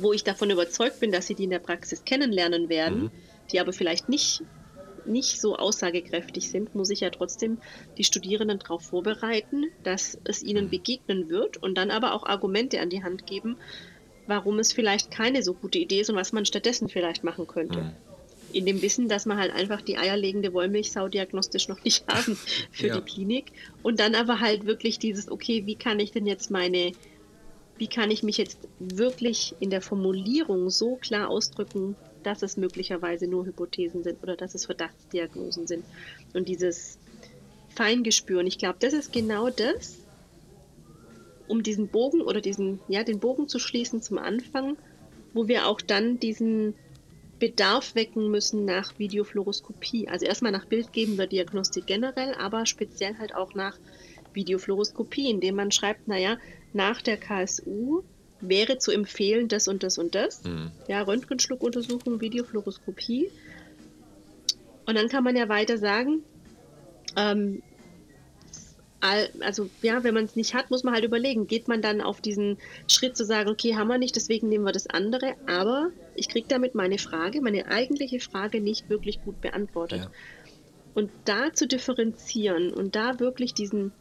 wo 0.00 0.12
ich 0.12 0.24
davon 0.24 0.50
überzeugt 0.50 1.00
bin, 1.00 1.12
dass 1.12 1.26
sie 1.26 1.34
die 1.34 1.44
in 1.44 1.50
der 1.50 1.58
Praxis 1.58 2.04
kennenlernen 2.04 2.68
werden, 2.68 3.02
mhm. 3.04 3.10
die 3.52 3.60
aber 3.60 3.72
vielleicht 3.72 4.08
nicht 4.08 4.42
nicht 5.06 5.40
so 5.40 5.56
aussagekräftig 5.56 6.50
sind, 6.50 6.74
muss 6.74 6.90
ich 6.90 7.00
ja 7.00 7.10
trotzdem 7.10 7.58
die 7.96 8.04
Studierenden 8.04 8.58
darauf 8.58 8.82
vorbereiten, 8.82 9.64
dass 9.82 10.18
es 10.24 10.42
ihnen 10.42 10.66
mhm. 10.66 10.70
begegnen 10.70 11.30
wird 11.30 11.56
und 11.56 11.76
dann 11.76 11.90
aber 11.90 12.14
auch 12.14 12.24
Argumente 12.24 12.80
an 12.80 12.90
die 12.90 13.02
Hand 13.02 13.26
geben, 13.26 13.56
warum 14.26 14.58
es 14.58 14.72
vielleicht 14.72 15.10
keine 15.10 15.42
so 15.42 15.54
gute 15.54 15.78
Idee 15.78 16.00
ist 16.00 16.10
und 16.10 16.16
was 16.16 16.32
man 16.32 16.44
stattdessen 16.44 16.88
vielleicht 16.88 17.24
machen 17.24 17.46
könnte. 17.46 17.80
Mhm. 17.80 17.92
In 18.52 18.66
dem 18.66 18.82
Wissen, 18.82 19.08
dass 19.08 19.26
man 19.26 19.38
halt 19.38 19.52
einfach 19.52 19.80
die 19.80 19.98
eierlegende 19.98 20.52
Wollmilchsau 20.52 21.08
diagnostisch 21.08 21.68
noch 21.68 21.82
nicht 21.84 22.06
haben 22.08 22.36
für 22.70 22.88
ja. 22.88 22.98
die 22.98 23.02
Klinik. 23.02 23.52
Und 23.82 24.00
dann 24.00 24.14
aber 24.14 24.40
halt 24.40 24.66
wirklich 24.66 24.98
dieses, 24.98 25.30
okay, 25.30 25.66
wie 25.66 25.76
kann 25.76 26.00
ich 26.00 26.12
denn 26.12 26.26
jetzt 26.26 26.50
meine, 26.50 26.92
wie 27.78 27.88
kann 27.88 28.10
ich 28.10 28.22
mich 28.22 28.36
jetzt 28.36 28.58
wirklich 28.78 29.54
in 29.60 29.70
der 29.70 29.80
Formulierung 29.80 30.70
so 30.70 30.96
klar 30.96 31.28
ausdrücken, 31.28 31.96
dass 32.22 32.42
es 32.42 32.56
möglicherweise 32.56 33.26
nur 33.26 33.46
Hypothesen 33.46 34.02
sind 34.02 34.22
oder 34.22 34.36
dass 34.36 34.54
es 34.54 34.66
Verdachtsdiagnosen 34.66 35.66
sind. 35.66 35.84
Und 36.34 36.48
dieses 36.48 36.98
Feingespür. 37.74 38.40
Und 38.40 38.46
ich 38.46 38.58
glaube, 38.58 38.76
das 38.80 38.92
ist 38.92 39.12
genau 39.12 39.48
das, 39.48 39.98
um 41.48 41.62
diesen 41.62 41.88
Bogen 41.88 42.20
oder 42.20 42.40
diesen, 42.40 42.80
ja, 42.88 43.04
den 43.04 43.20
Bogen 43.20 43.48
zu 43.48 43.58
schließen 43.58 44.02
zum 44.02 44.18
Anfang, 44.18 44.76
wo 45.32 45.48
wir 45.48 45.66
auch 45.66 45.80
dann 45.80 46.20
diesen 46.20 46.74
Bedarf 47.40 47.94
wecken 47.96 48.30
müssen 48.30 48.64
nach 48.64 48.98
Videofluoroskopie. 48.98 50.08
Also 50.08 50.26
erstmal 50.26 50.52
nach 50.52 50.66
bildgebender 50.66 51.26
Diagnostik 51.26 51.86
generell, 51.86 52.34
aber 52.34 52.66
speziell 52.66 53.18
halt 53.18 53.34
auch 53.34 53.54
nach 53.54 53.76
Videofluoroskopie, 54.34 55.30
indem 55.30 55.56
man 55.56 55.72
schreibt, 55.72 56.06
naja, 56.06 56.38
nach 56.72 57.02
der 57.02 57.16
KSU 57.16 58.02
wäre 58.40 58.78
zu 58.78 58.92
empfehlen, 58.92 59.48
das 59.48 59.66
und 59.66 59.82
das 59.82 59.98
und 59.98 60.14
das. 60.14 60.44
Mhm. 60.44 60.70
Ja, 60.86 61.02
Röntgenschluckuntersuchung, 61.02 62.20
Videofluoroskopie. 62.20 63.30
Und 64.86 64.94
dann 64.94 65.08
kann 65.08 65.24
man 65.24 65.34
ja 65.34 65.48
weiter 65.48 65.78
sagen, 65.78 66.22
ähm, 67.16 67.62
also 69.00 69.70
ja, 69.82 70.04
wenn 70.04 70.14
man 70.14 70.24
es 70.24 70.36
nicht 70.36 70.54
hat, 70.54 70.70
muss 70.70 70.84
man 70.84 70.94
halt 70.94 71.04
überlegen, 71.04 71.46
geht 71.46 71.68
man 71.68 71.80
dann 71.80 72.00
auf 72.00 72.20
diesen 72.20 72.58
Schritt 72.86 73.16
zu 73.16 73.24
sagen, 73.24 73.48
okay, 73.48 73.76
haben 73.76 73.88
wir 73.88 73.98
nicht, 73.98 74.16
deswegen 74.16 74.48
nehmen 74.48 74.64
wir 74.64 74.72
das 74.72 74.86
andere, 74.86 75.34
aber 75.46 75.90
ich 76.14 76.28
kriege 76.28 76.46
damit 76.48 76.74
meine 76.74 76.98
Frage, 76.98 77.40
meine 77.40 77.66
eigentliche 77.66 78.20
Frage 78.20 78.60
nicht 78.60 78.90
wirklich 78.90 79.22
gut 79.22 79.40
beantwortet. 79.40 80.02
Ja. 80.02 80.10
Und 80.94 81.10
da 81.24 81.52
zu 81.52 81.66
differenzieren 81.66 82.72
und 82.72 82.94
da 82.94 83.20
wirklich 83.20 83.54
diesen 83.54 83.92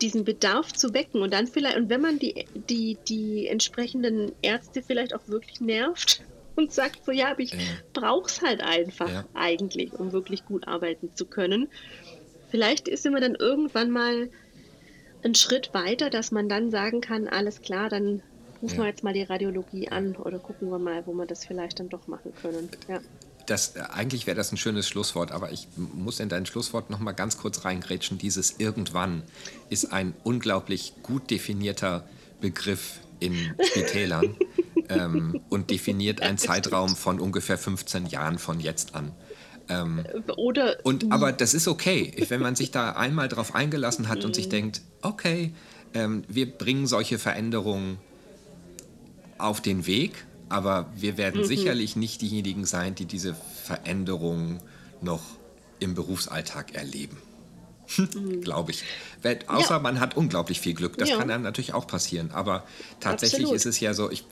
diesen 0.00 0.24
Bedarf 0.24 0.72
zu 0.72 0.94
wecken 0.94 1.22
und 1.22 1.32
dann 1.32 1.46
vielleicht, 1.46 1.76
und 1.76 1.90
wenn 1.90 2.00
man 2.00 2.18
die, 2.18 2.46
die, 2.68 2.96
die 3.06 3.46
entsprechenden 3.46 4.32
Ärzte 4.42 4.82
vielleicht 4.82 5.14
auch 5.14 5.26
wirklich 5.28 5.60
nervt 5.60 6.22
und 6.56 6.72
sagt 6.72 7.04
so, 7.04 7.12
ja, 7.12 7.30
aber 7.30 7.40
ich 7.40 7.52
ja. 7.52 7.58
brauch's 7.92 8.42
halt 8.42 8.62
einfach 8.62 9.10
ja. 9.10 9.24
eigentlich, 9.34 9.92
um 9.92 10.12
wirklich 10.12 10.44
gut 10.44 10.66
arbeiten 10.66 11.14
zu 11.14 11.26
können. 11.26 11.68
Vielleicht 12.50 12.88
ist 12.88 13.06
immer 13.06 13.20
dann 13.20 13.34
irgendwann 13.34 13.90
mal 13.90 14.30
ein 15.22 15.34
Schritt 15.34 15.74
weiter, 15.74 16.10
dass 16.10 16.30
man 16.32 16.48
dann 16.48 16.70
sagen 16.70 17.00
kann, 17.00 17.28
alles 17.28 17.62
klar, 17.62 17.88
dann 17.88 18.22
rufen 18.62 18.76
ja. 18.76 18.82
wir 18.82 18.88
jetzt 18.88 19.04
mal 19.04 19.12
die 19.14 19.22
Radiologie 19.22 19.88
an 19.88 20.16
oder 20.16 20.38
gucken 20.38 20.70
wir 20.70 20.78
mal, 20.78 21.06
wo 21.06 21.12
wir 21.12 21.26
das 21.26 21.44
vielleicht 21.44 21.80
dann 21.80 21.88
doch 21.88 22.06
machen 22.06 22.32
können. 22.42 22.68
Ja 22.88 23.00
das, 23.50 23.76
äh, 23.76 23.80
eigentlich 23.90 24.26
wäre 24.26 24.36
das 24.36 24.52
ein 24.52 24.56
schönes 24.56 24.88
Schlusswort, 24.88 25.32
aber 25.32 25.52
ich 25.52 25.68
muss 25.76 26.20
in 26.20 26.28
dein 26.28 26.46
Schlusswort 26.46 26.88
noch 26.88 27.00
mal 27.00 27.12
ganz 27.12 27.36
kurz 27.36 27.64
reingrätschen. 27.64 28.16
Dieses 28.16 28.56
irgendwann 28.58 29.22
ist 29.68 29.92
ein 29.92 30.14
unglaublich 30.22 30.94
gut 31.02 31.30
definierter 31.30 32.04
Begriff 32.40 33.00
in 33.18 33.54
Spitälern 33.62 34.36
ähm, 34.88 35.40
und 35.50 35.70
definiert 35.70 36.22
einen 36.22 36.38
Zeitraum 36.38 36.96
von 36.96 37.20
ungefähr 37.20 37.58
15 37.58 38.06
Jahren 38.06 38.38
von 38.38 38.60
jetzt 38.60 38.94
an. 38.94 39.12
Ähm, 39.70 40.04
Oder 40.36 40.76
und 40.82 41.10
aber 41.12 41.32
das 41.32 41.54
ist 41.54 41.68
okay, 41.68 42.12
wenn 42.28 42.42
man 42.42 42.56
sich 42.56 42.70
da 42.70 42.90
einmal 42.92 43.28
drauf 43.28 43.54
eingelassen 43.54 44.08
hat 44.08 44.24
und 44.24 44.34
sich 44.34 44.46
mhm. 44.46 44.50
denkt, 44.50 44.82
okay, 45.00 45.54
ähm, 45.94 46.24
wir 46.28 46.50
bringen 46.50 46.86
solche 46.86 47.18
Veränderungen 47.18 47.98
auf 49.38 49.62
den 49.62 49.86
Weg 49.86 50.26
aber 50.50 50.86
wir 50.96 51.16
werden 51.16 51.42
mhm. 51.42 51.46
sicherlich 51.46 51.96
nicht 51.96 52.20
diejenigen 52.20 52.66
sein, 52.66 52.94
die 52.94 53.06
diese 53.06 53.34
Veränderungen 53.64 54.60
noch 55.00 55.22
im 55.78 55.94
Berufsalltag 55.94 56.74
erleben. 56.74 57.16
Mhm. 57.96 58.40
Glaube 58.40 58.70
ich. 58.70 58.84
Außer 59.48 59.74
ja. 59.74 59.78
man 59.80 59.98
hat 59.98 60.16
unglaublich 60.16 60.60
viel 60.60 60.74
Glück. 60.74 60.96
Das 60.96 61.08
ja. 61.08 61.18
kann 61.18 61.26
dann 61.26 61.42
natürlich 61.42 61.74
auch 61.74 61.88
passieren. 61.88 62.30
Aber 62.30 62.62
tatsächlich 63.00 63.40
Absolut. 63.40 63.56
ist 63.56 63.66
es 63.66 63.80
ja 63.80 63.94
so, 63.94 64.12
ich, 64.12 64.24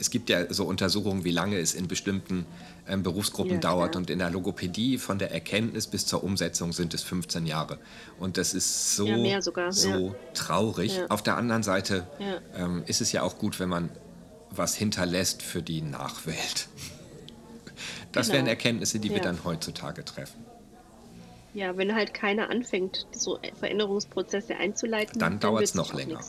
es 0.00 0.10
gibt 0.10 0.30
ja 0.30 0.52
so 0.52 0.64
Untersuchungen, 0.64 1.24
wie 1.24 1.30
lange 1.30 1.58
es 1.58 1.74
in 1.74 1.86
bestimmten 1.86 2.46
ähm, 2.88 3.02
Berufsgruppen 3.02 3.54
ja, 3.54 3.58
dauert. 3.58 3.96
Und 3.96 4.08
in 4.08 4.18
der 4.18 4.30
Logopädie 4.30 4.96
von 4.96 5.18
der 5.18 5.30
Erkenntnis 5.30 5.86
bis 5.86 6.06
zur 6.06 6.24
Umsetzung 6.24 6.72
sind 6.72 6.94
es 6.94 7.02
15 7.02 7.46
Jahre. 7.46 7.78
Und 8.18 8.38
das 8.38 8.54
ist 8.54 8.96
so, 8.96 9.06
so 9.68 10.14
traurig. 10.32 11.02
Auf 11.10 11.22
der 11.22 11.36
anderen 11.36 11.62
Seite 11.62 12.06
ähm, 12.56 12.82
ist 12.86 13.02
es 13.02 13.12
ja 13.12 13.22
auch 13.22 13.36
gut, 13.38 13.60
wenn 13.60 13.68
man 13.68 13.90
was 14.50 14.74
hinterlässt 14.74 15.42
für 15.42 15.62
die 15.62 15.82
Nachwelt. 15.82 16.68
Das 18.12 18.26
genau. 18.26 18.38
wären 18.38 18.46
Erkenntnisse, 18.46 18.98
die 18.98 19.08
ja. 19.08 19.14
wir 19.14 19.22
dann 19.22 19.44
heutzutage 19.44 20.04
treffen. 20.04 20.44
Ja, 21.52 21.76
wenn 21.76 21.94
halt 21.94 22.14
keiner 22.14 22.48
anfängt, 22.48 23.06
so 23.12 23.38
Veränderungsprozesse 23.58 24.56
einzuleiten, 24.56 25.18
dann, 25.18 25.32
dann 25.32 25.40
dauert 25.40 25.64
es 25.64 25.74
noch 25.74 25.92
länger. 25.92 26.20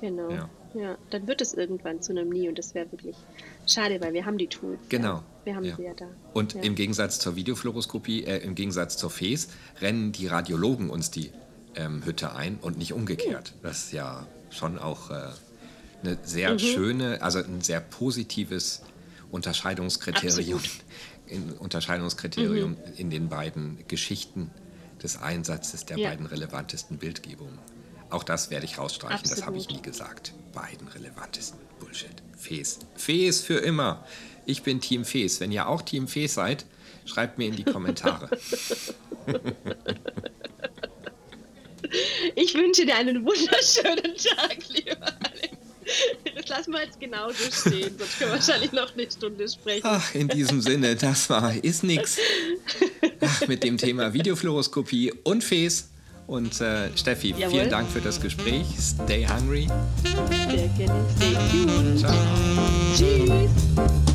Genau. 0.00 0.48
Ja. 0.74 0.80
ja. 0.80 0.98
dann 1.10 1.26
wird 1.26 1.40
es 1.40 1.54
irgendwann 1.54 2.02
zu 2.02 2.12
einem 2.12 2.28
Nie 2.28 2.48
und 2.48 2.58
das 2.58 2.74
wäre 2.74 2.90
wirklich 2.92 3.16
schade, 3.66 4.00
weil 4.00 4.12
wir 4.12 4.24
haben 4.24 4.38
die 4.38 4.48
Tools. 4.48 4.78
Genau. 4.88 5.14
Ja. 5.14 5.24
Wir 5.44 5.56
haben 5.56 5.64
ja. 5.64 5.76
sie 5.76 5.82
ja 5.84 5.94
da. 5.94 6.06
Und 6.32 6.54
im 6.54 6.74
Gegensatz 6.74 7.18
zur 7.18 7.36
Videofluoroskopie, 7.36 8.24
äh, 8.24 8.38
im 8.38 8.54
Gegensatz 8.54 8.96
zur 8.96 9.10
FES, 9.10 9.48
rennen 9.80 10.12
die 10.12 10.26
Radiologen 10.26 10.90
uns 10.90 11.10
die 11.10 11.32
ähm, 11.74 12.04
Hütte 12.04 12.34
ein 12.34 12.58
und 12.60 12.78
nicht 12.78 12.92
umgekehrt. 12.92 13.48
Hm. 13.48 13.56
Das 13.62 13.84
ist 13.84 13.92
ja 13.92 14.26
schon 14.50 14.78
auch 14.78 15.10
äh, 15.10 15.30
eine 16.02 16.18
sehr 16.22 16.54
mhm. 16.54 16.58
schöne, 16.58 17.22
also 17.22 17.38
ein 17.38 17.60
sehr 17.60 17.80
positives 17.80 18.82
Unterscheidungskriterium, 19.30 20.60
in, 21.26 21.52
Unterscheidungskriterium 21.52 22.72
mhm. 22.72 22.76
in 22.96 23.10
den 23.10 23.28
beiden 23.28 23.78
Geschichten 23.88 24.50
des 25.02 25.20
Einsatzes 25.20 25.86
der 25.86 25.98
ja. 25.98 26.10
beiden 26.10 26.26
relevantesten 26.26 26.98
Bildgebungen. 26.98 27.58
Auch 28.10 28.24
das 28.24 28.50
werde 28.50 28.66
ich 28.66 28.78
rausstreichen, 28.78 29.20
Absolut. 29.20 29.38
das 29.38 29.46
habe 29.46 29.56
ich 29.56 29.68
nie 29.68 29.80
gesagt. 29.80 30.34
Beiden 30.52 30.88
relevantesten 30.88 31.58
Bullshit. 31.80 32.22
Fes. 32.36 32.78
Fes 32.96 33.40
für 33.40 33.58
immer. 33.58 34.06
Ich 34.46 34.62
bin 34.62 34.80
Team 34.80 35.04
Fes. 35.04 35.40
Wenn 35.40 35.52
ihr 35.52 35.68
auch 35.68 35.82
Team 35.82 36.08
Fes 36.08 36.34
seid, 36.34 36.64
schreibt 37.04 37.38
mir 37.38 37.48
in 37.48 37.56
die 37.56 37.64
Kommentare. 37.64 38.30
ich 42.34 42.54
wünsche 42.54 42.84
dir 42.86 42.96
einen 42.96 43.24
wunderschönen 43.24 44.16
Tag, 44.16 44.58
lieber 44.68 44.96
Alex. 45.02 45.56
Das 46.36 46.48
lassen 46.48 46.72
wir 46.72 46.84
jetzt 46.84 47.00
genauso 47.00 47.44
stehen, 47.50 47.96
sonst 47.98 48.18
können 48.18 48.30
wir 48.30 48.38
wahrscheinlich 48.38 48.72
noch 48.72 48.92
eine 48.94 49.10
Stunde 49.10 49.48
sprechen. 49.48 49.82
Ach, 49.84 50.14
in 50.14 50.28
diesem 50.28 50.60
Sinne, 50.60 50.96
das 50.96 51.28
war 51.28 51.54
Ist 51.62 51.82
nix. 51.84 52.18
Ach, 53.20 53.46
mit 53.48 53.62
dem 53.64 53.78
Thema 53.78 54.12
Videofluoroskopie 54.12 55.12
und 55.24 55.42
Fes. 55.44 55.91
Und 56.26 56.60
äh, 56.60 56.88
Steffi, 56.96 57.30
Jawohl. 57.30 57.50
vielen 57.50 57.70
Dank 57.70 57.88
für 57.90 58.00
das 58.00 58.20
Gespräch. 58.20 58.66
Stay 58.78 59.26
hungry. 59.26 59.68
Sehr 60.50 60.68
gerne. 60.68 61.04
Stay 61.16 61.36
tuned. 61.50 61.98
Ciao. 61.98 62.14
Tschüss. 62.96 64.11